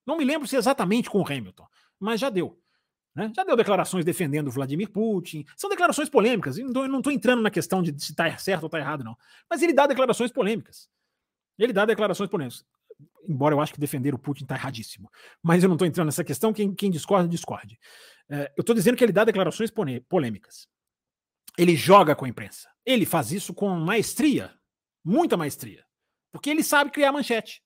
[0.07, 1.67] Não me lembro se exatamente com o Hamilton,
[1.99, 2.61] mas já deu.
[3.15, 3.33] Né?
[3.35, 5.45] Já deu declarações defendendo Vladimir Putin.
[5.57, 6.59] São declarações polêmicas.
[6.59, 9.17] Eu não estou entrando na questão de se está certo ou está errado, não.
[9.49, 10.89] Mas ele dá declarações polêmicas.
[11.59, 12.65] Ele dá declarações polêmicas.
[13.27, 15.11] Embora eu acho que defender o Putin está erradíssimo.
[15.43, 16.53] Mas eu não estou entrando nessa questão.
[16.53, 17.79] Quem, quem discorda, discorde.
[18.29, 19.71] É, eu estou dizendo que ele dá declarações
[20.09, 20.69] polêmicas.
[21.57, 22.69] Ele joga com a imprensa.
[22.85, 24.55] Ele faz isso com maestria.
[25.05, 25.85] Muita maestria.
[26.31, 27.63] Porque ele sabe criar manchete.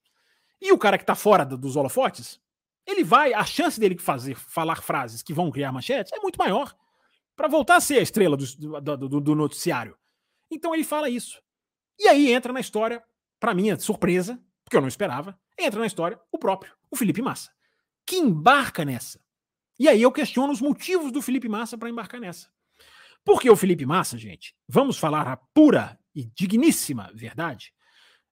[0.61, 2.41] E o cara que está fora do, dos holofotes,
[2.87, 6.75] ele vai, a chance dele fazer, falar frases que vão criar manchetes é muito maior
[7.37, 9.97] para voltar a ser a estrela do, do, do, noticiário.
[10.51, 11.43] Então ele fala isso.
[11.99, 13.03] E aí entra na história,
[13.41, 14.41] para minha surpresa,
[14.73, 17.51] porque eu não esperava, entra na história o próprio, o Felipe Massa,
[18.07, 19.21] que embarca nessa.
[19.79, 22.49] E aí eu questiono os motivos do Felipe Massa para embarcar nessa.
[23.23, 27.75] Porque o Felipe Massa, gente, vamos falar a pura e digníssima verdade.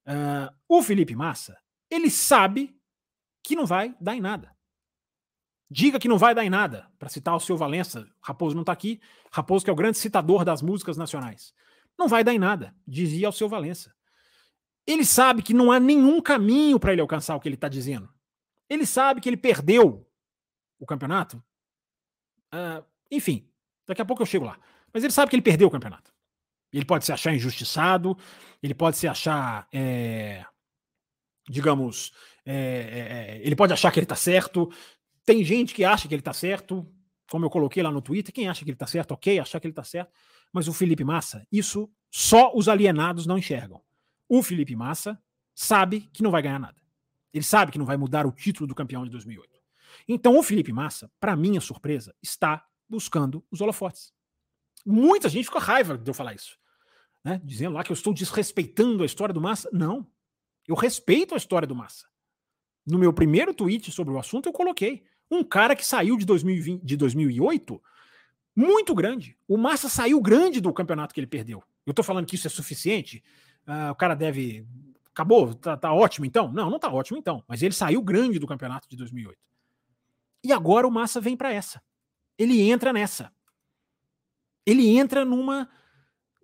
[0.06, 1.58] Uh, o Felipe Massa
[1.90, 2.74] ele sabe
[3.44, 4.56] que não vai dar em nada.
[5.70, 8.08] Diga que não vai dar em nada, para citar o seu Valença.
[8.22, 8.98] Raposo não está aqui.
[9.30, 11.52] Raposo, que é o grande citador das músicas nacionais.
[11.98, 13.94] Não vai dar em nada, dizia o seu Valença.
[14.90, 18.12] Ele sabe que não há nenhum caminho para ele alcançar o que ele está dizendo.
[18.68, 20.04] Ele sabe que ele perdeu
[20.78, 21.42] o campeonato.
[22.52, 23.48] Uh, enfim,
[23.86, 24.58] daqui a pouco eu chego lá.
[24.92, 26.12] Mas ele sabe que ele perdeu o campeonato.
[26.72, 28.16] Ele pode se achar injustiçado,
[28.62, 30.44] ele pode se achar é,
[31.48, 32.12] digamos,
[32.44, 34.70] é, é, ele pode achar que ele está certo.
[35.24, 36.86] Tem gente que acha que ele está certo,
[37.28, 38.32] como eu coloquei lá no Twitter.
[38.32, 40.12] Quem acha que ele está certo, ok, achar que ele está certo.
[40.52, 43.80] Mas o Felipe Massa, isso só os alienados não enxergam.
[44.30, 45.20] O Felipe Massa
[45.52, 46.80] sabe que não vai ganhar nada.
[47.34, 49.50] Ele sabe que não vai mudar o título do campeão de 2008.
[50.06, 54.12] Então o Felipe Massa, para minha surpresa, está buscando os holofotes.
[54.86, 56.56] Muita gente ficou raiva de eu falar isso.
[57.24, 57.40] Né?
[57.42, 59.68] Dizendo lá que eu estou desrespeitando a história do Massa.
[59.72, 60.06] Não.
[60.64, 62.06] Eu respeito a história do Massa.
[62.86, 66.84] No meu primeiro tweet sobre o assunto, eu coloquei um cara que saiu de, 2020,
[66.84, 67.82] de 2008
[68.54, 69.36] muito grande.
[69.48, 71.64] O Massa saiu grande do campeonato que ele perdeu.
[71.84, 73.24] Eu tô falando que isso é suficiente?
[73.66, 74.66] Uh, o cara deve.
[75.12, 75.54] Acabou?
[75.54, 76.50] Tá, tá ótimo então?
[76.52, 77.44] Não, não tá ótimo então.
[77.46, 79.38] Mas ele saiu grande do campeonato de 2008.
[80.42, 81.82] E agora o Massa vem para essa.
[82.38, 83.32] Ele entra nessa.
[84.64, 85.68] Ele entra numa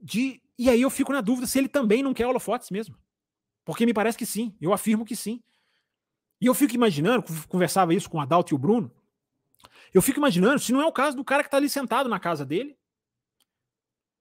[0.01, 0.43] de.
[0.59, 2.97] E aí eu fico na dúvida se ele também não quer holofotes mesmo.
[3.65, 5.43] Porque me parece que sim, eu afirmo que sim.
[6.41, 8.93] E eu fico imaginando, conversava isso com o Adalto e o Bruno,
[9.93, 12.21] eu fico imaginando se não é o caso do cara que está ali sentado na
[12.21, 12.77] casa dele,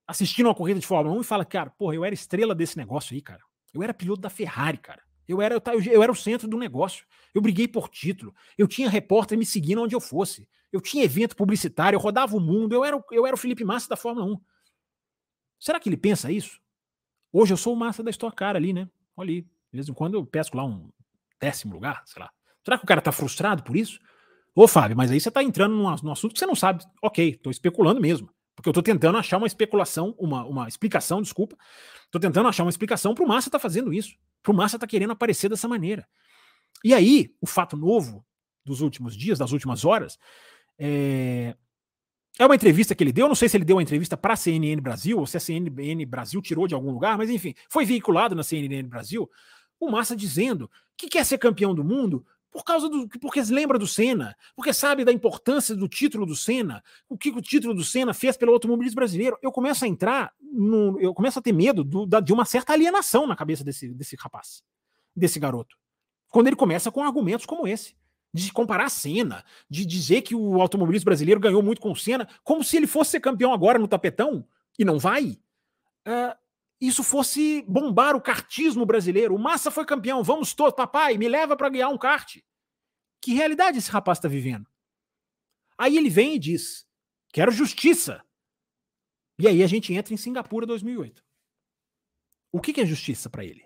[0.08, 3.14] assistindo uma corrida de Fórmula 1 e fala, cara, porra, eu era estrela desse negócio
[3.14, 3.42] aí, cara.
[3.74, 5.02] Eu era piloto da Ferrari, cara.
[5.28, 7.06] Eu era, eu, eu era o centro do negócio.
[7.34, 8.34] Eu briguei por título.
[8.58, 10.48] Eu tinha repórter me seguindo onde eu fosse.
[10.72, 12.74] Eu tinha evento publicitário, eu rodava o mundo.
[12.74, 14.40] Eu era, eu era o Felipe Massa da Fórmula 1.
[15.60, 16.60] Será que ele pensa isso?
[17.34, 18.88] Hoje eu sou o Massa da Stock Car ali, né?
[19.22, 19.42] ali.
[19.42, 20.90] De vez em quando eu pesco lá um
[21.40, 22.32] décimo lugar, sei lá.
[22.64, 24.00] Será que o cara tá frustrado por isso?
[24.54, 26.84] Ô, Fábio, mas aí você tá entrando num, num assunto que você não sabe.
[27.02, 28.30] Ok, tô especulando mesmo.
[28.56, 31.58] Porque eu tô tentando achar uma especulação, uma, uma explicação, desculpa.
[32.10, 34.16] Tô tentando achar uma explicação pro Massa tá fazendo isso.
[34.42, 36.08] Pro Massa tá querendo aparecer dessa maneira.
[36.84, 38.26] E aí, o fato novo
[38.64, 40.18] dos últimos dias, das últimas horas,
[40.80, 41.56] é,
[42.40, 44.38] é uma entrevista que ele deu, não sei se ele deu uma entrevista para a
[44.38, 48.36] CNN Brasil, ou se a CNN Brasil tirou de algum lugar, mas enfim, foi veiculado
[48.36, 49.30] na CNN Brasil,
[49.80, 52.26] o Massa dizendo que quer ser campeão do mundo
[52.56, 53.06] por causa do.
[53.20, 57.42] porque lembra do Senna, porque sabe da importância do título do Senna, o que o
[57.42, 59.38] título do Senna fez pelo automobilismo brasileiro.
[59.42, 62.72] Eu começo a entrar, no, eu começo a ter medo do, da, de uma certa
[62.72, 64.64] alienação na cabeça desse, desse rapaz,
[65.14, 65.76] desse garoto.
[66.30, 67.94] Quando ele começa com argumentos como esse
[68.34, 72.26] de comparar a cena, de dizer que o automobilismo brasileiro ganhou muito com o Senna,
[72.42, 74.48] como se ele fosse ser campeão agora no tapetão,
[74.80, 75.38] e não vai,
[76.08, 76.38] uh,
[76.80, 79.36] isso fosse bombar o kartismo brasileiro.
[79.36, 82.38] O Massa foi campeão, vamos todos, papai, me leva para ganhar um kart.
[83.22, 84.68] Que realidade esse rapaz está vivendo?
[85.78, 86.88] Aí ele vem e diz:
[87.34, 88.24] quero justiça.
[89.40, 91.24] E aí a gente entra em Singapura 2008.
[92.52, 93.66] O que, que é justiça para ele?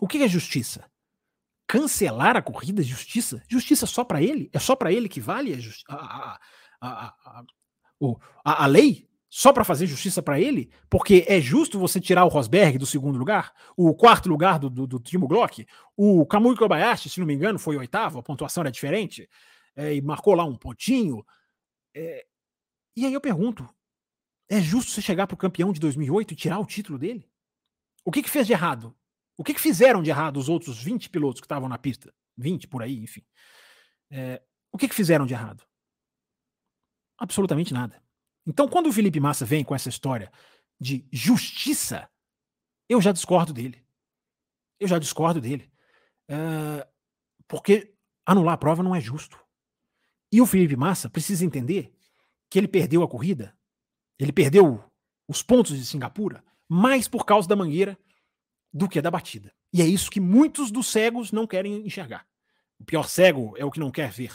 [0.00, 0.90] O que, que é justiça?
[1.70, 3.40] cancelar a corrida, justiça?
[3.48, 4.50] Justiça só para ele?
[4.52, 5.54] É só para ele que vale
[5.88, 6.40] a, a,
[6.80, 7.44] a,
[8.44, 9.08] a, a lei?
[9.32, 10.68] Só para fazer justiça para ele?
[10.90, 14.88] Porque é justo você tirar o Rosberg do segundo lugar, o quarto lugar do, do,
[14.88, 15.64] do Timo Glock,
[15.96, 19.30] o Kamui Kobayashi, se não me engano, foi oitavo, a pontuação era diferente,
[19.76, 21.24] é, e marcou lá um pontinho.
[21.94, 22.26] É,
[22.96, 23.68] e aí eu pergunto:
[24.48, 27.30] é justo você chegar para o campeão de 2008 e tirar o título dele?
[28.04, 28.92] O que, que fez de errado?
[29.36, 32.12] O que, que fizeram de errado os outros 20 pilotos que estavam na pista?
[32.36, 33.24] 20 por aí, enfim.
[34.10, 34.42] É,
[34.72, 35.64] O que, que fizeram de errado?
[37.16, 38.02] Absolutamente nada.
[38.46, 40.30] Então, quando o Felipe Massa vem com essa história
[40.80, 42.08] de justiça,
[42.88, 43.84] eu já discordo dele.
[44.78, 45.70] Eu já discordo dele.
[46.30, 46.86] Uh,
[47.46, 47.94] porque
[48.24, 49.38] anular a prova não é justo.
[50.32, 51.92] E o Felipe Massa precisa entender
[52.48, 53.56] que ele perdeu a corrida,
[54.18, 54.82] ele perdeu
[55.28, 57.98] os pontos de Singapura, mais por causa da mangueira
[58.72, 59.52] do que da batida.
[59.72, 62.26] E é isso que muitos dos cegos não querem enxergar.
[62.78, 64.32] O pior cego é o que não quer ver.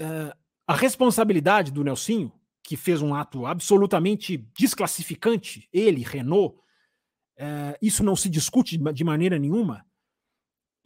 [0.00, 0.36] Uh,
[0.66, 2.32] a responsabilidade do Nelsinho,
[2.62, 6.56] que fez um ato absolutamente desclassificante, ele, Renault,
[7.38, 9.84] uh, isso não se discute de maneira nenhuma.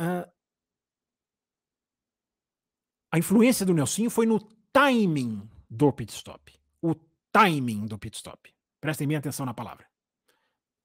[0.00, 0.30] Uh,
[3.12, 4.40] a influência do Nelsinho foi no
[4.72, 6.52] timing do pit stop.
[6.82, 6.94] O
[7.32, 8.52] timing do pit stop.
[8.80, 9.86] Prestem bem atenção na palavra.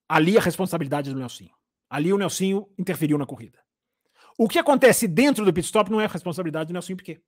[0.07, 1.53] Ali a responsabilidade do Nelsinho.
[1.89, 3.59] Ali o Nelsinho interferiu na corrida.
[4.37, 7.21] O que acontece dentro do pit stop não é responsabilidade do Nelsinho Piquet.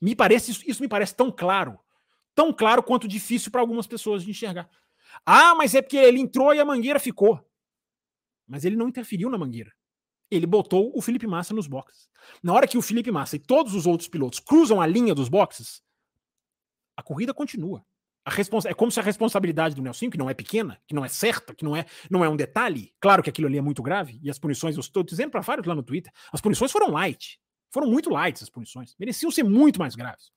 [0.00, 1.78] Me parece isso me parece tão claro,
[2.34, 4.68] tão claro quanto difícil para algumas pessoas de enxergar.
[5.24, 7.44] Ah, mas é porque ele entrou e a mangueira ficou.
[8.46, 9.72] Mas ele não interferiu na mangueira.
[10.30, 12.08] Ele botou o Felipe Massa nos boxes.
[12.42, 15.28] Na hora que o Felipe Massa e todos os outros pilotos cruzam a linha dos
[15.28, 15.82] boxes,
[16.96, 17.84] a corrida continua.
[18.24, 18.30] A
[18.68, 21.54] é como se a responsabilidade do Nelson, que não é pequena, que não é certa,
[21.54, 24.30] que não é, não é um detalhe, claro que aquilo ali é muito grave, e
[24.30, 27.40] as punições, eu estou dizendo para vários lá no Twitter, as punições foram light.
[27.72, 28.94] Foram muito light as punições.
[28.98, 30.30] Mereciam ser muito mais graves.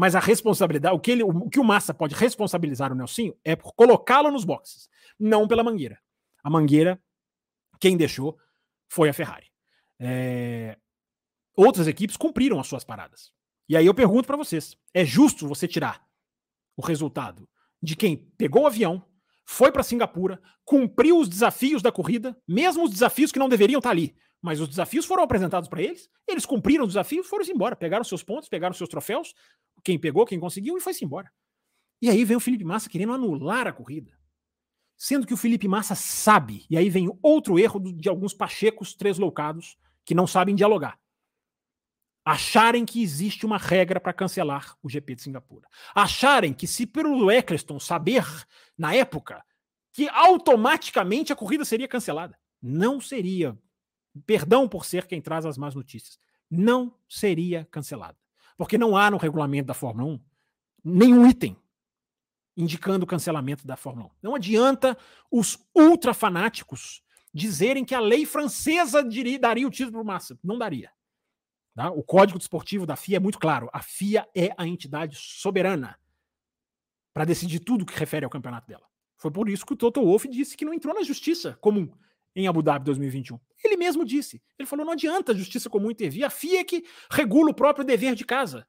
[0.00, 3.54] Mas a responsabilidade, o que, ele, o que o Massa pode responsabilizar o Nelsinho é
[3.54, 6.00] por colocá-lo nos boxes, não pela mangueira.
[6.42, 6.98] A mangueira,
[7.78, 8.38] quem deixou
[8.88, 9.52] foi a Ferrari.
[9.98, 10.78] É...
[11.54, 13.30] Outras equipes cumpriram as suas paradas.
[13.68, 16.02] E aí eu pergunto para vocês: é justo você tirar
[16.78, 17.46] o resultado
[17.82, 19.04] de quem pegou o avião,
[19.44, 23.90] foi para Singapura, cumpriu os desafios da corrida, mesmo os desafios que não deveriam estar
[23.90, 27.76] tá ali, mas os desafios foram apresentados para eles, eles cumpriram os desafios, foram embora,
[27.76, 29.34] pegaram seus pontos, pegaram seus troféus,
[29.84, 31.30] quem pegou, quem conseguiu e foi-se embora.
[32.00, 34.18] E aí vem o Felipe Massa querendo anular a corrida.
[34.96, 39.76] Sendo que o Felipe Massa sabe, e aí vem outro erro de alguns pachecos tresloucados
[40.04, 40.98] que não sabem dialogar
[42.24, 45.68] acharem que existe uma regra para cancelar o GP de Singapura.
[45.94, 48.24] Acharem que se pelo Eccleston saber,
[48.76, 49.44] na época,
[49.92, 52.38] que automaticamente a corrida seria cancelada.
[52.62, 53.58] Não seria.
[54.26, 56.18] Perdão por ser quem traz as más notícias.
[56.50, 58.16] Não seria cancelada.
[58.56, 60.20] Porque não há no regulamento da Fórmula 1
[60.82, 61.56] nenhum item
[62.56, 64.10] indicando o cancelamento da Fórmula 1.
[64.22, 64.96] Não adianta
[65.30, 70.38] os ultrafanáticos dizerem que a lei francesa diria, daria o título para o Massa.
[70.42, 70.90] Não daria.
[71.74, 71.90] Tá?
[71.90, 73.70] O código desportivo da FIA é muito claro.
[73.72, 75.98] A FIA é a entidade soberana
[77.14, 78.86] para decidir tudo que refere ao campeonato dela.
[79.16, 81.90] Foi por isso que o Toto Wolff disse que não entrou na justiça comum
[82.34, 83.38] em Abu Dhabi 2021.
[83.64, 84.42] Ele mesmo disse.
[84.58, 86.24] Ele falou: não adianta a justiça comum intervir.
[86.24, 88.66] A FIA é que regula o próprio dever de casa.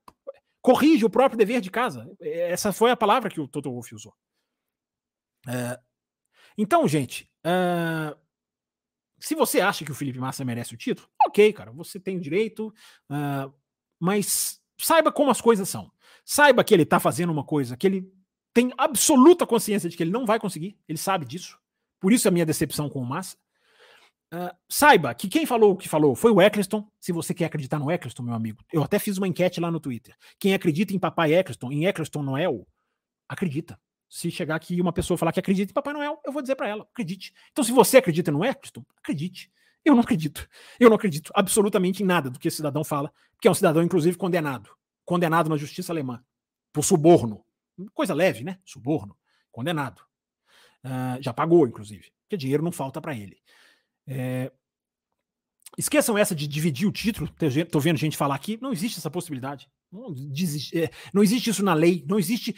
[0.62, 2.10] Corrige o próprio dever de casa.
[2.20, 4.14] Essa foi a palavra que o Toto Wolff usou.
[5.48, 5.80] É,
[6.58, 8.16] então, gente, uh,
[9.20, 12.22] se você acha que o Felipe Massa merece o título, ok, cara, você tem o
[12.22, 12.68] direito,
[13.10, 13.54] uh,
[14.00, 15.92] mas saiba como as coisas são.
[16.26, 18.12] Saiba que ele tá fazendo uma coisa que ele
[18.54, 21.58] tem absoluta consciência de que ele não vai conseguir, ele sabe disso.
[22.00, 23.38] Por isso a minha decepção com o Massa.
[24.34, 26.90] Uh, saiba que quem falou o que falou foi o Eccleston.
[27.00, 29.80] Se você quer acreditar no Eccleston, meu amigo, eu até fiz uma enquete lá no
[29.80, 30.16] Twitter.
[30.40, 32.66] Quem acredita em Papai Eccleston, em Eccleston Noel,
[33.28, 33.80] acredita.
[34.10, 36.68] Se chegar aqui uma pessoa falar que acredita em Papai Noel, eu vou dizer para
[36.68, 37.34] ela, acredite.
[37.52, 39.52] Então, se você acredita no Eccleston, acredite.
[39.84, 40.48] Eu não acredito.
[40.80, 43.82] Eu não acredito absolutamente em nada do que esse cidadão fala, que é um cidadão,
[43.84, 44.70] inclusive, condenado.
[45.04, 46.24] Condenado na justiça alemã.
[46.72, 47.44] Por suborno.
[47.94, 48.60] Coisa leve, né?
[48.64, 49.18] Suborno.
[49.52, 50.02] Condenado.
[50.86, 52.12] Uh, já pagou, inclusive.
[52.24, 53.42] Porque dinheiro não falta para ele.
[54.08, 54.52] É,
[55.78, 57.30] Esqueçam essa de dividir o título.
[57.70, 58.58] Tô vendo gente falar aqui.
[58.62, 59.70] Não existe essa possibilidade.
[59.90, 60.14] Não,
[60.74, 62.04] é, não existe isso na lei.
[62.08, 62.56] Não existe.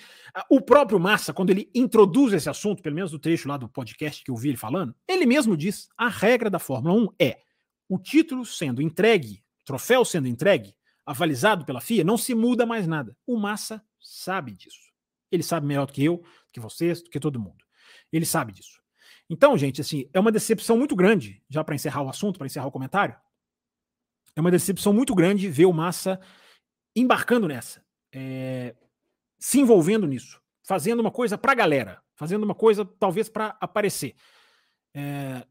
[0.49, 4.23] O próprio Massa, quando ele introduz esse assunto, pelo menos no trecho lá do podcast
[4.23, 7.39] que eu vi ele falando, ele mesmo diz: a regra da Fórmula 1 é
[7.87, 10.75] o título sendo entregue, troféu sendo entregue,
[11.05, 13.15] avalizado pela FIA, não se muda mais nada.
[13.27, 14.91] O Massa sabe disso.
[15.31, 17.63] Ele sabe melhor do que eu, do que vocês, do que todo mundo.
[18.11, 18.82] Ele sabe disso.
[19.29, 22.67] Então, gente, assim, é uma decepção muito grande, já para encerrar o assunto, para encerrar
[22.67, 23.15] o comentário.
[24.35, 26.19] É uma decepção muito grande ver o Massa
[26.95, 28.75] embarcando nessa, é,
[29.39, 34.15] se envolvendo nisso, fazendo uma coisa para a galera, fazendo uma coisa talvez para aparecer.
[34.93, 35.45] É,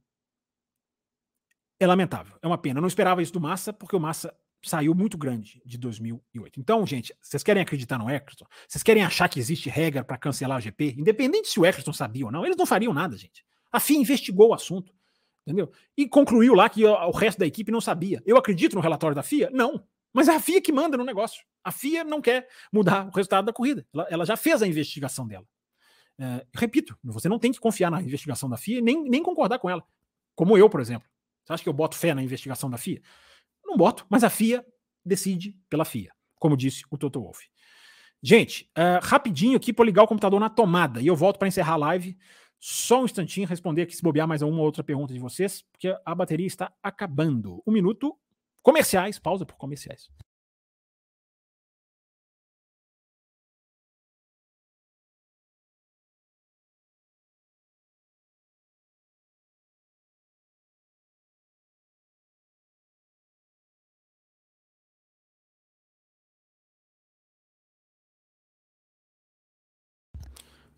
[1.81, 2.79] é lamentável, é uma pena.
[2.79, 4.33] Eu não esperava isso do Massa, porque o Massa
[4.65, 6.61] saiu muito grande de 2008.
[6.61, 8.47] Então, gente, vocês querem acreditar no Eccleston?
[8.69, 10.95] Vocês querem achar que existe regra para cancelar o GP?
[10.99, 13.45] Independente se o Eccleston sabia ou não, eles não fariam nada, gente.
[13.73, 14.93] A FIA investigou o assunto,
[15.47, 15.73] entendeu?
[15.97, 18.23] E concluiu lá que o resto da equipe não sabia.
[18.27, 19.51] Eu acredito no relatório da FIA?
[19.51, 19.85] Não.
[20.13, 21.43] Mas é a FIA que manda no negócio.
[21.65, 23.87] A FIA não quer mudar o resultado da corrida.
[23.95, 25.47] Ela, ela já fez a investigação dela.
[26.21, 29.71] É, repito, você não tem que confiar na investigação da FIA nem, nem concordar com
[29.71, 29.83] ela.
[30.35, 31.09] Como eu, por exemplo.
[31.45, 33.03] Você acha que eu boto fé na investigação da FIA?
[33.65, 34.65] Não boto, mas a FIA
[35.05, 37.49] decide pela FIA, como disse o Toto Wolff.
[38.23, 41.73] Gente, uh, rapidinho aqui para ligar o computador na tomada e eu volto para encerrar
[41.73, 42.17] a live.
[42.65, 45.93] Só um instantinho, responder aqui se bobear mais uma ou outra pergunta de vocês, porque
[46.07, 47.61] a bateria está acabando.
[47.67, 48.17] Um minuto,
[48.63, 50.09] comerciais, pausa por comerciais.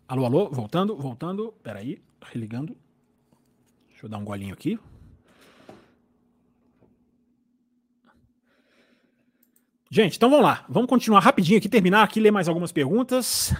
[0.07, 1.51] Alô, alô, voltando, voltando.
[1.63, 2.77] Peraí, religando.
[3.89, 4.79] Deixa eu dar um golinho aqui.
[9.89, 10.63] Gente, então vamos lá.
[10.69, 13.55] Vamos continuar rapidinho aqui, terminar aqui, ler mais algumas perguntas.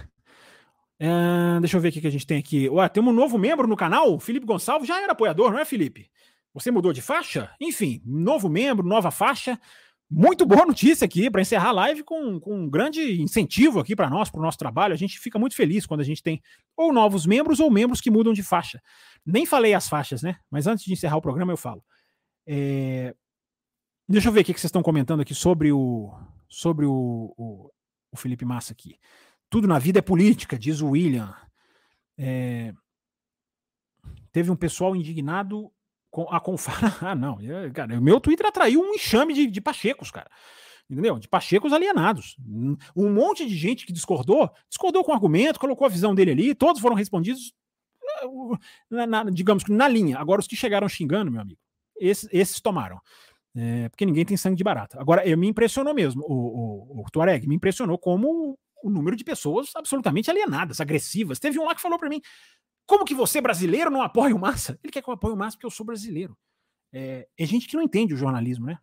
[0.98, 2.68] É, deixa eu ver o que a gente tem aqui.
[2.70, 4.18] Ué, tem um novo membro no canal.
[4.20, 6.08] Felipe Gonçalves já era apoiador, não é, Felipe?
[6.54, 7.50] Você mudou de faixa?
[7.60, 9.60] Enfim, novo membro, nova faixa.
[10.08, 14.08] Muito boa notícia aqui para encerrar a live com, com um grande incentivo aqui para
[14.08, 14.94] nós, para o nosso trabalho.
[14.94, 16.40] A gente fica muito feliz quando a gente tem
[16.76, 18.80] ou novos membros ou membros que mudam de faixa.
[19.24, 20.38] Nem falei as faixas, né?
[20.48, 21.84] Mas antes de encerrar o programa eu falo.
[22.46, 23.12] É...
[24.08, 26.16] Deixa eu ver o que vocês estão comentando aqui sobre o
[26.48, 27.72] sobre o, o,
[28.12, 29.00] o, Felipe Massa aqui.
[29.50, 31.34] Tudo na vida é política, diz o William.
[32.16, 32.72] É...
[34.30, 35.72] Teve um pessoal indignado
[36.30, 36.94] a Confara.
[37.00, 37.38] Ah, não.
[37.72, 40.30] Cara, o meu Twitter atraiu um enxame de, de pachecos, cara.
[40.88, 41.18] Entendeu?
[41.18, 42.36] De pachecos alienados.
[42.94, 46.80] Um monte de gente que discordou, discordou com argumento, colocou a visão dele ali, todos
[46.80, 47.52] foram respondidos,
[48.88, 50.18] na, na, digamos que na linha.
[50.18, 51.58] Agora, os que chegaram xingando, meu amigo,
[51.98, 53.00] esses, esses tomaram.
[53.56, 55.00] É, porque ninguém tem sangue de barata.
[55.00, 59.24] Agora, eu me impressionou mesmo, o, o, o Tuareg me impressionou como o número de
[59.24, 61.38] pessoas absolutamente alienadas, agressivas.
[61.38, 62.20] Teve um lá que falou para mim:
[62.86, 64.78] como que você, brasileiro, não apoia o Massa?
[64.82, 66.36] Ele quer que eu apoie o Massa porque eu sou brasileiro.
[66.92, 68.78] É, é gente que não entende o jornalismo, né?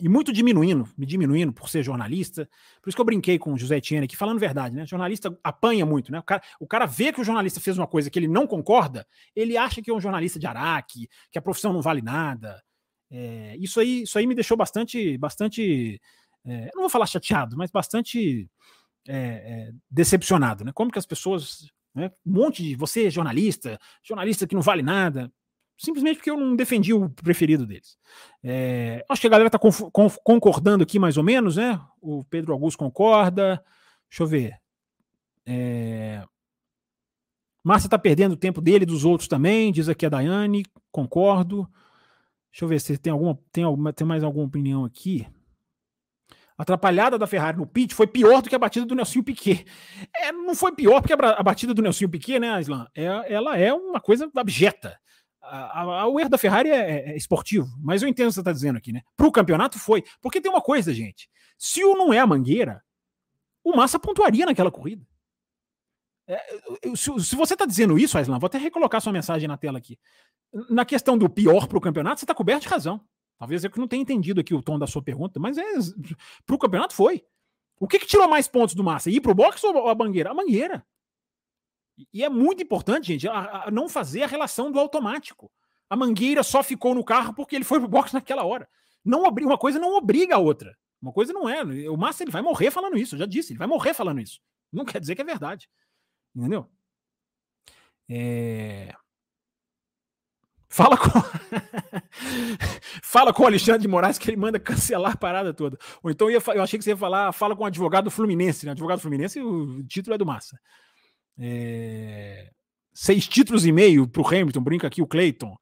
[0.00, 2.48] E muito diminuindo, me diminuindo por ser jornalista.
[2.82, 4.82] Por isso que eu brinquei com o José Etienne aqui, falando verdade, né?
[4.82, 6.18] O jornalista apanha muito, né?
[6.18, 9.06] O cara, o cara vê que o jornalista fez uma coisa que ele não concorda,
[9.36, 12.60] ele acha que é um jornalista de Araque, que a profissão não vale nada.
[13.08, 16.00] É, isso, aí, isso aí me deixou bastante, bastante,
[16.44, 18.50] é, não vou falar chateado, mas bastante
[19.06, 20.72] é, é decepcionado, né?
[20.74, 22.10] Como que as pessoas né?
[22.24, 25.32] Um monte de você, jornalista, jornalista que não vale nada,
[25.76, 27.98] simplesmente porque eu não defendi o preferido deles.
[28.42, 29.58] É, acho que a galera está
[30.22, 31.80] concordando aqui mais ou menos, né?
[32.00, 33.62] O Pedro Augusto concorda.
[34.08, 34.58] Deixa eu ver.
[35.46, 36.24] É...
[37.64, 41.68] Márcia está perdendo o tempo dele e dos outros também, diz aqui a Daiane, concordo.
[42.50, 45.26] Deixa eu ver se tem alguma, tem alguma, tem mais alguma opinião aqui
[46.56, 49.64] atrapalhada da Ferrari no pit foi pior do que a batida do Nelson Piquet.
[50.14, 53.72] É, não foi pior porque a, batida do Nelson Piquet, né, Islam, é, ela é
[53.72, 54.98] uma coisa abjeta.
[55.42, 58.34] A, a, o erro da Ferrari é, é, é, esportivo, mas eu entendo o que
[58.34, 59.02] você está dizendo aqui, né?
[59.16, 60.04] Para o campeonato foi.
[60.20, 61.28] Porque tem uma coisa, gente.
[61.58, 62.82] Se o não é a Mangueira,
[63.64, 65.04] o Massa pontuaria naquela corrida.
[66.28, 66.40] É,
[66.94, 69.98] se, se, você está dizendo isso, Aislan, vou até recolocar sua mensagem na tela aqui.
[70.70, 73.04] Na questão do pior para o campeonato, você está coberto de razão.
[73.42, 75.64] Talvez eu que não tenha entendido aqui o tom da sua pergunta, mas é,
[76.46, 77.24] para o campeonato foi.
[77.80, 79.10] O que, que tirou mais pontos do Massa?
[79.10, 80.30] Ir para o boxe ou a Mangueira?
[80.30, 80.86] A Mangueira.
[82.12, 85.50] E é muito importante, gente, a, a não fazer a relação do automático.
[85.90, 88.68] A Mangueira só ficou no carro porque ele foi para o boxe naquela hora.
[89.04, 90.78] Não Uma coisa não obriga a outra.
[91.00, 91.64] Uma coisa não é.
[91.90, 94.40] O Massa ele vai morrer falando isso, eu já disse, ele vai morrer falando isso.
[94.72, 95.68] Não quer dizer que é verdade.
[96.32, 96.70] Entendeu?
[98.08, 98.94] É...
[100.72, 101.10] Fala com.
[103.04, 105.78] fala com o Alexandre de Moraes que ele manda cancelar a parada toda.
[106.02, 108.64] Ou então eu, ia, eu achei que você ia falar, fala com o advogado Fluminense,
[108.64, 108.72] né?
[108.72, 110.58] Advogado Fluminense, o título é do Massa.
[111.38, 112.50] É...
[112.94, 115.54] Seis títulos e meio para o Hamilton, brinca aqui o Clayton.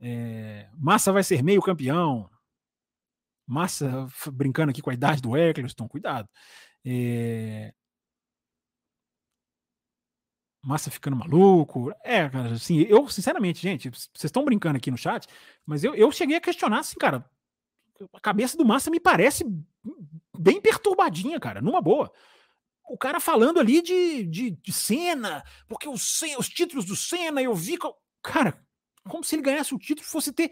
[0.00, 0.68] É...
[0.76, 2.28] Massa vai ser meio campeão.
[3.46, 6.28] Massa brincando aqui com a idade do Eccleston, cuidado.
[6.84, 7.72] É...
[10.62, 11.92] Massa ficando maluco.
[12.04, 15.26] É, cara, assim, eu, sinceramente, gente, vocês estão brincando aqui no chat,
[15.64, 17.24] mas eu, eu cheguei a questionar, assim, cara,
[18.12, 19.44] a cabeça do Massa me parece
[20.38, 22.12] bem perturbadinha, cara, numa boa.
[22.88, 27.54] O cara falando ali de, de, de Senna, porque os, os títulos do Senna, eu
[27.54, 27.78] vi.
[28.22, 28.60] Cara,
[29.08, 30.50] como se ele ganhasse o título fosse ter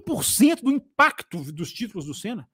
[0.00, 2.48] 1% do impacto dos títulos do Senna.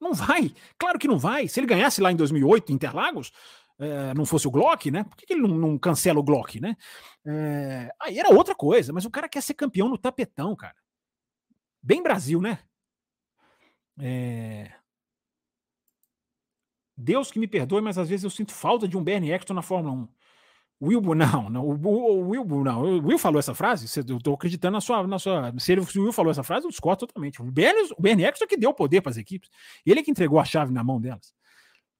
[0.00, 0.52] Não vai.
[0.76, 1.48] Claro que não vai.
[1.48, 3.32] Se ele ganhasse lá em 2008, Interlagos,
[3.78, 5.04] é, não fosse o Glock, né?
[5.04, 6.76] Por que, que ele não, não, cancela o Glock, né?
[7.26, 10.76] É, aí era outra coisa, mas o cara quer ser campeão no tapetão, cara.
[11.82, 12.60] Bem Brasil, né?
[13.98, 14.72] É,
[16.96, 19.62] Deus que me perdoe, mas às vezes eu sinto falta de um Bernie Eccleston na
[19.62, 20.08] Fórmula 1.
[20.80, 24.80] Will, não, não, o Will, não, o Will falou essa frase, eu tô acreditando na
[24.80, 27.40] sua, na sua, se, ele, se o Will falou essa frase, eu discordo totalmente.
[27.40, 29.50] O Bernie, o Bernie Eccleston é que deu poder para as equipes,
[29.84, 31.32] ele é que entregou a chave na mão delas.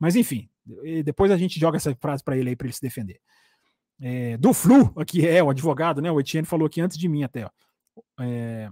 [0.04, 0.50] Mas enfim,
[1.02, 3.18] depois a gente joga essa frase para ele aí para ele se defender.
[3.98, 6.12] É, do Flu, aqui é o advogado, né?
[6.12, 7.46] O Etienne falou aqui antes de mim até.
[7.46, 7.50] Ó.
[8.20, 8.70] É,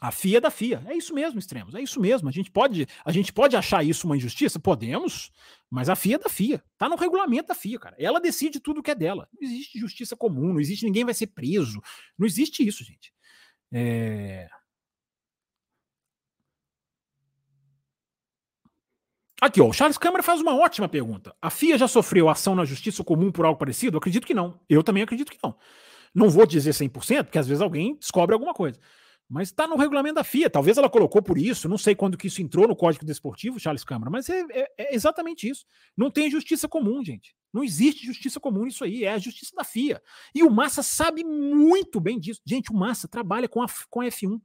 [0.00, 0.82] a FIA é da FIA.
[0.88, 1.76] É isso mesmo, extremos.
[1.76, 2.28] É isso mesmo.
[2.28, 4.58] A gente pode, a gente pode achar isso uma injustiça?
[4.58, 5.30] Podemos,
[5.70, 6.60] mas a FIA é da FIA.
[6.76, 7.94] Tá no regulamento da FIA, cara.
[7.96, 9.28] Ela decide tudo que é dela.
[9.32, 11.80] Não existe justiça comum, não existe ninguém vai ser preso.
[12.18, 13.14] Não existe isso, gente.
[13.72, 14.48] É...
[19.44, 21.36] Aqui, ó, o Charles Câmara faz uma ótima pergunta.
[21.42, 23.94] A FIA já sofreu ação na justiça comum por algo parecido?
[23.94, 24.58] Eu acredito que não.
[24.70, 25.54] Eu também acredito que não.
[26.14, 28.80] Não vou dizer 100%, porque às vezes alguém descobre alguma coisa.
[29.28, 30.48] Mas está no regulamento da FIA.
[30.48, 31.68] Talvez ela colocou por isso.
[31.68, 34.94] Não sei quando que isso entrou no Código Desportivo, Charles Câmara, mas é, é, é,
[34.94, 35.66] exatamente isso.
[35.94, 37.36] Não tem justiça comum, gente.
[37.52, 39.04] Não existe justiça comum nisso aí.
[39.04, 40.00] É a justiça da FIA.
[40.34, 42.40] E o Massa sabe muito bem disso.
[42.46, 44.40] Gente, o Massa trabalha com a, com a F1,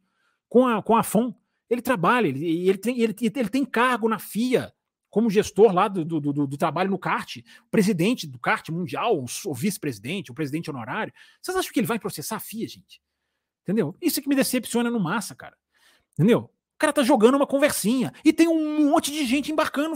[0.50, 1.34] com a, com a FOM.
[1.70, 4.74] Ele trabalha, ele, ele, tem, ele, ele tem cargo na FIA
[5.10, 7.38] como gestor lá do, do, do, do, trabalho no kart,
[7.72, 11.14] presidente do kart mundial, o vice-presidente, o presidente honorário.
[11.42, 13.02] Vocês acham que ele vai processar a FIA, gente?
[13.64, 13.96] Entendeu?
[14.02, 15.58] Isso é que me decepciona no massa, cara.
[16.14, 16.40] Entendeu?
[16.42, 19.96] O cara tá jogando uma conversinha e tem um monte de gente embarcando,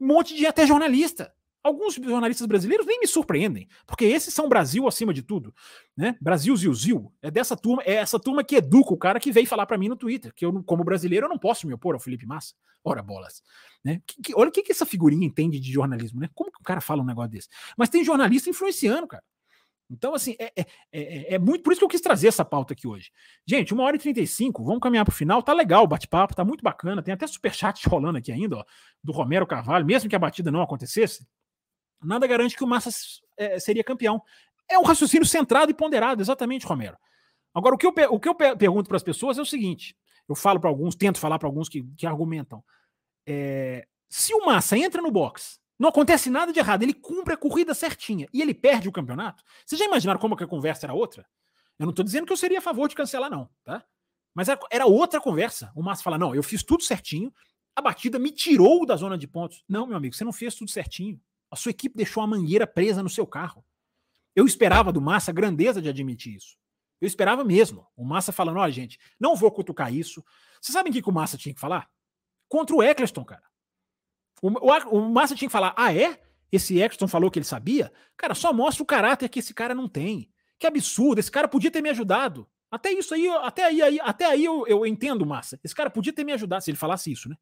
[0.00, 1.34] um monte de até jornalista.
[1.66, 5.52] Alguns jornalistas brasileiros nem me surpreendem, porque esses são Brasil acima de tudo,
[5.96, 6.16] né?
[6.20, 9.66] Brasil Zil É dessa turma, é essa turma que educa o cara que veio falar
[9.66, 12.24] para mim no Twitter, que eu como brasileiro eu não posso me opor ao Felipe
[12.24, 12.54] Massa.
[12.84, 13.42] Ora bolas,
[13.84, 14.00] né?
[14.06, 16.30] Que, que, olha o que, que essa figurinha entende de jornalismo, né?
[16.36, 17.48] Como que o cara fala um negócio desse?
[17.76, 19.24] Mas tem jornalista influenciando, cara.
[19.90, 22.74] Então, assim, é, é, é, é, muito por isso que eu quis trazer essa pauta
[22.74, 23.10] aqui hoje.
[23.44, 25.42] Gente, uma hora e 35, vamos caminhar para o final.
[25.42, 27.02] Tá legal o bate-papo, tá muito bacana.
[27.02, 28.64] Tem até superchat rolando aqui ainda, ó,
[29.02, 31.26] do Romero Carvalho, mesmo que a batida não acontecesse.
[32.02, 32.90] Nada garante que o Massa
[33.36, 34.22] é, seria campeão.
[34.68, 36.96] É um raciocínio centrado e ponderado, exatamente, Romero.
[37.54, 39.96] Agora, o que eu, o que eu pergunto para as pessoas é o seguinte:
[40.28, 42.62] eu falo para alguns, tento falar para alguns que, que argumentam.
[43.26, 46.82] É, se o Massa entra no box não acontece nada de errado.
[46.82, 49.42] Ele cumpre a corrida certinha e ele perde o campeonato.
[49.64, 51.26] Vocês já imaginaram como a conversa era outra?
[51.78, 53.84] Eu não estou dizendo que eu seria a favor de cancelar, não, tá?
[54.34, 55.70] Mas era outra conversa.
[55.74, 57.32] O Massa fala: não, eu fiz tudo certinho,
[57.74, 59.62] a batida me tirou da zona de pontos.
[59.68, 61.20] Não, meu amigo, você não fez tudo certinho.
[61.56, 63.64] A sua equipe deixou a mangueira presa no seu carro.
[64.34, 66.58] Eu esperava do Massa a grandeza de admitir isso.
[67.00, 67.86] Eu esperava mesmo.
[67.96, 70.22] O Massa falando: olha, gente, não vou cutucar isso.
[70.60, 71.88] Vocês sabem o que, que o Massa tinha que falar?
[72.46, 73.42] Contra o Eccleston, cara.
[74.42, 76.20] O, o, o Massa tinha que falar: ah, é?
[76.52, 77.90] Esse Exton falou que ele sabia?
[78.18, 80.30] Cara, só mostra o caráter que esse cara não tem.
[80.58, 82.46] Que absurdo, esse cara podia ter me ajudado.
[82.70, 85.58] Até isso aí, até aí, aí até aí eu, eu entendo, Massa.
[85.64, 87.36] Esse cara podia ter me ajudado, se ele falasse isso, né?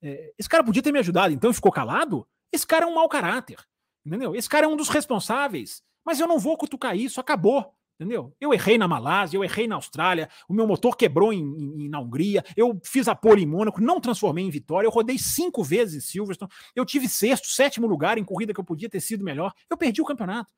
[0.00, 2.26] É, esse cara podia ter me ajudado, então ficou calado?
[2.54, 3.58] Esse cara é um mau caráter,
[4.06, 4.36] entendeu?
[4.36, 5.82] Esse cara é um dos responsáveis.
[6.04, 7.74] Mas eu não vou cutucar isso, acabou.
[7.98, 8.32] Entendeu?
[8.40, 12.00] Eu errei na Malásia, eu errei na Austrália, o meu motor quebrou em, em, na
[12.00, 15.94] Hungria, eu fiz a pole em Mônaco, não transformei em vitória, eu rodei cinco vezes
[15.94, 19.52] em Silverstone, eu tive sexto, sétimo lugar em corrida que eu podia ter sido melhor,
[19.70, 20.52] eu perdi o campeonato.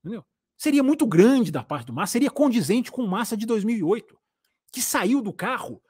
[0.00, 0.24] Entendeu?
[0.56, 4.18] Seria muito grande da parte do Massa, seria condizente com o Massa de 2008,
[4.72, 5.80] que saiu do carro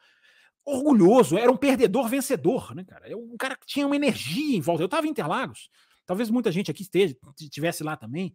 [0.64, 3.16] orgulhoso, era um perdedor vencedor, né, cara?
[3.16, 4.82] Um cara que tinha uma energia em volta.
[4.82, 5.70] Eu estava em Interlagos,
[6.06, 8.34] talvez muita gente aqui esteja, estivesse lá também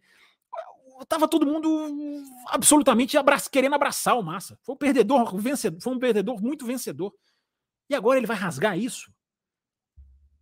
[1.06, 1.70] tava todo mundo
[2.48, 3.18] absolutamente
[3.52, 4.58] querendo abraçar o Massa.
[4.64, 7.14] Foi um perdedor, vencedor, foi um perdedor muito vencedor.
[7.90, 9.12] E agora ele vai rasgar isso?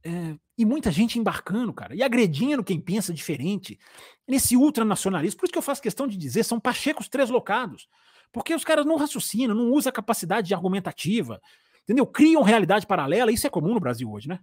[0.03, 3.79] É, e muita gente embarcando, cara, e agredindo quem pensa diferente,
[4.27, 5.39] nesse ultranacionalismo.
[5.39, 7.87] Por isso que eu faço questão de dizer, são pachecos locados
[8.31, 11.41] Porque os caras não raciocinam, não usam a capacidade argumentativa,
[11.85, 12.05] entendeu?
[12.05, 14.39] Criam realidade paralela, isso é comum no Brasil hoje, né?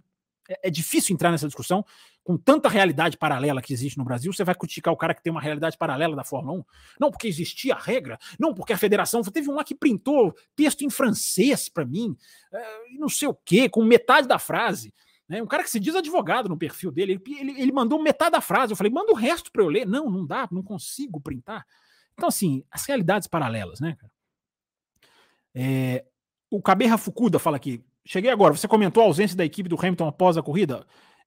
[0.49, 1.85] é, é, difícil entrar nessa discussão
[2.23, 4.31] com tanta realidade paralela que existe no Brasil.
[4.31, 6.63] Você vai criticar o cara que tem uma realidade paralela da Fórmula 1?
[6.99, 9.21] Não, porque existia a regra, não, porque a federação.
[9.23, 12.15] Teve um lá que printou texto em francês para mim,
[12.53, 14.93] é, não sei o quê, com metade da frase.
[15.27, 15.41] Né?
[15.41, 18.41] Um cara que se diz advogado no perfil dele, ele, ele, ele mandou metade da
[18.41, 18.73] frase.
[18.73, 19.85] Eu falei, manda o resto para eu ler.
[19.85, 21.65] Não, não dá, não consigo printar.
[22.13, 24.13] Então, assim, as realidades paralelas, né, cara?
[25.55, 26.05] É,
[26.53, 28.53] o Caberra Fukuda fala aqui: cheguei agora.
[28.53, 30.85] Você comentou a ausência da equipe do Hamilton após a corrida.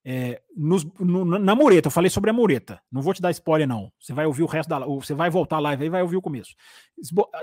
[0.09, 2.81] É, nos, no, na mureta, eu falei sobre a mureta.
[2.89, 3.91] Não vou te dar spoiler, não.
[3.99, 6.55] Você vai ouvir o resto da Você vai voltar lá e vai ouvir o começo.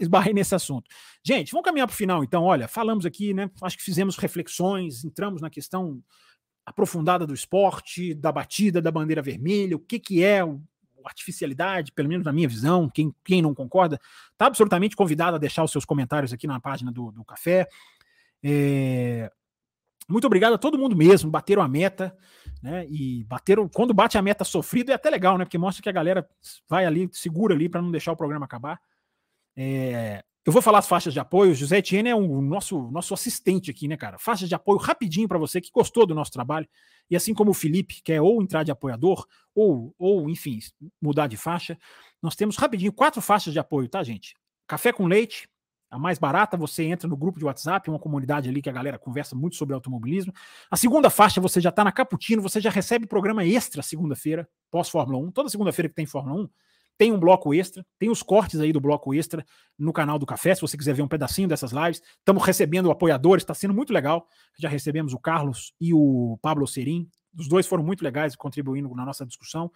[0.01, 0.89] Esbarrei nesse assunto.
[1.23, 2.43] Gente, vamos caminhar para o final, então.
[2.43, 3.51] Olha, falamos aqui, né?
[3.61, 6.03] Acho que fizemos reflexões, entramos na questão
[6.65, 10.59] aprofundada do esporte, da batida, da bandeira vermelha, o que, que é o
[11.09, 14.01] artificialidade, pelo menos na minha visão, quem, quem não concorda,
[14.33, 17.69] está absolutamente convidado a deixar os seus comentários aqui na página do, do café.
[18.43, 19.31] É...
[20.09, 22.17] Muito obrigado a todo mundo mesmo, bateram a meta.
[22.63, 22.87] né?
[22.89, 23.69] E bateram.
[23.69, 25.45] Quando bate a meta sofrida é até legal, né?
[25.45, 26.29] Porque mostra que a galera
[26.69, 28.81] vai ali, segura ali para não deixar o programa acabar.
[29.57, 31.55] É, eu vou falar as faixas de apoio.
[31.55, 34.19] José Etienne é o nosso, nosso assistente aqui, né, cara?
[34.19, 36.69] Faixas de apoio rapidinho para você que gostou do nosso trabalho.
[37.11, 40.59] E assim como o Felipe quer ou entrar de apoiador, ou, ou enfim,
[41.01, 41.79] mudar de faixa,
[42.23, 44.37] nós temos rapidinho quatro faixas de apoio, tá, gente?
[44.67, 45.49] Café com leite,
[45.91, 48.99] a mais barata, você entra no grupo de WhatsApp, uma comunidade ali que a galera
[48.99, 50.33] conversa muito sobre automobilismo.
[50.71, 55.25] A segunda faixa, você já está na Caputino, você já recebe programa extra segunda-feira, pós-Fórmula
[55.27, 55.31] 1.
[55.31, 56.49] Toda segunda-feira que tem Fórmula 1,
[56.97, 59.45] tem um bloco extra, tem os cortes aí do bloco extra
[59.79, 62.01] no canal do Café, se você quiser ver um pedacinho dessas lives.
[62.19, 64.27] Estamos recebendo apoiadores, está sendo muito legal.
[64.59, 67.09] Já recebemos o Carlos e o Pablo Serim.
[67.37, 69.71] Os dois foram muito legais contribuindo na nossa discussão.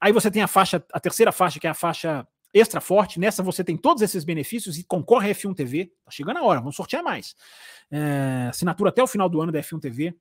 [0.00, 3.18] Aí você tem a faixa, a terceira faixa, que é a faixa extra forte.
[3.18, 5.92] Nessa você tem todos esses benefícios e concorre a F1 TV.
[6.04, 7.34] Tá chegando a hora, vamos sortear mais.
[7.90, 10.14] É, assinatura até o final do ano da F1 TV.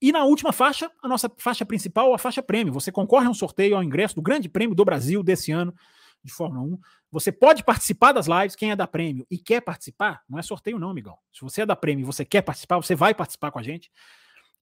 [0.00, 2.72] E na última faixa, a nossa faixa principal, a faixa prêmio.
[2.72, 5.74] Você concorre a um sorteio ao ingresso do Grande Prêmio do Brasil desse ano
[6.22, 6.78] de Fórmula 1.
[7.10, 10.78] Você pode participar das lives, quem é da prêmio e quer participar, não é sorteio
[10.78, 11.16] não, amigão.
[11.32, 13.90] Se você é da prêmio e você quer participar, você vai participar com a gente.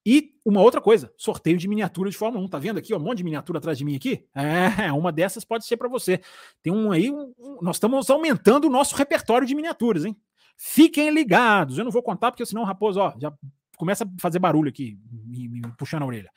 [0.07, 2.49] E uma outra coisa, sorteio de miniatura de Fórmula 1.
[2.49, 4.25] Tá vendo aqui, ó, um monte de miniatura atrás de mim aqui?
[4.35, 6.21] É, uma dessas pode ser para você.
[6.63, 10.17] Tem um aí, um, um, nós estamos aumentando o nosso repertório de miniaturas, hein?
[10.57, 11.79] Fiquem ligados.
[11.79, 13.33] Eu não vou contar porque senão o Raposo, ó, já
[13.79, 16.31] começa a fazer barulho aqui, me, me puxando a orelha.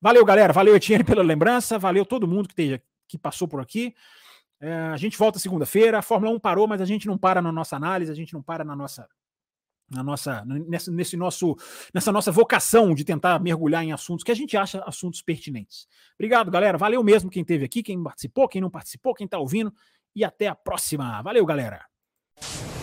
[0.00, 0.52] Valeu, galera.
[0.52, 1.78] Valeu, Etienne, pela lembrança.
[1.78, 3.94] Valeu todo mundo que, esteja, que passou por aqui.
[4.60, 5.98] É, a gente volta segunda-feira.
[5.98, 8.42] A Fórmula 1 parou, mas a gente não para na nossa análise, a gente não
[8.42, 9.08] para na nossa
[9.90, 11.56] na nossa, nesse, nesse nosso,
[11.94, 15.88] nessa nossa vocação de tentar mergulhar em assuntos que a gente acha assuntos pertinentes.
[16.14, 16.76] Obrigado, galera.
[16.76, 19.72] Valeu mesmo quem esteve aqui, quem participou, quem não participou, quem está ouvindo.
[20.14, 21.22] E até a próxima.
[21.22, 21.86] Valeu, galera.